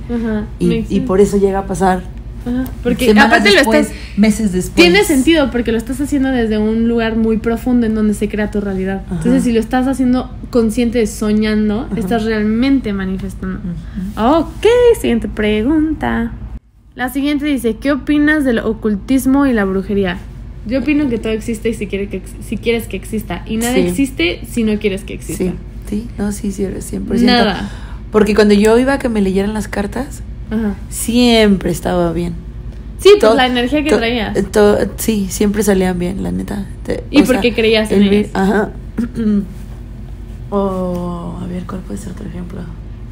y, 0.59 1.01
por 1.01 1.21
eso 1.21 1.37
llega 1.37 1.61
a 1.61 1.67
pasar. 1.67 2.03
Ajá, 2.45 2.65
Porque 2.83 3.07
semanas 3.07 3.27
aparte 3.27 3.51
después, 3.51 3.89
lo 3.89 3.93
estás... 3.95 4.19
meses 4.19 4.53
después. 4.53 4.75
Tiene 4.75 5.05
sentido 5.05 5.51
porque 5.51 5.71
lo 5.73 5.79
estás 5.79 6.01
haciendo 6.01 6.31
desde 6.31 6.59
un 6.59 6.89
lugar 6.89 7.17
muy 7.17 7.37
profundo 7.39 7.87
en 7.87 7.95
donde 7.95 8.15
se 8.15 8.29
crea 8.29 8.51
tu 8.51 8.61
realidad. 8.61 9.03
Ajá. 9.07 9.17
Entonces, 9.17 9.45
si 9.45 9.53
lo 9.53 9.61
estás 9.61 9.87
haciendo 9.87 10.31
consciente, 10.51 11.07
soñando, 11.07 11.89
estás 11.97 12.25
realmente 12.25 12.93
manifestando. 12.93 13.61
Ok, 14.17 14.67
siguiente 15.01 15.29
pregunta. 15.29 16.33
La 16.95 17.09
siguiente 17.09 17.47
dice, 17.47 17.77
¿qué 17.77 17.93
opinas 17.93 18.45
del 18.45 18.59
ocultismo 18.59 19.47
y 19.47 19.53
la 19.53 19.65
brujería? 19.65 20.19
Yo 20.67 20.81
opino 20.81 21.09
que 21.09 21.19
todo 21.19 21.33
existe 21.33 21.71
y 21.71 21.75
si, 21.75 21.87
quiere 21.87 22.09
que, 22.09 22.23
si 22.47 22.57
quieres 22.57 22.87
que 22.87 22.97
exista. 22.97 23.45
Y 23.47 23.57
nada 23.57 23.75
Sí. 23.75 23.81
existe 23.81 24.41
si 24.49 24.63
no 24.63 24.79
quieres 24.79 25.03
que 25.03 25.15
exista. 25.15 25.45
Sí, 25.45 25.53
sí, 25.89 26.09
no, 26.19 26.33
sí, 26.33 26.53
sí, 26.53 26.65
100%. 26.65 27.23
Nada. 27.23 27.71
Porque 28.13 28.35
cuando 28.35 28.53
yo 28.55 28.79
iba 28.79 28.93
a 28.95 28.99
que 28.99 29.09
me 29.09 29.23
leyeran 29.23 29.55
las 29.55 29.69
cartas, 29.69 30.23
Ajá. 30.51 30.75
siempre 30.91 31.71
estaba 31.71 32.13
bien. 32.13 32.35
Sí, 32.99 33.09
pues 33.13 33.21
Todo- 33.21 33.35
la 33.35 33.47
energía 33.47 33.83
que 33.83 33.91
to- 33.91 33.97
traías. 33.97 34.51
to- 34.53 34.79
sí, 34.97 35.27
siempre 35.29 35.63
salían 35.63 35.99
bien, 35.99 36.23
la 36.23 36.31
neta. 36.31 36.67
Te- 36.85 37.03
¿Y 37.11 37.23
por 37.23 37.41
qué 37.41 37.53
creías 37.53 37.91
en 37.91 38.03
ellas? 38.05 38.31
Ajá. 38.35 38.71
o, 40.51 41.39
a 41.43 41.47
ver, 41.47 41.65
¿cuál 41.67 41.81
puede 41.81 41.99
ser 41.99 42.13
otro 42.13 42.29
ejemplo? 42.29 42.61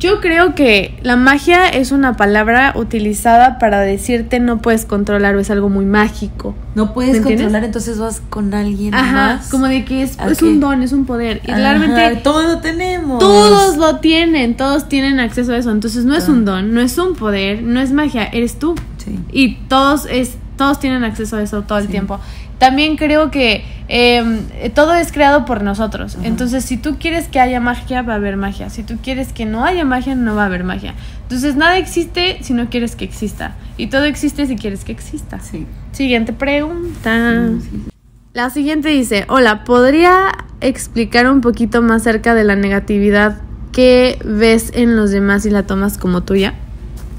Yo 0.00 0.22
creo 0.22 0.54
que 0.54 0.98
la 1.02 1.16
magia 1.16 1.68
es 1.68 1.92
una 1.92 2.16
palabra 2.16 2.72
utilizada 2.74 3.58
para 3.58 3.80
decirte 3.80 4.40
no 4.40 4.62
puedes 4.62 4.86
controlar 4.86 5.36
o 5.36 5.40
es 5.40 5.50
algo 5.50 5.68
muy 5.68 5.84
mágico. 5.84 6.54
No 6.74 6.94
puedes 6.94 7.20
controlar, 7.20 7.64
entonces 7.64 7.98
vas 7.98 8.22
con 8.30 8.54
alguien 8.54 8.94
Ajá, 8.94 9.36
más. 9.36 9.48
como 9.50 9.66
de 9.66 9.84
que 9.84 10.02
es, 10.02 10.16
un 10.40 10.58
don, 10.58 10.82
es 10.82 10.92
un 10.92 11.04
poder. 11.04 11.42
Y 11.46 11.50
Ajá, 11.50 11.60
realmente 11.60 12.22
todo 12.22 12.42
lo 12.44 12.60
tenemos. 12.60 13.18
todos 13.18 13.76
lo 13.76 13.96
tienen, 13.96 14.56
todos 14.56 14.88
tienen 14.88 15.20
acceso 15.20 15.52
a 15.52 15.58
eso. 15.58 15.70
Entonces 15.70 16.06
no 16.06 16.16
es 16.16 16.30
un 16.30 16.46
don, 16.46 16.72
no 16.72 16.80
es 16.80 16.96
un 16.96 17.14
poder, 17.14 17.62
no 17.62 17.78
es 17.78 17.92
magia, 17.92 18.24
eres 18.24 18.58
tú. 18.58 18.76
Sí. 18.96 19.18
Y 19.32 19.56
todos 19.68 20.06
es 20.10 20.38
todos 20.60 20.78
tienen 20.78 21.04
acceso 21.04 21.36
a 21.36 21.42
eso 21.42 21.62
todo 21.62 21.78
el 21.78 21.88
tiempo. 21.88 22.20
También 22.60 22.98
creo 22.98 23.30
que 23.30 23.64
eh, 23.88 24.70
todo 24.74 24.94
es 24.94 25.12
creado 25.12 25.46
por 25.46 25.62
nosotros. 25.62 26.18
Entonces, 26.22 26.62
si 26.62 26.76
tú 26.76 26.98
quieres 27.00 27.26
que 27.26 27.40
haya 27.40 27.58
magia, 27.58 28.02
va 28.02 28.12
a 28.12 28.16
haber 28.16 28.36
magia. 28.36 28.68
Si 28.68 28.82
tú 28.82 28.98
quieres 29.02 29.32
que 29.32 29.46
no 29.46 29.64
haya 29.64 29.86
magia, 29.86 30.14
no 30.14 30.34
va 30.34 30.42
a 30.42 30.46
haber 30.46 30.62
magia. 30.62 30.94
Entonces, 31.22 31.56
nada 31.56 31.78
existe 31.78 32.36
si 32.42 32.52
no 32.52 32.68
quieres 32.68 32.96
que 32.96 33.06
exista. 33.06 33.56
Y 33.78 33.86
todo 33.86 34.04
existe 34.04 34.46
si 34.46 34.56
quieres 34.56 34.84
que 34.84 34.92
exista. 34.92 35.40
Sí. 35.40 35.66
Siguiente 35.92 36.34
pregunta. 36.34 37.48
Sí. 37.62 37.86
La 38.34 38.50
siguiente 38.50 38.90
dice, 38.90 39.24
hola, 39.28 39.64
¿podría 39.64 40.30
explicar 40.60 41.30
un 41.30 41.40
poquito 41.40 41.80
más 41.80 42.02
acerca 42.02 42.34
de 42.34 42.44
la 42.44 42.56
negatividad 42.56 43.40
que 43.72 44.18
ves 44.22 44.70
en 44.74 44.96
los 44.96 45.10
demás 45.12 45.46
y 45.46 45.50
la 45.50 45.62
tomas 45.62 45.96
como 45.96 46.24
tuya? 46.24 46.52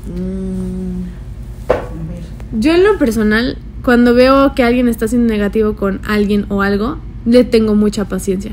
Mm, 0.07 1.01
a 1.67 1.73
ver. 1.73 2.23
Yo 2.61 2.73
en 2.73 2.83
lo 2.83 2.99
personal, 2.99 3.57
cuando 3.83 4.13
veo 4.13 4.53
que 4.55 4.63
alguien 4.63 4.87
está 4.87 5.07
siendo 5.07 5.27
negativo 5.31 5.75
con 5.75 5.99
alguien 6.07 6.45
o 6.49 6.61
algo, 6.61 6.97
le 7.25 7.43
tengo 7.43 7.75
mucha 7.75 8.05
paciencia. 8.05 8.51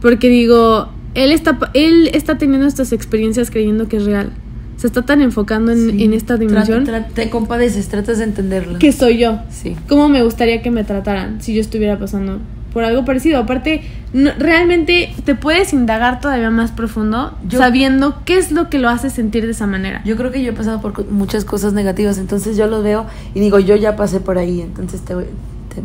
Porque 0.00 0.28
digo, 0.28 0.88
él 1.14 1.32
está, 1.32 1.58
él 1.74 2.08
está 2.14 2.38
teniendo 2.38 2.66
estas 2.66 2.92
experiencias 2.92 3.50
creyendo 3.50 3.88
que 3.88 3.98
es 3.98 4.04
real. 4.04 4.30
Se 4.76 4.86
está 4.86 5.02
tan 5.02 5.20
enfocando 5.20 5.72
en, 5.72 5.90
Sí. 5.90 6.04
en 6.04 6.14
esta 6.14 6.36
Trata- 6.38 6.40
dimensión 6.48 6.86
tra- 6.86 7.06
te 7.12 7.28
compadeces, 7.28 7.88
tratas 7.88 8.16
de 8.18 8.24
entenderlo. 8.24 8.78
que 8.78 8.92
soy 8.92 9.18
yo. 9.18 9.38
Sí. 9.50 9.76
¿Cómo 9.88 10.08
me 10.08 10.22
gustaría 10.22 10.62
que 10.62 10.70
me 10.70 10.84
trataran 10.84 11.42
si 11.42 11.52
yo 11.54 11.60
estuviera 11.60 11.98
pasando 11.98 12.38
por 12.72 12.84
algo 12.84 13.04
parecido? 13.04 13.38
Aparte, 13.40 13.82
no- 14.12 14.30
realmente 14.38 15.12
te 15.24 15.34
puedes 15.34 15.72
indagar 15.72 16.20
todavía 16.20 16.50
más 16.50 16.70
profundo 16.72 17.36
Yo- 17.48 17.58
sabiendo 17.58 18.22
qué 18.24 18.38
es 18.38 18.52
lo 18.52 18.68
que 18.70 18.78
lo 18.78 18.88
hace 18.88 19.10
sentir 19.10 19.44
de 19.44 19.52
esa 19.52 19.66
manera. 19.66 20.02
Yo 20.04 20.16
creo 20.16 20.30
que 20.30 20.42
yo 20.42 20.50
he 20.50 20.54
pasado 20.54 20.80
por 20.80 21.08
muchas 21.10 21.44
cosas 21.44 21.72
negativas, 21.72 22.18
entonces 22.18 22.56
yo 22.56 22.66
lo 22.66 22.82
veo 22.82 23.06
y 23.34 23.40
digo, 23.40 23.58
yo 23.58 23.76
ya 23.76 23.96
pasé 23.96 24.20
por 24.20 24.38
ahí, 24.38 24.60
entonces 24.60 25.00
te... 25.02 25.14
te, 25.14 25.82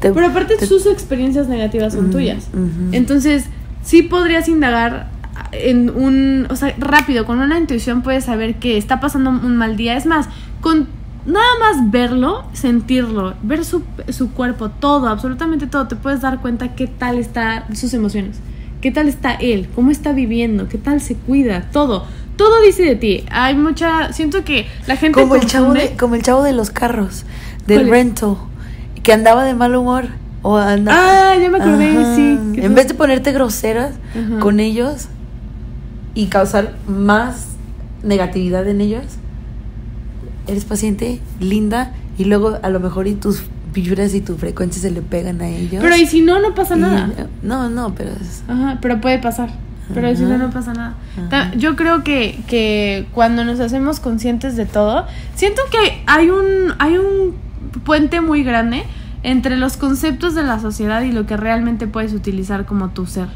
te- 0.00 0.12
Pero 0.12 0.26
aparte 0.26 0.56
te- 0.56 0.66
sus 0.66 0.86
experiencias 0.86 1.48
negativas 1.48 1.92
son 1.94 2.10
tuyas. 2.10 2.48
Entonces, 2.92 3.44
sí 3.82 4.02
podrías 4.02 4.48
indagar 4.48 5.08
en 5.52 5.90
un, 5.90 6.46
o 6.50 6.56
sea, 6.56 6.74
rápido, 6.78 7.24
con 7.26 7.38
una 7.40 7.58
intuición 7.58 8.02
puedes 8.02 8.24
saber 8.24 8.56
que 8.56 8.76
está 8.76 9.00
pasando 9.00 9.30
un 9.30 9.56
mal 9.56 9.76
día. 9.76 9.96
Es 9.96 10.06
más, 10.06 10.28
con 10.60 10.86
nada 11.26 11.46
más 11.60 11.90
verlo, 11.90 12.44
sentirlo, 12.52 13.34
ver 13.42 13.64
su, 13.64 13.82
su 14.08 14.30
cuerpo, 14.32 14.70
todo, 14.70 15.08
absolutamente 15.08 15.66
todo, 15.66 15.86
te 15.88 15.96
puedes 15.96 16.20
dar 16.20 16.40
cuenta 16.40 16.74
qué 16.74 16.86
tal 16.86 17.18
está 17.18 17.66
sus 17.74 17.92
emociones, 17.94 18.36
qué 18.80 18.90
tal 18.90 19.08
está 19.08 19.34
él, 19.34 19.68
cómo 19.74 19.90
está 19.90 20.12
viviendo, 20.12 20.68
qué 20.68 20.78
tal 20.78 21.00
se 21.00 21.14
cuida, 21.14 21.68
todo. 21.72 22.04
Todo 22.36 22.62
dice 22.62 22.84
de 22.84 22.96
ti. 22.96 23.24
Hay 23.30 23.54
mucha, 23.54 24.14
siento 24.14 24.44
que 24.44 24.66
la 24.86 24.96
gente 24.96 25.20
como 25.20 25.34
el 25.34 25.44
chavo 25.44 25.74
de, 25.74 25.94
como 25.98 26.14
el 26.14 26.22
chavo 26.22 26.42
de 26.42 26.54
los 26.54 26.70
carros, 26.70 27.24
del 27.66 27.88
rental, 27.90 28.36
que 29.02 29.12
andaba 29.12 29.44
de 29.44 29.54
mal 29.54 29.74
humor. 29.76 30.06
O 30.42 30.56
andaba, 30.56 30.98
Ah, 30.98 31.36
ya 31.36 31.50
me 31.50 31.58
acordé, 31.58 31.90
Ajá. 31.98 32.14
sí, 32.14 32.38
En 32.56 32.68
tú- 32.70 32.74
vez 32.74 32.88
de 32.88 32.94
ponerte 32.94 33.30
groseras 33.32 33.92
Ajá. 34.18 34.40
con 34.40 34.58
ellos 34.58 35.08
y 36.14 36.28
causar 36.28 36.72
más 36.88 37.48
negatividad 38.02 38.66
en 38.66 38.80
ellos, 38.80 39.04
eres 40.50 40.64
paciente, 40.64 41.20
linda, 41.40 41.92
y 42.18 42.24
luego 42.24 42.58
a 42.62 42.68
lo 42.70 42.80
mejor 42.80 43.06
y 43.06 43.14
tus 43.14 43.42
vibras 43.72 44.14
y 44.14 44.20
tu 44.20 44.36
frecuencia 44.36 44.82
se 44.82 44.90
le 44.90 45.00
pegan 45.00 45.40
a 45.40 45.48
ellos. 45.48 45.80
Pero 45.82 45.96
y 45.96 46.06
si 46.06 46.20
no, 46.22 46.40
no 46.40 46.54
pasa 46.54 46.76
Y- 46.76 46.80
nada. 46.80 47.08
No, 47.42 47.70
no, 47.70 47.94
pero 47.94 48.10
es- 48.10 48.42
Ajá, 48.48 48.78
pero 48.82 49.00
puede 49.00 49.18
pasar. 49.18 49.50
Pero 49.92 50.14
si 50.14 50.22
no, 50.22 50.38
no 50.38 50.50
pasa 50.50 50.72
nada. 50.72 50.94
Ajá. 51.28 51.50
Yo 51.56 51.74
creo 51.74 52.04
que, 52.04 52.38
que 52.46 53.06
cuando 53.12 53.44
nos 53.44 53.58
hacemos 53.58 53.98
conscientes 53.98 54.54
de 54.56 54.64
todo, 54.64 55.04
siento 55.34 55.62
que 55.72 56.02
hay 56.06 56.30
un, 56.30 56.74
hay 56.78 56.96
un 56.98 57.34
puente 57.84 58.20
muy 58.20 58.44
grande 58.44 58.84
entre 59.24 59.56
los 59.56 59.76
conceptos 59.76 60.36
de 60.36 60.44
la 60.44 60.60
sociedad 60.60 61.02
y 61.02 61.10
lo 61.10 61.26
que 61.26 61.36
realmente 61.36 61.88
puedes 61.88 62.12
utilizar 62.12 62.66
como 62.66 62.90
tu 62.90 63.06
ser. 63.06 63.26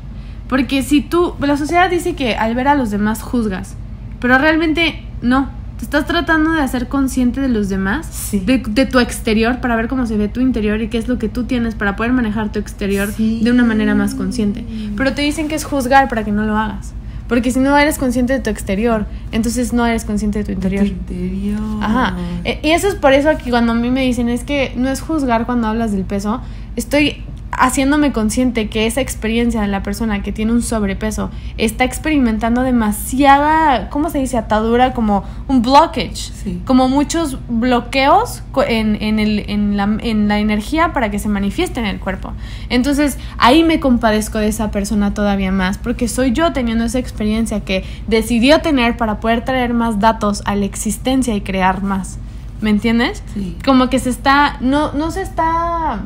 Porque 0.48 0.82
si 0.84 1.00
tú, 1.00 1.34
la 1.40 1.56
sociedad 1.56 1.90
dice 1.90 2.14
que 2.14 2.36
al 2.36 2.54
ver 2.54 2.68
a 2.68 2.76
los 2.76 2.90
demás 2.90 3.20
juzgas, 3.22 3.74
pero 4.20 4.38
realmente 4.38 5.02
no. 5.22 5.48
Te 5.78 5.84
estás 5.84 6.06
tratando 6.06 6.52
de 6.52 6.60
hacer 6.60 6.88
consciente 6.88 7.40
de 7.40 7.48
los 7.48 7.68
demás, 7.68 8.06
Sí. 8.06 8.38
de, 8.40 8.58
de 8.58 8.86
tu 8.86 9.00
exterior, 9.00 9.60
para 9.60 9.74
ver 9.76 9.88
cómo 9.88 10.06
se 10.06 10.16
ve 10.16 10.28
tu 10.28 10.40
interior 10.40 10.80
y 10.80 10.88
qué 10.88 10.98
es 10.98 11.08
lo 11.08 11.18
que 11.18 11.28
tú 11.28 11.44
tienes 11.44 11.74
para 11.74 11.96
poder 11.96 12.12
manejar 12.12 12.52
tu 12.52 12.58
exterior 12.60 13.12
Sí. 13.12 13.40
de 13.42 13.50
una 13.50 13.64
manera 13.64 13.94
más 13.94 14.14
consciente. 14.14 14.64
Pero 14.96 15.12
te 15.14 15.22
dicen 15.22 15.48
que 15.48 15.56
es 15.56 15.64
juzgar 15.64 16.08
para 16.08 16.24
que 16.24 16.30
no 16.32 16.44
lo 16.44 16.56
hagas. 16.56 16.92
Porque 17.28 17.50
si 17.50 17.58
no 17.58 17.76
eres 17.76 17.96
consciente 17.98 18.34
de 18.34 18.40
tu 18.40 18.50
exterior, 18.50 19.06
entonces 19.32 19.72
no 19.72 19.84
eres 19.86 20.04
consciente 20.04 20.40
de 20.40 20.44
tu 20.44 20.52
interior. 20.52 20.84
Tu 20.84 20.90
interior. 20.92 21.58
Ajá. 21.82 22.14
E- 22.44 22.60
Y 22.62 22.70
eso 22.70 22.86
es 22.86 22.94
por 22.94 23.12
eso 23.14 23.30
que 23.42 23.50
cuando 23.50 23.72
a 23.72 23.74
mí 23.74 23.90
me 23.90 24.02
dicen 24.02 24.28
es 24.28 24.44
que 24.44 24.72
no 24.76 24.88
es 24.90 25.00
juzgar 25.00 25.46
cuando 25.46 25.66
hablas 25.68 25.90
del 25.92 26.04
peso, 26.04 26.40
estoy 26.76 27.22
haciéndome 27.58 28.12
consciente 28.12 28.68
que 28.68 28.86
esa 28.86 29.00
experiencia 29.00 29.60
de 29.60 29.68
la 29.68 29.82
persona 29.82 30.22
que 30.22 30.32
tiene 30.32 30.52
un 30.52 30.62
sobrepeso 30.62 31.30
está 31.56 31.84
experimentando 31.84 32.62
demasiada, 32.62 33.90
¿cómo 33.90 34.10
se 34.10 34.18
dice? 34.18 34.36
Atadura, 34.38 34.92
como 34.92 35.24
un 35.48 35.62
blockage, 35.62 36.32
Sí. 36.44 36.60
como 36.64 36.88
muchos 36.88 37.38
bloqueos 37.48 38.42
en, 38.68 39.00
en, 39.02 39.18
el, 39.18 39.44
en, 39.48 39.76
la, 39.76 39.84
en 40.00 40.28
la 40.28 40.38
energía 40.38 40.92
para 40.92 41.10
que 41.10 41.18
se 41.18 41.28
manifieste 41.28 41.80
en 41.80 41.86
el 41.86 42.00
cuerpo. 42.00 42.32
Entonces 42.68 43.18
ahí 43.38 43.62
me 43.62 43.80
compadezco 43.80 44.38
de 44.38 44.48
esa 44.48 44.70
persona 44.70 45.14
todavía 45.14 45.52
más, 45.52 45.78
porque 45.78 46.08
soy 46.08 46.32
yo 46.32 46.52
teniendo 46.52 46.84
esa 46.84 46.98
experiencia 46.98 47.60
que 47.60 47.84
decidió 48.08 48.60
tener 48.60 48.96
para 48.96 49.20
poder 49.20 49.44
traer 49.44 49.74
más 49.74 50.00
datos 50.00 50.42
a 50.44 50.54
la 50.56 50.64
existencia 50.64 51.34
y 51.34 51.40
crear 51.40 51.82
más. 51.82 52.18
¿Me 52.60 52.70
entiendes? 52.70 53.22
Sí. 53.34 53.56
Como 53.64 53.90
que 53.90 53.98
se 53.98 54.10
está, 54.10 54.56
no, 54.60 54.92
no 54.92 55.10
se 55.10 55.22
está... 55.22 56.00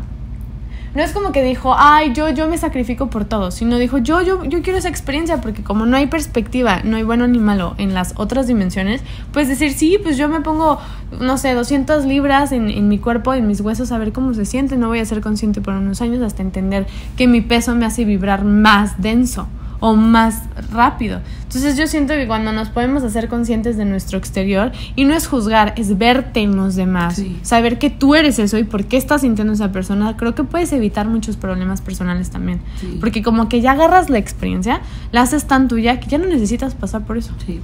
No 0.98 1.04
es 1.04 1.12
como 1.12 1.30
que 1.30 1.44
dijo, 1.44 1.76
ay, 1.78 2.12
yo, 2.12 2.28
yo 2.30 2.48
me 2.48 2.58
sacrifico 2.58 3.08
por 3.08 3.24
todo, 3.24 3.52
sino 3.52 3.78
dijo, 3.78 3.98
yo, 3.98 4.20
yo, 4.20 4.42
yo 4.42 4.62
quiero 4.62 4.80
esa 4.80 4.88
experiencia, 4.88 5.40
porque 5.40 5.62
como 5.62 5.86
no 5.86 5.96
hay 5.96 6.08
perspectiva, 6.08 6.80
no 6.82 6.96
hay 6.96 7.04
bueno 7.04 7.28
ni 7.28 7.38
malo 7.38 7.76
en 7.78 7.94
las 7.94 8.14
otras 8.16 8.48
dimensiones, 8.48 9.00
puedes 9.32 9.48
decir, 9.48 9.72
sí, 9.74 9.96
pues 10.02 10.16
yo 10.16 10.28
me 10.28 10.40
pongo, 10.40 10.80
no 11.20 11.38
sé, 11.38 11.54
200 11.54 12.04
libras 12.04 12.50
en, 12.50 12.68
en 12.68 12.88
mi 12.88 12.98
cuerpo, 12.98 13.32
en 13.32 13.46
mis 13.46 13.60
huesos, 13.60 13.92
a 13.92 13.98
ver 13.98 14.12
cómo 14.12 14.34
se 14.34 14.44
siente, 14.44 14.76
no 14.76 14.88
voy 14.88 14.98
a 14.98 15.04
ser 15.04 15.20
consciente 15.20 15.60
por 15.60 15.74
unos 15.74 16.02
años 16.02 16.20
hasta 16.20 16.42
entender 16.42 16.84
que 17.16 17.28
mi 17.28 17.42
peso 17.42 17.76
me 17.76 17.86
hace 17.86 18.04
vibrar 18.04 18.42
más 18.42 19.00
denso 19.00 19.46
o 19.80 19.94
más 19.94 20.42
rápido. 20.72 21.20
Entonces 21.44 21.76
yo 21.76 21.86
siento 21.86 22.14
que 22.14 22.26
cuando 22.26 22.52
nos 22.52 22.68
podemos 22.68 23.02
hacer 23.04 23.28
conscientes 23.28 23.76
de 23.76 23.84
nuestro 23.84 24.18
exterior, 24.18 24.72
y 24.96 25.04
no 25.04 25.14
es 25.14 25.26
juzgar, 25.26 25.72
es 25.76 25.96
verte 25.96 26.40
en 26.40 26.56
los 26.56 26.74
demás, 26.76 27.16
Sí. 27.16 27.38
saber 27.42 27.78
que 27.78 27.88
tú 27.90 28.14
eres 28.14 28.38
eso 28.38 28.58
y 28.58 28.64
por 28.64 28.84
qué 28.84 28.96
estás 28.96 29.20
sintiendo 29.22 29.52
esa 29.54 29.72
persona, 29.72 30.16
creo 30.16 30.34
que 30.34 30.44
puedes 30.44 30.72
evitar 30.72 31.06
muchos 31.08 31.36
problemas 31.36 31.80
personales 31.80 32.30
también. 32.30 32.60
Sí. 32.80 32.96
Porque 33.00 33.22
como 33.22 33.48
que 33.48 33.60
ya 33.60 33.72
agarras 33.72 34.10
la 34.10 34.18
experiencia, 34.18 34.80
la 35.12 35.22
haces 35.22 35.46
tan 35.46 35.68
tuya 35.68 36.00
que 36.00 36.08
ya 36.08 36.18
no 36.18 36.26
necesitas 36.26 36.74
pasar 36.74 37.02
por 37.04 37.16
eso. 37.16 37.32
Sí. 37.46 37.60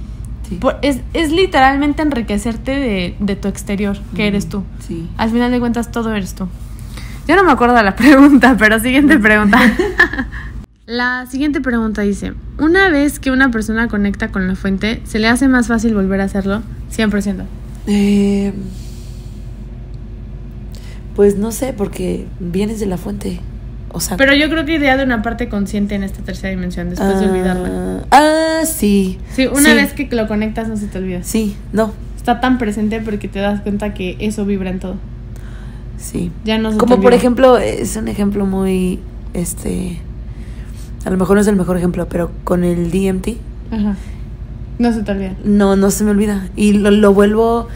Sí. 0.49 0.55
Por- 0.55 0.77
es, 0.83 0.99
es 1.13 1.31
literalmente 1.31 2.01
enriquecerte 2.03 2.71
de, 2.71 3.15
de 3.19 3.35
tu 3.35 3.47
exterior, 3.47 3.97
que 4.15 4.27
eres 4.27 4.47
tú. 4.47 4.63
Sí. 4.87 5.09
Al 5.17 5.31
final 5.31 5.51
de 5.51 5.59
cuentas, 5.59 5.91
todo 5.91 6.13
eres 6.13 6.35
tú. 6.35 6.47
Yo 7.27 7.35
no 7.35 7.43
me 7.43 7.51
acuerdo 7.51 7.73
de 7.75 7.81
la 7.83 7.95
pregunta, 7.97 8.55
pero 8.57 8.79
siguiente 8.79 9.17
pregunta. 9.19 9.59
la 10.87 11.25
siguiente 11.25 11.61
pregunta 11.61 12.03
dice, 12.03 12.33
una 12.59 12.89
vez 12.89 13.19
que 13.19 13.31
una 13.31 13.49
persona 13.49 13.87
conecta 13.87 14.29
con 14.29 14.47
la 14.47 14.55
fuente, 14.55 15.01
¿se 15.05 15.19
le 15.19 15.27
hace 15.27 15.47
más 15.47 15.67
fácil 15.67 15.95
volver 15.95 16.21
a 16.21 16.25
hacerlo? 16.25 16.61
100%. 16.95 17.43
Eh, 17.87 18.53
pues 21.15 21.37
no 21.37 21.51
sé, 21.51 21.73
porque 21.73 22.25
vienes 22.39 22.79
de 22.79 22.85
la 22.85 22.97
fuente. 22.97 23.39
O 23.91 23.99
sea. 23.99 24.17
Pero 24.17 24.33
yo 24.35 24.49
creo 24.49 24.65
que 24.65 24.75
idea 24.75 24.97
de 24.97 25.03
una 25.05 25.21
parte 25.21 25.47
consciente 25.49 25.95
en 25.95 26.03
esta 26.03 26.21
tercera 26.21 26.49
dimensión, 26.49 26.89
después 26.89 27.19
de 27.19 27.25
ah, 27.25 27.29
olvidarla. 27.29 28.05
Ah, 28.11 28.65
sí. 28.65 29.17
Sí, 29.33 29.47
una 29.47 29.69
Sí. 29.69 29.75
vez 29.75 29.93
que 29.93 30.07
lo 30.13 30.27
conectas 30.27 30.67
no 30.67 30.77
se 30.77 30.87
te 30.87 30.97
olvida. 30.97 31.23
Sí, 31.23 31.55
no. 31.71 31.93
Está 32.17 32.41
tan 32.41 32.57
presente 32.57 32.99
porque 32.99 33.27
te 33.27 33.39
das 33.39 33.61
cuenta 33.61 33.93
que 33.93 34.17
eso 34.19 34.45
vibra 34.45 34.69
en 34.69 34.79
todo. 34.79 34.97
Sí. 35.97 36.31
Ya 36.43 36.57
no 36.57 36.71
se 36.71 36.77
te 36.77 36.79
Como 36.79 37.01
por 37.01 37.13
ejemplo, 37.13 37.57
es 37.57 37.95
un 37.95 38.07
ejemplo 38.07 38.45
muy. 38.45 38.99
Este. 39.33 39.99
A 41.05 41.09
lo 41.11 41.17
mejor 41.17 41.35
no 41.35 41.41
es 41.41 41.47
el 41.47 41.55
mejor 41.55 41.77
ejemplo, 41.77 42.07
pero 42.09 42.31
con 42.43 42.63
el 42.63 42.89
DMT. 42.91 43.37
Ajá. 43.71 43.95
No 44.79 44.91
se 44.91 45.03
te 45.03 45.11
olvida. 45.11 45.33
No, 45.43 45.75
no 45.75 45.89
se 45.91 46.03
me 46.03 46.11
olvida. 46.11 46.49
Y 46.55 46.73
lo, 46.73 46.91
lo 46.91 47.13
vuelvo. 47.13 47.67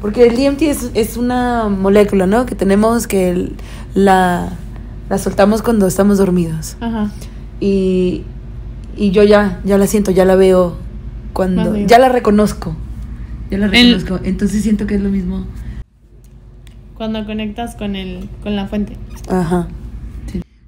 Porque 0.00 0.26
el 0.26 0.34
DMT 0.36 0.62
es, 0.62 0.90
es 0.94 1.16
una 1.16 1.68
molécula, 1.68 2.26
¿no? 2.26 2.46
Que 2.46 2.54
tenemos 2.56 3.06
que 3.06 3.30
el- 3.30 3.52
la, 3.94 4.48
la 5.08 5.18
soltamos 5.18 5.62
cuando 5.62 5.86
estamos 5.86 6.18
dormidos. 6.18 6.76
Ajá. 6.80 7.10
Y, 7.60 8.22
y 8.96 9.10
yo 9.12 9.22
ya, 9.22 9.60
ya 9.64 9.78
la 9.78 9.86
siento, 9.86 10.10
ya 10.10 10.24
la 10.24 10.34
veo 10.34 10.76
cuando. 11.32 11.76
Ya 11.76 11.98
la 12.00 12.08
reconozco. 12.08 12.74
Ya 13.50 13.58
la 13.58 13.66
El- 13.66 13.72
reconozco. 13.94 14.18
Entonces 14.24 14.62
siento 14.62 14.86
que 14.86 14.96
es 14.96 15.00
lo 15.00 15.10
mismo. 15.10 15.44
Cuando 16.96 17.24
conectas 17.26 17.74
con 17.76 17.96
el, 17.96 18.28
con 18.42 18.56
la 18.56 18.66
fuente. 18.66 18.96
Ajá. 19.28 19.68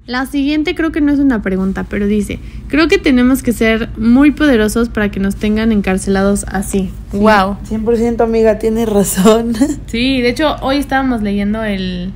La 0.07 0.27
siguiente 0.27 0.75
creo 0.75 0.91
que 0.91 1.01
no 1.01 1.11
es 1.11 1.17
una 1.17 1.41
pregunta, 1.41 1.83
pero 1.89 2.05
dice, 2.05 2.37
creo 2.67 2.87
que 2.87 2.99
tenemos 2.99 3.41
que 3.41 3.53
ser 3.53 3.89
muy 3.97 4.29
poderosos 4.29 4.87
para 4.89 5.09
que 5.09 5.19
nos 5.19 5.35
tengan 5.35 5.71
encarcelados 5.71 6.45
así. 6.47 6.91
Wow. 7.11 7.57
100% 7.67 8.21
amiga, 8.21 8.59
tienes 8.59 8.87
razón. 8.87 9.53
Sí, 9.87 10.21
de 10.21 10.29
hecho 10.29 10.57
hoy 10.61 10.77
estábamos 10.77 11.23
leyendo 11.23 11.63
el... 11.63 12.11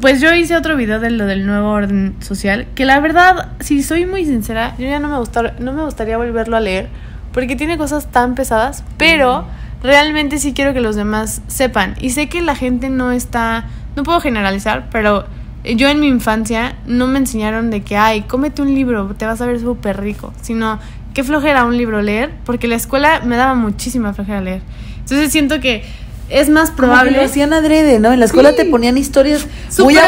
Pues 0.00 0.20
yo 0.20 0.32
hice 0.32 0.54
otro 0.54 0.76
video 0.76 1.00
de 1.00 1.10
lo 1.10 1.26
del 1.26 1.44
nuevo 1.44 1.70
orden 1.70 2.14
social, 2.20 2.68
que 2.76 2.84
la 2.84 3.00
verdad, 3.00 3.48
si 3.58 3.82
soy 3.82 4.06
muy 4.06 4.24
sincera, 4.24 4.76
yo 4.78 4.86
ya 4.86 5.00
no 5.00 5.08
me, 5.08 5.18
gustar, 5.18 5.56
no 5.60 5.72
me 5.72 5.82
gustaría 5.82 6.18
volverlo 6.18 6.56
a 6.56 6.60
leer, 6.60 6.88
porque 7.32 7.56
tiene 7.56 7.78
cosas 7.78 8.12
tan 8.12 8.36
pesadas, 8.36 8.84
pero 8.96 9.44
realmente 9.82 10.38
sí 10.38 10.52
quiero 10.52 10.72
que 10.72 10.80
los 10.80 10.94
demás 10.94 11.42
sepan. 11.48 11.94
Y 12.00 12.10
sé 12.10 12.28
que 12.28 12.42
la 12.42 12.54
gente 12.54 12.90
no 12.90 13.10
está, 13.10 13.66
no 13.96 14.04
puedo 14.04 14.20
generalizar, 14.20 14.88
pero 14.90 15.26
yo 15.64 15.88
en 15.88 16.00
mi 16.00 16.06
infancia 16.08 16.76
no 16.86 17.06
me 17.06 17.18
enseñaron 17.18 17.70
de 17.70 17.82
que, 17.82 17.96
ay, 17.96 18.22
cómete 18.22 18.62
un 18.62 18.74
libro, 18.74 19.14
te 19.16 19.26
vas 19.26 19.40
a 19.40 19.46
ver 19.46 19.60
súper 19.60 20.00
rico, 20.00 20.32
sino 20.42 20.78
qué 21.14 21.24
flojera 21.24 21.64
un 21.64 21.76
libro 21.76 22.00
leer, 22.02 22.30
porque 22.44 22.68
la 22.68 22.76
escuela 22.76 23.20
me 23.24 23.36
daba 23.36 23.54
muchísima 23.54 24.12
flojera 24.14 24.40
leer. 24.40 24.62
Entonces 25.00 25.32
siento 25.32 25.60
que 25.60 25.82
es 26.28 26.48
más 26.50 26.70
Probable. 26.70 27.12
Lo 27.12 27.22
hacían 27.22 27.52
adrede, 27.54 27.98
¿no? 27.98 28.12
En 28.12 28.20
la 28.20 28.26
escuela 28.26 28.50
Sí. 28.50 28.56
te 28.56 28.64
ponían 28.66 28.98
historias 28.98 29.46
muy 29.78 29.96
aburridas 29.96 30.06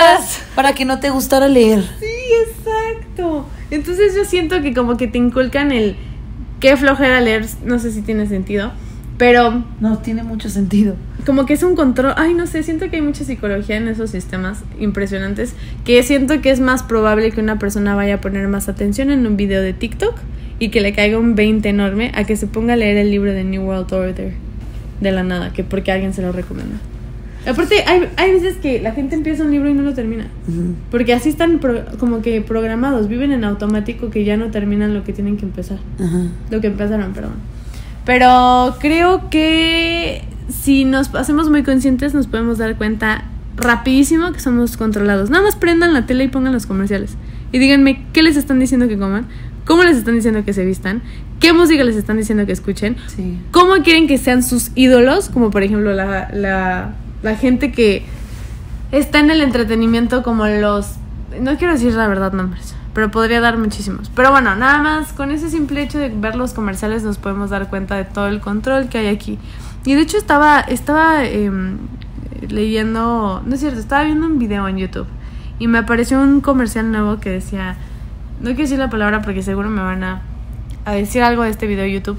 aburridas. 0.00 0.40
para 0.56 0.72
que 0.72 0.84
no 0.84 0.98
te 1.00 1.10
gustara 1.10 1.46
leer. 1.48 1.82
Sí, 2.00 2.06
exacto. 2.48 3.46
Entonces 3.70 4.14
yo 4.16 4.24
siento 4.24 4.60
que 4.60 4.74
como 4.74 4.96
que 4.96 5.06
te 5.06 5.18
inculcan 5.18 5.72
el 5.72 5.96
qué 6.60 6.76
flojera 6.76 7.20
leer, 7.20 7.46
no 7.64 7.78
sé 7.78 7.92
si 7.92 8.02
tiene 8.02 8.26
sentido, 8.26 8.72
pero 9.22 9.62
No, 9.80 9.98
tiene 9.98 10.24
mucho 10.24 10.48
sentido. 10.50 10.96
como 11.24 11.46
que 11.46 11.52
es 11.54 11.62
un 11.62 11.76
control, 11.76 12.12
ay 12.16 12.34
no 12.34 12.48
sé, 12.48 12.64
siento 12.64 12.90
que 12.90 12.96
hay 12.96 13.02
mucha 13.02 13.22
psicología 13.24 13.76
en 13.76 13.86
esos 13.86 14.10
sistemas 14.10 14.64
impresionantes, 14.80 15.54
que 15.84 16.02
siento 16.02 16.40
que 16.40 16.50
es 16.50 16.58
más 16.58 16.82
probable 16.82 17.30
que 17.30 17.40
una 17.40 17.56
persona 17.58 17.94
vaya 17.94 18.14
a 18.16 18.20
poner 18.20 18.48
más 18.48 18.68
atención 18.68 19.10
en 19.12 19.24
un 19.26 19.36
video 19.36 19.62
de 19.62 19.72
TikTok 19.74 20.14
y 20.58 20.70
que 20.70 20.80
le 20.80 20.92
caiga 20.92 21.18
un 21.18 21.36
20 21.36 21.68
enorme 21.68 22.10
a 22.16 22.24
que 22.24 22.34
se 22.36 22.48
ponga 22.48 22.72
a 22.72 22.76
leer 22.76 22.96
el 22.96 23.10
libro 23.12 23.32
de 23.32 23.44
New 23.44 23.62
World 23.62 23.92
Order 23.92 24.32
de 25.00 25.12
la 25.12 25.22
nada, 25.22 25.52
que 25.52 25.62
porque 25.62 25.92
alguien 25.92 26.12
se 26.14 26.22
lo 26.22 26.32
recomienda. 26.32 26.76
Aparte, 27.46 27.82
hay, 27.86 28.08
hay 28.16 28.32
veces 28.32 28.56
que 28.58 28.80
la 28.80 28.92
gente 28.92 29.14
empieza 29.16 29.42
un 29.44 29.50
libro 29.50 29.68
y 29.68 29.74
no 29.74 29.82
lo 29.82 29.94
termina. 29.94 30.26
Ujú. 30.48 30.74
Porque 30.92 31.12
así 31.12 31.28
están 31.28 31.58
pro- 31.58 31.84
como 31.98 32.22
que 32.22 32.40
programados, 32.40 33.08
viven 33.08 33.32
en 33.32 33.42
automático 33.44 34.10
que 34.10 34.24
ya 34.24 34.36
no 34.36 34.52
terminan 34.52 34.94
lo 34.94 35.02
que 35.02 35.12
tienen 35.12 35.36
que 35.36 35.44
empezar. 35.44 35.78
Lo 36.50 36.60
que 36.60 36.68
empezaron, 36.68 37.12
perdón. 37.12 37.32
Pero 38.04 38.76
creo 38.80 39.30
que 39.30 40.24
si 40.48 40.84
nos 40.84 41.14
hacemos 41.14 41.48
muy 41.50 41.62
conscientes 41.62 42.14
nos 42.14 42.26
podemos 42.26 42.58
dar 42.58 42.76
cuenta 42.76 43.24
rapidísimo 43.56 44.32
que 44.32 44.40
somos 44.40 44.76
controlados. 44.76 45.30
Nada 45.30 45.44
más 45.44 45.56
prendan 45.56 45.92
la 45.94 46.06
tele 46.06 46.24
y 46.24 46.28
pongan 46.28 46.52
los 46.52 46.66
comerciales. 46.66 47.16
Y 47.52 47.58
díganme 47.58 48.04
qué 48.12 48.22
les 48.22 48.36
están 48.36 48.58
diciendo 48.58 48.88
que 48.88 48.98
coman, 48.98 49.26
cómo 49.66 49.84
les 49.84 49.96
están 49.96 50.14
diciendo 50.14 50.44
que 50.44 50.52
se 50.52 50.64
vistan, 50.64 51.02
qué 51.38 51.52
música 51.52 51.84
les 51.84 51.96
están 51.96 52.16
diciendo 52.16 52.46
que 52.46 52.52
escuchen, 52.52 52.96
Sí. 53.08 53.38
cómo 53.50 53.74
quieren 53.84 54.06
que 54.08 54.18
sean 54.18 54.42
sus 54.42 54.70
ídolos, 54.74 55.28
como 55.28 55.50
por 55.50 55.62
ejemplo 55.62 55.92
la, 55.92 56.28
la, 56.32 56.94
la 57.22 57.36
gente 57.36 57.70
que 57.72 58.04
está 58.90 59.20
en 59.20 59.30
el 59.30 59.40
entretenimiento 59.42 60.22
como 60.22 60.46
los... 60.46 60.94
No 61.40 61.56
quiero 61.56 61.74
decir 61.74 61.92
la 61.94 62.08
verdad 62.08 62.32
nombres, 62.32 62.74
pero 62.94 63.10
podría 63.10 63.40
dar 63.40 63.58
muchísimos. 63.58 64.10
Pero 64.14 64.30
bueno, 64.30 64.54
nada 64.54 64.78
más 64.78 65.12
con 65.12 65.30
ese 65.30 65.50
simple 65.50 65.82
hecho 65.82 65.98
de 65.98 66.08
ver 66.08 66.36
los 66.36 66.52
comerciales 66.52 67.02
nos 67.02 67.18
podemos 67.18 67.50
dar 67.50 67.68
cuenta 67.70 67.96
de 67.96 68.04
todo 68.04 68.26
el 68.26 68.40
control 68.40 68.88
que 68.88 68.98
hay 68.98 69.06
aquí. 69.08 69.38
Y 69.84 69.94
de 69.94 70.02
hecho 70.02 70.18
estaba, 70.18 70.60
estaba 70.60 71.24
em, 71.24 71.78
leyendo, 72.48 73.42
no 73.44 73.54
es 73.54 73.60
cierto, 73.60 73.80
estaba 73.80 74.04
viendo 74.04 74.26
un 74.26 74.38
video 74.38 74.68
en 74.68 74.78
YouTube 74.78 75.06
y 75.58 75.68
me 75.68 75.78
apareció 75.78 76.20
un 76.20 76.40
comercial 76.40 76.90
nuevo 76.90 77.18
que 77.18 77.30
decía, 77.30 77.76
no 78.40 78.46
quiero 78.46 78.62
decir 78.62 78.78
la 78.78 78.90
palabra 78.90 79.22
porque 79.22 79.42
seguro 79.42 79.70
me 79.70 79.80
van 79.80 80.04
a, 80.04 80.22
a 80.84 80.92
decir 80.92 81.22
algo 81.22 81.42
de 81.42 81.50
este 81.50 81.66
video 81.66 81.84
de 81.84 81.92
YouTube, 81.92 82.18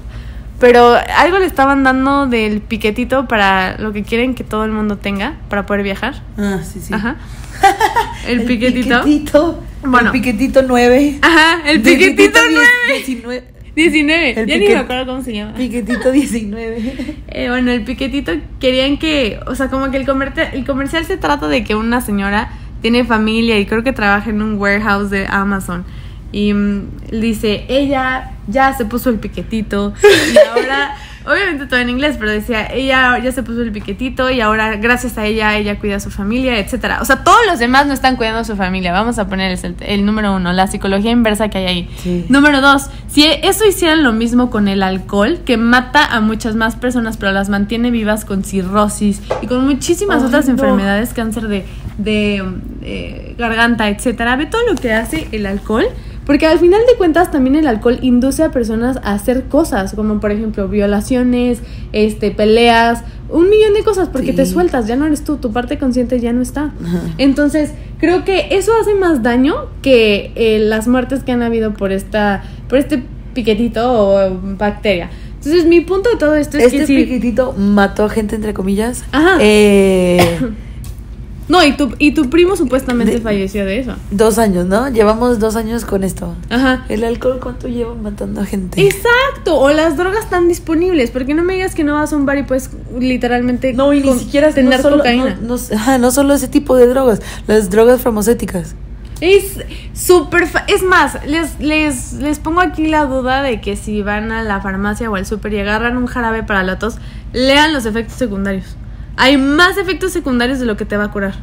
pero 0.60 0.94
algo 1.18 1.38
le 1.38 1.46
estaban 1.46 1.82
dando 1.84 2.26
del 2.26 2.60
piquetito 2.60 3.26
para 3.28 3.76
lo 3.78 3.92
que 3.92 4.02
quieren 4.02 4.34
que 4.34 4.44
todo 4.44 4.64
el 4.64 4.72
mundo 4.72 4.96
tenga 4.96 5.34
para 5.48 5.66
poder 5.66 5.82
viajar. 5.82 6.22
Ah, 6.38 6.60
sí, 6.62 6.80
sí. 6.80 6.94
Ajá. 6.94 7.16
El, 8.26 8.44
piquetito. 8.44 9.02
piquetito. 9.02 9.62
Bueno. 9.82 10.06
El 10.06 10.12
piquetito 10.12 10.62
9. 10.62 11.18
Ajá, 11.22 11.68
el 11.68 11.82
piquetito 11.82 12.38
9. 12.50 12.66
19. 12.88 13.54
19. 13.74 14.40
El 14.40 14.46
ya 14.46 14.56
ni 14.56 14.68
me 14.68 14.76
acuerdo 14.76 15.06
cómo 15.06 15.22
se 15.22 15.32
llama. 15.32 15.54
Piquetito 15.54 16.10
19. 16.10 17.14
Eh, 17.36 17.48
bueno, 17.48 17.72
el 17.72 17.82
piquetito 17.82 18.32
querían 18.60 18.96
que, 18.96 19.40
o 19.48 19.56
sea, 19.56 19.68
como 19.68 19.90
que 19.90 19.96
el, 19.96 20.06
comercial, 20.06 20.50
el 20.52 20.64
comercial 20.64 21.04
se 21.04 21.16
trata 21.16 21.48
de 21.48 21.64
que 21.64 21.74
una 21.74 22.00
señora 22.00 22.52
tiene 22.80 23.02
familia 23.04 23.58
y 23.58 23.66
creo 23.66 23.82
que 23.82 23.92
trabaja 23.92 24.30
en 24.30 24.40
un 24.40 24.54
warehouse 24.54 25.10
de 25.10 25.26
Amazon. 25.26 25.84
Y 26.30 26.54
mm, 26.54 26.90
dice, 27.10 27.64
ella 27.68 28.34
ya 28.46 28.72
se 28.74 28.84
puso 28.84 29.10
el 29.10 29.18
piquetito 29.18 29.94
y 30.32 30.38
ahora, 30.46 30.94
obviamente 31.26 31.66
todo 31.66 31.80
en 31.80 31.90
inglés, 31.90 32.16
pero 32.18 32.30
decía, 32.30 32.66
ella 32.66 33.18
ya 33.18 33.32
se 33.32 33.42
puso 33.42 33.62
el 33.62 33.72
piquetito 33.72 34.30
y 34.30 34.40
ahora 34.40 34.76
gracias 34.76 35.18
a 35.18 35.26
ella, 35.26 35.56
ella 35.56 35.78
cuida 35.78 35.96
a 35.96 36.00
su 36.00 36.10
familia, 36.10 36.58
etcétera. 36.58 36.98
O 37.00 37.04
sea, 37.04 37.24
todos 37.24 37.38
los 37.46 37.58
demás 37.58 37.86
no 37.86 37.94
están 37.94 38.16
cuidando 38.16 38.40
a 38.40 38.44
su 38.44 38.56
familia. 38.56 38.92
Vamos 38.92 39.18
a 39.18 39.28
poner 39.28 39.52
el, 39.52 39.76
el 39.80 40.04
número 40.04 40.34
uno, 40.34 40.52
la 40.52 40.66
psicología 40.66 41.10
inversa 41.10 41.48
que 41.48 41.58
hay 41.58 41.66
ahí. 41.66 41.90
Sí. 41.96 42.26
Número 42.28 42.60
dos, 42.60 42.90
si 43.08 43.24
eso 43.24 43.66
hicieran 43.66 44.02
lo 44.02 44.12
mismo 44.12 44.50
con 44.50 44.68
el 44.68 44.82
alcohol, 44.82 45.40
que 45.44 45.56
mata 45.56 46.04
a 46.04 46.20
muchas 46.20 46.54
más 46.56 46.76
personas, 46.76 47.16
pero 47.16 47.32
las 47.32 47.48
mantiene 47.48 47.90
vivas 47.90 48.24
con 48.24 48.44
cirrosis 48.44 49.22
y 49.42 49.46
con 49.46 49.64
muchísimas 49.64 50.22
otras 50.22 50.46
no. 50.46 50.52
enfermedades, 50.52 51.12
cáncer 51.14 51.48
de, 51.48 51.64
de, 51.98 52.44
eh, 52.82 53.34
garganta, 53.38 53.88
etcétera. 53.88 54.36
Ve 54.36 54.46
todo 54.46 54.62
lo 54.68 54.74
que 54.74 54.92
hace 54.92 55.28
el 55.32 55.46
alcohol. 55.46 55.86
Porque 56.26 56.46
al 56.46 56.58
final 56.58 56.80
de 56.90 56.96
cuentas 56.96 57.30
también 57.30 57.54
el 57.56 57.66
alcohol 57.66 57.98
induce 58.00 58.42
a 58.42 58.50
personas 58.50 58.96
a 59.02 59.12
hacer 59.12 59.44
cosas, 59.44 59.92
como 59.94 60.20
por 60.20 60.32
ejemplo 60.32 60.68
violaciones, 60.68 61.60
este, 61.92 62.30
peleas, 62.30 63.02
un 63.28 63.50
millón 63.50 63.74
de 63.74 63.82
cosas, 63.84 64.08
porque 64.08 64.30
Sí. 64.30 64.36
te 64.36 64.46
sueltas, 64.46 64.86
ya 64.86 64.96
no 64.96 65.04
eres 65.06 65.22
tú, 65.24 65.36
tu 65.36 65.52
parte 65.52 65.78
consciente 65.78 66.18
ya 66.20 66.32
no 66.32 66.40
está. 66.40 66.72
Entonces, 67.18 67.72
creo 67.98 68.24
que 68.24 68.48
eso 68.52 68.72
hace 68.80 68.94
más 68.94 69.22
daño 69.22 69.54
que 69.82 70.32
eh, 70.34 70.60
las 70.60 70.88
muertes 70.88 71.24
que 71.24 71.32
han 71.32 71.42
habido 71.42 71.74
por 71.74 71.92
esta 71.92 72.42
por 72.68 72.78
este 72.78 73.02
piquetito 73.34 73.82
o 73.92 74.38
bacteria. 74.58 75.10
Entonces, 75.36 75.66
mi 75.66 75.82
punto 75.82 76.08
de 76.08 76.16
todo 76.16 76.36
esto 76.36 76.56
es 76.56 76.64
Este 76.66 76.78
que 76.78 76.86
sí. 76.86 76.96
piquetito 76.96 77.52
mató 77.52 78.04
a 78.04 78.08
gente, 78.08 78.34
entre 78.34 78.54
comillas. 78.54 79.04
Ajá. 79.12 79.36
Eh, 79.40 80.38
No, 81.46 81.62
y 81.62 81.72
tu, 81.76 81.94
y 81.98 82.12
tu 82.12 82.30
primo 82.30 82.56
supuestamente 82.56 83.12
De- 83.14 83.20
falleció 83.20 83.66
de 83.66 83.78
eso. 83.80 83.94
dos 84.10 84.38
años, 84.38 84.64
¿no? 84.66 84.88
Llevamos 84.88 85.38
dos 85.38 85.56
años 85.56 85.84
con 85.84 86.02
esto. 86.02 86.34
Ajá. 86.48 86.86
¿El 86.88 87.04
alcohol 87.04 87.38
cuánto 87.42 87.68
lleva 87.68 87.94
matando 87.94 88.40
a 88.40 88.46
gente? 88.46 88.80
Exacto, 88.82 89.58
o 89.58 89.70
las 89.70 89.96
drogas 89.98 90.24
están 90.24 90.48
disponibles, 90.48 91.10
porque 91.10 91.34
no 91.34 91.42
me 91.44 91.54
digas 91.54 91.74
que 91.74 91.84
no 91.84 91.94
vas 91.94 92.12
a 92.14 92.16
un 92.16 92.24
bar 92.24 92.38
y 92.38 92.44
puedes 92.44 92.70
literalmente 92.98 93.74
No, 93.74 93.92
y 93.92 94.00
ni 94.00 94.18
siquiera 94.18 94.52
tener 94.52 94.76
no 94.78 94.82
solo, 94.82 94.96
cocaína. 94.98 95.36
No, 95.42 95.56
no- 95.56 95.76
ajá, 95.76 95.98
no 95.98 96.10
solo 96.10 96.32
ese 96.34 96.48
tipo 96.48 96.76
de 96.76 96.86
drogas, 96.86 97.20
las 97.46 97.68
drogas 97.68 98.00
farmacéuticas. 98.00 98.74
Es 99.20 99.58
súper... 99.92 100.48
Es 100.66 100.82
más, 100.82 101.18
les, 101.26 101.60
les, 101.60 102.14
les 102.14 102.38
pongo 102.38 102.60
aquí 102.60 102.86
la 102.88 103.04
duda 103.06 103.42
de 103.42 103.60
que 103.60 103.76
si 103.76 104.02
van 104.02 104.32
a 104.32 104.42
la 104.42 104.60
farmacia 104.60 105.10
o 105.10 105.14
al 105.14 105.24
súper 105.24 105.52
y 105.54 105.60
agarran 105.60 105.96
un 105.96 106.06
jarabe 106.06 106.42
para 106.42 106.62
la 106.62 106.78
tos, 106.78 106.96
lean 107.32 107.72
los 107.72 107.86
efectos 107.86 108.16
secundarios. 108.16 108.76
Hay 109.16 109.36
más 109.36 109.76
efectos 109.78 110.12
secundarios 110.12 110.58
de 110.58 110.66
lo 110.66 110.76
que 110.76 110.84
te 110.84 110.96
va 110.96 111.04
a 111.04 111.10
curar. 111.10 111.34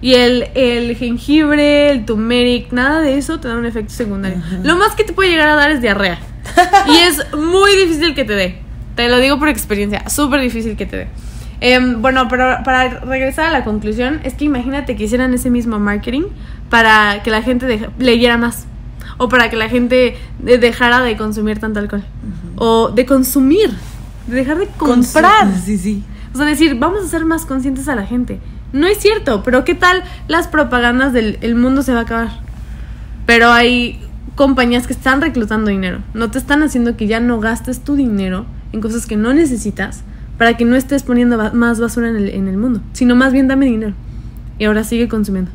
Y 0.00 0.14
el, 0.14 0.44
el 0.54 0.94
jengibre, 0.96 1.90
el 1.90 2.04
turmeric, 2.04 2.70
nada 2.72 3.00
de 3.00 3.16
eso 3.18 3.40
te 3.40 3.48
da 3.48 3.56
un 3.56 3.66
efecto 3.66 3.92
secundario. 3.94 4.38
Lo 4.62 4.76
más 4.76 4.94
que 4.94 5.04
te 5.04 5.12
puede 5.12 5.30
llegar 5.30 5.48
a 5.48 5.54
dar 5.54 5.70
es 5.70 5.80
diarrea. 5.80 6.18
y 6.86 6.96
es 6.96 7.20
muy 7.34 7.74
difícil 7.76 8.14
que 8.14 8.24
te 8.24 8.34
dé. 8.34 8.58
Te 8.94 9.08
lo 9.08 9.18
digo 9.18 9.38
por 9.38 9.48
experiencia, 9.48 10.08
súper 10.08 10.40
difícil 10.40 10.76
que 10.76 10.86
te 10.86 10.96
dé. 10.96 11.08
Em, 11.60 12.00
bueno, 12.02 12.28
pero 12.28 12.58
para 12.64 13.00
regresar 13.00 13.46
a 13.46 13.50
la 13.52 13.64
conclusión, 13.64 14.20
es 14.24 14.34
que 14.34 14.44
imagínate 14.44 14.94
que 14.96 15.04
hicieran 15.04 15.32
ese 15.34 15.48
mismo 15.50 15.78
marketing 15.78 16.24
para 16.70 17.22
que 17.22 17.30
la 17.30 17.42
gente 17.42 17.66
deja- 17.66 17.88
leyera 17.98 18.36
más. 18.36 18.66
O 19.18 19.28
para 19.30 19.48
que 19.48 19.56
la 19.56 19.68
gente 19.70 20.16
de- 20.38 20.58
dejara 20.58 21.00
de 21.00 21.16
consumir 21.16 21.58
tanto 21.58 21.78
alcohol. 21.80 22.04
O 22.56 22.90
de 22.90 23.06
consumir. 23.06 23.70
De 24.26 24.36
dejar 24.36 24.58
de 24.58 24.66
comprar. 24.76 25.48
Sí, 25.64 25.78
sí. 25.78 26.04
O 26.36 26.38
sea, 26.38 26.44
decir, 26.46 26.74
vamos 26.78 27.02
a 27.02 27.08
ser 27.08 27.24
más 27.24 27.46
conscientes 27.46 27.88
a 27.88 27.94
la 27.96 28.04
gente. 28.06 28.40
No 28.74 28.86
es 28.86 28.98
cierto, 28.98 29.42
pero 29.42 29.64
¿qué 29.64 29.74
tal 29.74 30.04
las 30.28 30.48
propagandas 30.48 31.14
del 31.14 31.38
el 31.40 31.54
mundo 31.54 31.80
se 31.82 31.94
va 31.94 32.00
a 32.00 32.02
acabar? 32.02 32.28
Pero 33.24 33.50
hay 33.52 33.98
compañías 34.34 34.86
que 34.86 34.92
están 34.92 35.22
reclutando 35.22 35.70
dinero. 35.70 36.00
No 36.12 36.30
te 36.30 36.36
están 36.36 36.62
haciendo 36.62 36.94
que 36.94 37.06
ya 37.06 37.20
no 37.20 37.40
gastes 37.40 37.80
tu 37.80 37.96
dinero 37.96 38.44
en 38.72 38.82
cosas 38.82 39.06
que 39.06 39.16
no 39.16 39.32
necesitas 39.32 40.02
para 40.36 40.58
que 40.58 40.66
no 40.66 40.76
estés 40.76 41.04
poniendo 41.04 41.38
ba- 41.38 41.52
más 41.54 41.80
basura 41.80 42.10
en 42.10 42.16
el, 42.16 42.28
en 42.28 42.48
el 42.48 42.58
mundo, 42.58 42.82
sino 42.92 43.14
más 43.16 43.32
bien 43.32 43.48
dame 43.48 43.64
dinero. 43.64 43.94
Y 44.58 44.66
ahora 44.66 44.84
sigue 44.84 45.08
consumiendo. 45.08 45.50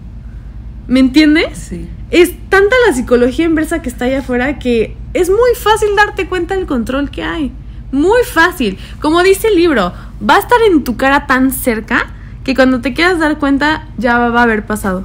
¿Me 0.87 0.99
entiendes? 0.99 1.59
Sí. 1.59 1.87
Es 2.09 2.33
tanta 2.49 2.75
la 2.87 2.93
psicología 2.95 3.45
inversa 3.45 3.83
que 3.83 3.89
está 3.89 4.05
allá 4.05 4.19
afuera 4.19 4.57
que 4.57 4.97
es 5.13 5.29
muy 5.29 5.51
fácil 5.61 5.89
darte 5.95 6.27
cuenta 6.27 6.55
del 6.55 6.65
control 6.65 7.11
que 7.11 7.21
hay. 7.21 7.51
Muy 7.91 8.23
fácil. 8.23 8.79
Como 8.99 9.21
dice 9.21 9.49
el 9.49 9.55
libro, 9.57 9.93
va 10.27 10.35
a 10.35 10.39
estar 10.39 10.57
en 10.69 10.83
tu 10.83 10.97
cara 10.97 11.27
tan 11.27 11.51
cerca 11.51 12.07
que 12.43 12.55
cuando 12.55 12.81
te 12.81 12.93
quieras 12.93 13.19
dar 13.19 13.37
cuenta 13.37 13.87
ya 13.97 14.17
va 14.17 14.39
a 14.39 14.43
haber 14.43 14.65
pasado. 14.65 15.03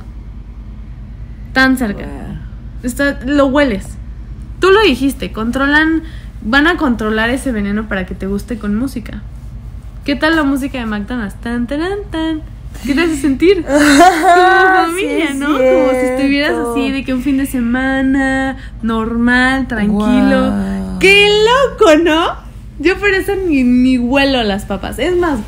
Tan 1.52 1.76
cerca. 1.76 2.04
Wow. 2.04 2.36
Está, 2.82 3.20
lo 3.24 3.46
hueles. 3.46 3.86
Tú 4.60 4.70
lo 4.70 4.80
dijiste, 4.82 5.32
controlan, 5.32 6.02
van 6.42 6.66
a 6.66 6.76
controlar 6.76 7.30
ese 7.30 7.52
veneno 7.52 7.88
para 7.88 8.06
que 8.06 8.14
te 8.14 8.26
guste 8.26 8.58
con 8.58 8.74
música. 8.74 9.22
¿Qué 10.04 10.16
tal 10.16 10.36
la 10.36 10.44
música 10.44 10.78
de 10.78 10.86
McDonald's? 10.86 11.34
Tan, 11.40 11.66
tan, 11.66 11.80
tan. 12.10 12.42
¿Qué 12.84 12.94
te 12.94 13.02
hace 13.02 13.16
sentir? 13.16 13.64
Como 13.66 13.78
familia, 13.78 15.32
Sí, 15.32 15.38
¿no? 15.38 15.46
Como 15.48 15.90
si 15.90 16.06
estuvieras 16.06 16.54
así 16.58 16.90
de 16.90 17.04
que 17.04 17.14
un 17.14 17.22
fin 17.22 17.38
de 17.38 17.46
semana, 17.46 18.56
normal, 18.82 19.66
tranquilo. 19.66 20.52
¡Qué 21.00 21.28
loco, 21.44 21.96
¿no? 22.02 22.45
Yo 22.78 22.98
por 22.98 23.10
eso 23.10 23.34
ni, 23.36 23.62
ni 23.62 23.98
huelo 23.98 24.42
las 24.42 24.64
papas. 24.64 24.98
Es 24.98 25.16
más, 25.16 25.40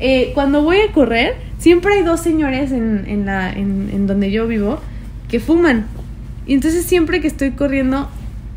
eh, 0.00 0.30
cuando 0.34 0.62
voy 0.62 0.78
a 0.78 0.92
correr, 0.92 1.34
siempre 1.58 1.94
hay 1.94 2.02
dos 2.02 2.20
señores 2.20 2.70
en, 2.70 3.04
en, 3.06 3.26
la, 3.26 3.52
en, 3.52 4.06
donde 4.06 4.30
yo 4.30 4.46
vivo 4.46 4.80
que 5.28 5.40
fuman. 5.40 5.86
Y 6.46 6.54
entonces 6.54 6.84
siempre 6.84 7.20
que 7.20 7.26
estoy 7.26 7.50
corriendo, 7.52 8.08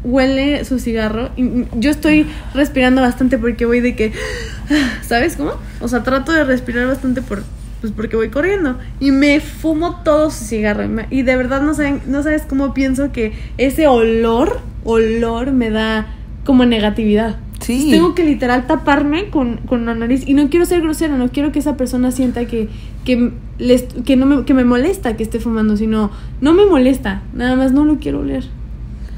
huele 0.04 0.64
su 0.66 0.80
cigarro. 0.80 1.30
Y 1.36 1.66
yo 1.80 1.90
estoy 1.90 2.28
respirando 2.54 3.02
bastante 3.02 3.38
porque 3.38 3.66
voy 3.66 3.80
de 3.80 3.96
que. 3.96 4.14
¿Sabes 5.02 5.36
cómo? 5.36 5.54
O 5.80 5.88
sea, 5.88 6.04
trato 6.04 6.32
de 6.32 6.44
respirar 6.44 6.88
bastante 6.88 7.22
por. 7.22 7.44
Pues 7.82 7.92
porque 7.92 8.16
voy 8.16 8.30
corriendo. 8.30 8.78
Y 9.00 9.10
me 9.10 9.40
fumo 9.40 10.02
todo 10.04 10.30
su 10.30 10.46
cigarro. 10.46 10.88
Y 11.10 11.24
de 11.24 11.36
verdad 11.36 11.64
no, 11.64 11.74
saben, 11.74 12.02
no 12.06 12.22
sabes 12.22 12.44
cómo 12.44 12.76
pienso 12.76 13.12
que 13.12 13.34
ese 13.58 13.88
olor, 13.88 14.60
olor 14.84 15.52
me 15.52 15.72
da 15.72 16.14
como 16.46 16.66
negatividad. 16.66 17.38
Sí. 17.62 17.90
Tengo 17.92 18.14
que 18.16 18.24
literal 18.24 18.68
taparme 18.68 19.30
con, 19.30 19.58
con 19.58 19.86
la 19.86 19.94
nariz. 19.96 20.24
Y 20.28 20.34
no 20.34 20.50
quiero 20.50 20.66
ser 20.66 20.82
grosera, 20.82 21.16
no 21.16 21.30
quiero 21.30 21.52
que 21.52 21.60
esa 21.60 21.78
persona 21.78 22.12
sienta 22.12 22.46
que, 22.46 22.68
que, 23.06 23.32
les- 23.60 23.86
que, 24.06 24.16
no 24.16 24.26
me, 24.26 24.46
que 24.46 24.54
me 24.54 24.66
molesta 24.66 25.16
que 25.16 25.24
esté 25.24 25.40
fumando, 25.40 25.78
sino 25.78 26.12
no 26.42 26.54
me 26.54 26.66
molesta, 26.66 27.22
nada 27.34 27.56
más 27.56 27.72
no 27.72 27.86
lo 27.86 27.98
quiero 28.00 28.20
oler. 28.22 28.44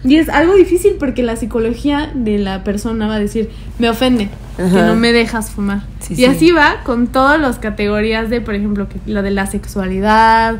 Y 0.05 0.17
es 0.17 0.27
algo 0.27 0.55
difícil 0.55 0.95
porque 0.99 1.23
la 1.23 1.37
psicología 1.37 2.11
de 2.13 2.37
la 2.37 2.65
persona 2.65 3.07
va 3.07 3.15
a 3.15 3.19
decir, 3.19 3.49
me 3.79 3.89
ofende, 3.89 4.27
que 4.57 4.63
Ajá. 4.63 4.87
no 4.87 4.95
me 4.95 5.13
dejas 5.13 5.49
fumar. 5.51 5.83
Sí, 6.01 6.13
y 6.13 6.17
sí. 6.17 6.25
así 6.25 6.51
va 6.51 6.81
con 6.83 7.07
todas 7.07 7.39
las 7.39 7.57
categorías 7.57 8.29
de, 8.29 8.41
por 8.41 8.53
ejemplo, 8.55 8.89
que 8.89 8.97
lo 9.09 9.21
de 9.23 9.31
la 9.31 9.47
sexualidad, 9.47 10.57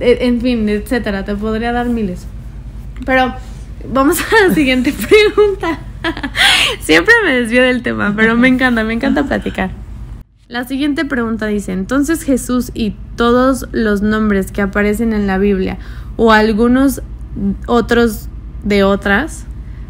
e- 0.00 0.18
en 0.22 0.40
fin, 0.40 0.66
etcétera. 0.70 1.26
Te 1.26 1.34
podría 1.36 1.72
dar 1.72 1.90
miles. 1.90 2.26
Pero 3.04 3.34
vamos 3.92 4.18
a 4.20 4.48
la 4.48 4.54
siguiente 4.54 4.94
pregunta. 5.34 5.80
Siempre 6.80 7.14
me 7.24 7.32
desvío 7.32 7.62
del 7.62 7.82
tema, 7.82 8.14
pero 8.16 8.36
me 8.36 8.48
encanta, 8.48 8.84
me 8.84 8.94
encanta 8.94 9.24
platicar. 9.24 9.70
La 10.48 10.64
siguiente 10.64 11.04
pregunta 11.04 11.46
dice, 11.46 11.72
entonces 11.72 12.22
Jesús 12.22 12.70
y 12.74 12.96
todos 13.16 13.68
los 13.72 14.02
nombres 14.02 14.50
que 14.50 14.62
aparecen 14.62 15.12
en 15.12 15.26
la 15.26 15.38
Biblia 15.38 15.78
o 16.16 16.32
algunos 16.32 17.02
otros 17.66 18.28
de 18.64 18.82
otras 18.82 19.44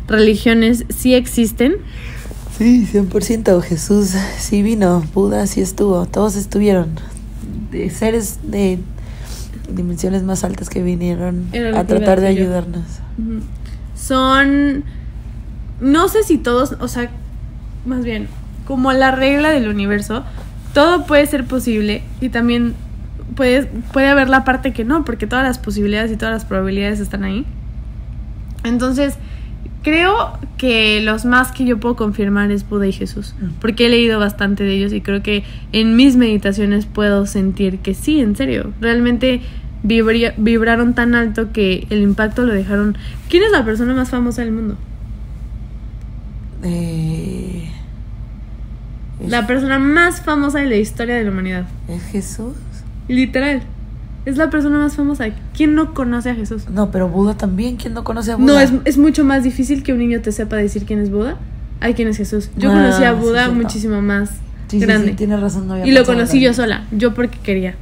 religiones 0.07 0.85
sí 0.89 1.15
existen? 1.15 1.77
Sí, 2.57 2.87
100%. 2.93 3.63
Jesús 3.63 4.15
sí 4.39 4.63
vino, 4.63 5.03
Buda 5.15 5.47
sí 5.47 5.61
estuvo, 5.61 6.05
todos 6.07 6.37
estuvieron. 6.37 6.91
De 7.71 7.89
seres 7.89 8.39
de 8.43 8.79
dimensiones 9.73 10.25
más 10.25 10.45
altas 10.45 10.69
que 10.69 10.83
vinieron 10.83 11.47
a 11.75 11.85
tratar 11.85 12.21
de 12.21 12.27
ayudarnos. 12.27 12.85
Son, 13.95 14.85
no 15.81 16.09
sé 16.09 16.23
si 16.23 16.39
todos, 16.39 16.77
o 16.81 16.89
sea, 16.89 17.11
más 17.87 18.05
bien, 18.05 18.29
como 18.67 18.93
la 18.93 19.11
regla 19.11 19.51
del 19.51 19.69
universo, 19.69 20.25
todo 20.75 21.07
puede 21.07 21.27
ser 21.27 21.45
posible 21.45 22.03
y 22.21 22.29
también 22.29 22.75
puede, 23.35 23.67
puede 23.93 24.09
haber 24.09 24.29
la 24.29 24.45
parte 24.45 24.73
que 24.73 24.85
no, 24.85 25.05
porque 25.05 25.27
todas 25.27 25.45
las 25.45 25.59
posibilidades 25.59 26.13
y 26.13 26.17
todas 26.17 26.35
las 26.35 26.45
probabilidades 26.45 27.01
están 27.01 27.25
ahí. 27.25 27.45
Entonces, 28.63 29.15
creo 29.83 30.39
que 30.59 31.01
los 31.01 31.25
más 31.25 31.53
que 31.53 31.65
yo 31.65 31.79
puedo 31.81 31.97
confirmar 31.97 32.51
es 32.51 32.69
Buda 32.69 32.87
y 32.87 32.93
Jesús, 32.93 33.35
porque 33.61 33.87
he 33.87 33.89
leído 33.89 34.21
bastante 34.21 34.65
de 34.65 34.75
ellos 34.75 34.93
y 34.93 35.01
creo 35.01 35.23
que 35.23 35.43
en 35.73 35.97
mis 35.97 36.17
meditaciones 36.17 36.87
puedo 36.87 37.27
sentir 37.27 37.79
que 37.79 37.95
sí, 37.95 38.21
en 38.21 38.37
serio, 38.37 38.73
realmente 38.81 39.41
vibraron 39.83 40.95
tan 40.95 41.15
alto 41.15 41.53
que 41.53 41.87
el 41.89 42.03
impacto 42.03 42.45
lo 42.45 42.53
dejaron. 42.53 42.99
¿Quién 43.31 43.45
es 43.45 43.51
la 43.51 43.65
persona 43.65 43.95
más 43.95 44.11
famosa 44.11 44.43
del 44.43 44.53
mundo? 44.53 44.77
Eh, 46.63 47.65
es, 49.23 49.31
La 49.31 49.47
persona 49.47 49.79
más 49.79 50.21
famosa 50.23 50.61
de 50.61 50.67
la 50.67 50.77
historia 50.77 51.17
de 51.17 51.25
la 51.25 51.31
humanidad. 51.31 51.67
¿Es 51.89 52.03
Jesús? 52.05 52.55
Literal. 53.09 53.63
Es 54.27 54.37
la 54.37 54.51
persona 54.51 54.79
más 54.79 54.95
famosa. 54.97 55.27
¿Quién 55.57 55.75
no 55.75 55.95
conoce 55.95 56.31
a 56.31 56.35
Jesús? 56.35 56.69
No, 56.71 56.91
pero 56.91 57.09
Buda 57.09 57.35
también. 57.37 57.77
¿Quién 57.77 57.95
no 57.95 58.05
conoce 58.05 58.33
a 58.33 58.37
Buda? 58.37 58.53
No, 58.53 58.61
es, 58.61 58.71
es 58.85 58.99
mucho 58.99 59.25
más 59.25 59.43
difícil 59.43 59.83
que 59.83 59.93
un 59.93 59.99
niño 59.99 60.21
te 60.21 60.31
sepa 60.33 60.57
decir 60.57 60.85
quién 60.85 60.99
es 61.01 61.11
Buda. 61.11 61.37
Ay, 61.81 61.95
quién 61.95 62.09
es 62.09 62.19
Jesús. 62.19 62.51
Yo 62.57 62.71
Ah, 62.71 62.75
conocí 62.75 63.05
a 63.05 63.13
Buda 63.13 63.51
muchísimo 63.51 64.03
más 64.03 64.31
Sí, 64.69 64.79
grande. 64.79 65.09
sí, 65.09 65.15
tienes 65.15 65.41
razón. 65.41 65.67
No 65.67 65.73
había 65.75 65.87
y 65.87 65.91
lo 65.93 66.05
conocí 66.05 66.41
yo 66.41 66.53
sola. 66.53 66.85
Yo 66.93 67.15
porque 67.15 67.39
quería. 67.43 67.75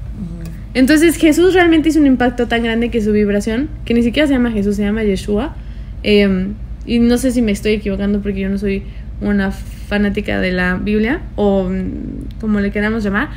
Entonces 0.75 1.17
Jesús 1.17 1.55
realmente 1.55 1.89
hizo 1.89 1.99
un 1.99 2.07
impacto 2.07 2.47
tan 2.47 2.63
grande 2.63 2.91
que 2.91 3.03
su 3.03 3.11
vibración, 3.11 3.69
que 3.85 3.95
ni 3.95 4.03
siquiera 4.03 4.29
se 4.29 4.35
llama 4.35 4.51
Jesús, 4.53 4.77
se 4.77 4.83
llama 4.83 5.03
Yeshua. 5.03 5.57
eh, 6.05 6.49
y 6.89 6.99
no 6.99 7.19
sé 7.19 7.31
si 7.31 7.43
me 7.43 7.53
estoy 7.53 7.73
equivocando 7.75 8.21
porque 8.21 8.41
yo 8.41 8.49
no 8.49 8.59
soy 8.59 8.83
una 9.21 9.51
fanática 9.53 10.41
de 10.41 10.53
la 10.53 10.75
Biblia 10.77 11.21
o 11.37 11.69
mm, 11.69 12.41
como 12.41 12.61
le 12.61 12.71
queramos 12.71 13.05
llamar, 13.05 13.29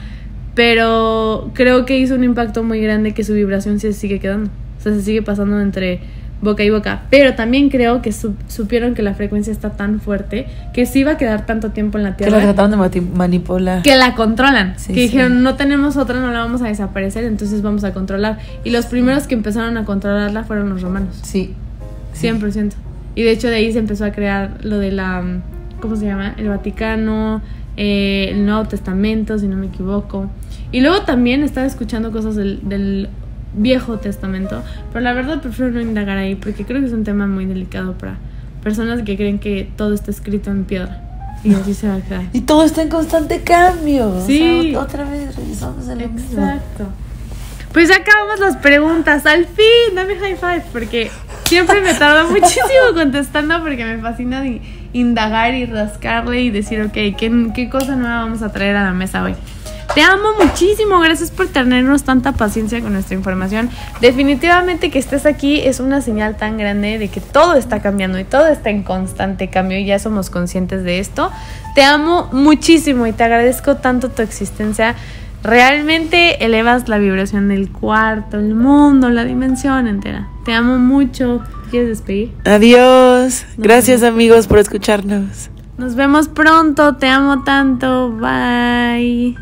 pero 0.56 1.52
creo 1.54 1.86
que 1.86 1.98
hizo 1.98 2.16
un 2.16 2.24
impacto 2.24 2.64
muy 2.64 2.82
grande 2.82 3.14
que 3.14 3.24
su 3.24 3.34
vibración 3.34 3.80
se 3.80 3.94
sigue 3.94 4.20
quedando. 4.20 4.50
O 4.80 4.84
sea, 4.84 4.94
se 4.94 5.02
sigue 5.02 5.22
pasando 5.22 5.60
entre 5.62 6.00
boca 6.42 6.64
y 6.64 6.70
boca. 6.72 7.04
Pero 7.10 7.36
también 7.36 7.70
creo 7.70 8.02
que 8.02 8.12
su- 8.12 8.34
supieron 8.48 8.94
que 8.96 9.04
la 9.04 9.14
frecuencia 9.14 9.54
está 9.54 9.72
tan 9.74 10.02
fuerte 10.02 10.48
que 10.74 10.86
se 10.88 11.00
iba 11.00 11.12
a 11.12 11.18
quedar 11.18 11.46
tanto 11.46 11.70
tiempo 11.70 11.98
en 12.00 12.04
la 12.04 12.12
Que 12.18 12.24
Tierra 12.26 12.38
la 12.40 12.54
trataron 12.54 12.72
de 12.92 13.02
manipular. 13.02 13.82
que 13.84 13.96
la 13.96 14.16
controlan. 14.16 14.74
Sí, 14.78 14.88
que 14.90 14.94
sí. 14.96 15.02
dijeron, 15.02 15.44
no 15.44 15.56
tenemos 15.56 15.98
otra, 15.98 16.20
no 16.20 16.32
la 16.32 16.40
vamos 16.40 16.62
a 16.64 16.68
desaparecer, 16.68 17.24
entonces 17.26 17.62
vamos 17.62 17.84
a 17.84 17.94
controlar. 17.94 18.40
Y 18.64 18.72
los 18.72 18.88
primeros 18.88 19.28
que 19.28 19.36
empezaron 19.36 19.78
a 19.78 19.86
controlarla 19.86 20.44
fueron 20.44 20.70
los 20.70 20.82
romanos. 20.82 21.20
Sí. 21.22 21.54
sí. 22.14 22.28
100%. 22.28 22.72
Y 23.16 23.24
de 23.24 23.32
hecho 23.32 23.48
de 23.50 23.56
ahí 23.56 23.72
se 23.74 23.80
empezó 23.80 24.06
a 24.06 24.12
crear 24.12 24.58
lo 24.64 24.78
de 24.78 24.92
la, 24.92 25.22
mm, 25.22 25.42
¿cómo 25.82 25.96
se 25.96 26.06
llama? 26.06 26.34
El 26.38 26.48
Vaticano, 26.50 27.42
eh, 27.78 28.30
el 28.32 28.46
Nuevo 28.46 28.66
Testamento, 28.66 29.38
si 29.38 29.48
no 29.48 29.58
me 29.58 29.68
equivoco. 29.68 30.30
Y 30.72 30.82
luego 30.82 31.02
también 31.02 31.44
estaba 31.44 31.68
escuchando 31.68 32.12
cosas 32.12 32.36
del, 32.36 32.60
del 32.68 33.10
Viejo 33.54 33.98
Testamento, 33.98 34.64
pero 34.94 35.02
la 35.04 35.12
verdad 35.14 35.42
prefiero 35.42 35.72
no 35.72 35.82
indagar 35.82 36.18
ahí 36.18 36.36
porque 36.36 36.64
creo 36.64 36.80
que 36.80 36.88
es 36.88 36.94
un 36.94 37.04
tema 37.04 37.28
muy 37.28 37.46
delicado 37.46 37.94
para 37.98 38.16
personas 38.64 39.02
que 39.04 39.18
creen 39.18 39.40
que 39.40 39.70
todo 39.76 39.94
está 39.94 40.12
escrito 40.12 40.50
en 40.52 40.64
piedra. 40.64 41.08
Y 41.44 41.54
así 41.56 41.74
se 41.74 41.88
va 41.88 41.96
a 41.96 42.02
quedar. 42.02 42.22
Y 42.34 42.42
todo 42.42 42.64
está 42.64 42.84
en 42.84 42.90
constante 42.90 43.42
cambio. 43.42 44.10
O 44.10 44.26
Sí. 44.26 44.70
sea, 44.72 44.80
otra 44.80 45.04
vez 45.10 45.36
regresamos 45.36 45.90
a 45.90 45.96
lo 45.96 46.08
mismo. 46.08 46.40
Exacto. 46.40 46.86
Pues 47.74 47.90
ya 47.90 47.96
acabamos 47.96 48.40
las 48.40 48.58
preguntas. 48.58 49.26
Al 49.26 49.46
fin, 49.46 49.96
dame 49.96 50.16
high 50.18 50.36
five. 50.36 50.64
Porque 50.72 51.10
siempre 51.52 51.82
me 51.82 51.94
tardo 51.94 52.30
muchísimo 52.30 52.94
contestando 52.94 53.62
porque 53.62 53.84
me 53.84 53.98
fascina 53.98 54.42
indagar 54.94 55.54
y 55.54 55.66
rascarle 55.66 56.44
y 56.44 56.50
decir, 56.50 56.82
ok, 56.82 56.94
¿qué, 56.94 57.52
¿qué 57.54 57.70
cosa 57.70 57.98
nueva 57.98 58.20
vamos 58.20 58.42
a 58.42 58.54
traer 58.54 58.78
a 58.78 58.86
la 58.86 58.94
mesa 58.94 59.22
hoy? 59.22 59.36
Te 59.94 60.02
amo 60.02 60.30
muchísimo, 60.42 61.02
gracias 61.02 61.30
por 61.30 61.50
tenernos 61.50 62.04
tanta 62.04 62.32
paciencia 62.32 62.80
con 62.80 62.94
nuestra 62.94 63.18
información. 63.18 63.70
Definitivamente 64.00 64.90
que 64.90 65.00
estés 65.00 65.26
aquí 65.26 65.60
es 65.60 65.82
una 65.82 66.00
señal 66.00 66.38
tan 66.38 66.58
grande 66.58 66.98
de 66.98 67.10
que 67.10 67.20
todo 67.20 67.56
está 67.56 67.82
cambiando 67.82 68.18
y 68.18 68.24
todo 68.24 68.48
está 68.48 68.70
en 68.70 68.84
constante 68.84 69.50
cambio 69.50 69.78
y 69.78 69.86
ya 69.86 70.00
somos 70.00 70.30
conscientes 70.30 70.86
de 70.86 71.00
esto. 71.00 71.32
Te 71.76 71.84
amo 71.84 72.30
muchísimo 72.32 73.08
y 73.08 73.12
te 73.12 73.26
agradezco 73.26 73.76
tanto 73.76 74.08
tu 74.08 74.22
existencia. 74.22 74.96
Realmente 75.44 76.46
elevas 76.46 76.88
la 76.88 76.98
vibración 76.98 77.48
del 77.48 77.72
cuarto, 77.72 78.38
el 78.38 78.54
mundo, 78.54 79.10
la 79.10 79.26
dimensión 79.26 79.88
entera. 79.88 80.28
Te 80.46 80.54
amo 80.54 80.78
mucho. 80.78 81.42
¿Quieres 81.70 81.90
despedir? 81.90 82.34
Adiós. 82.46 83.46
Gracias 83.58 84.04
amigos 84.04 84.48
por 84.48 84.60
escucharnos. 84.60 85.50
Nos 85.78 85.96
vemos 85.96 86.28
pronto. 86.28 86.98
Te 86.98 87.08
amo 87.08 87.44
tanto. 87.44 88.12
Bye. 88.12 89.38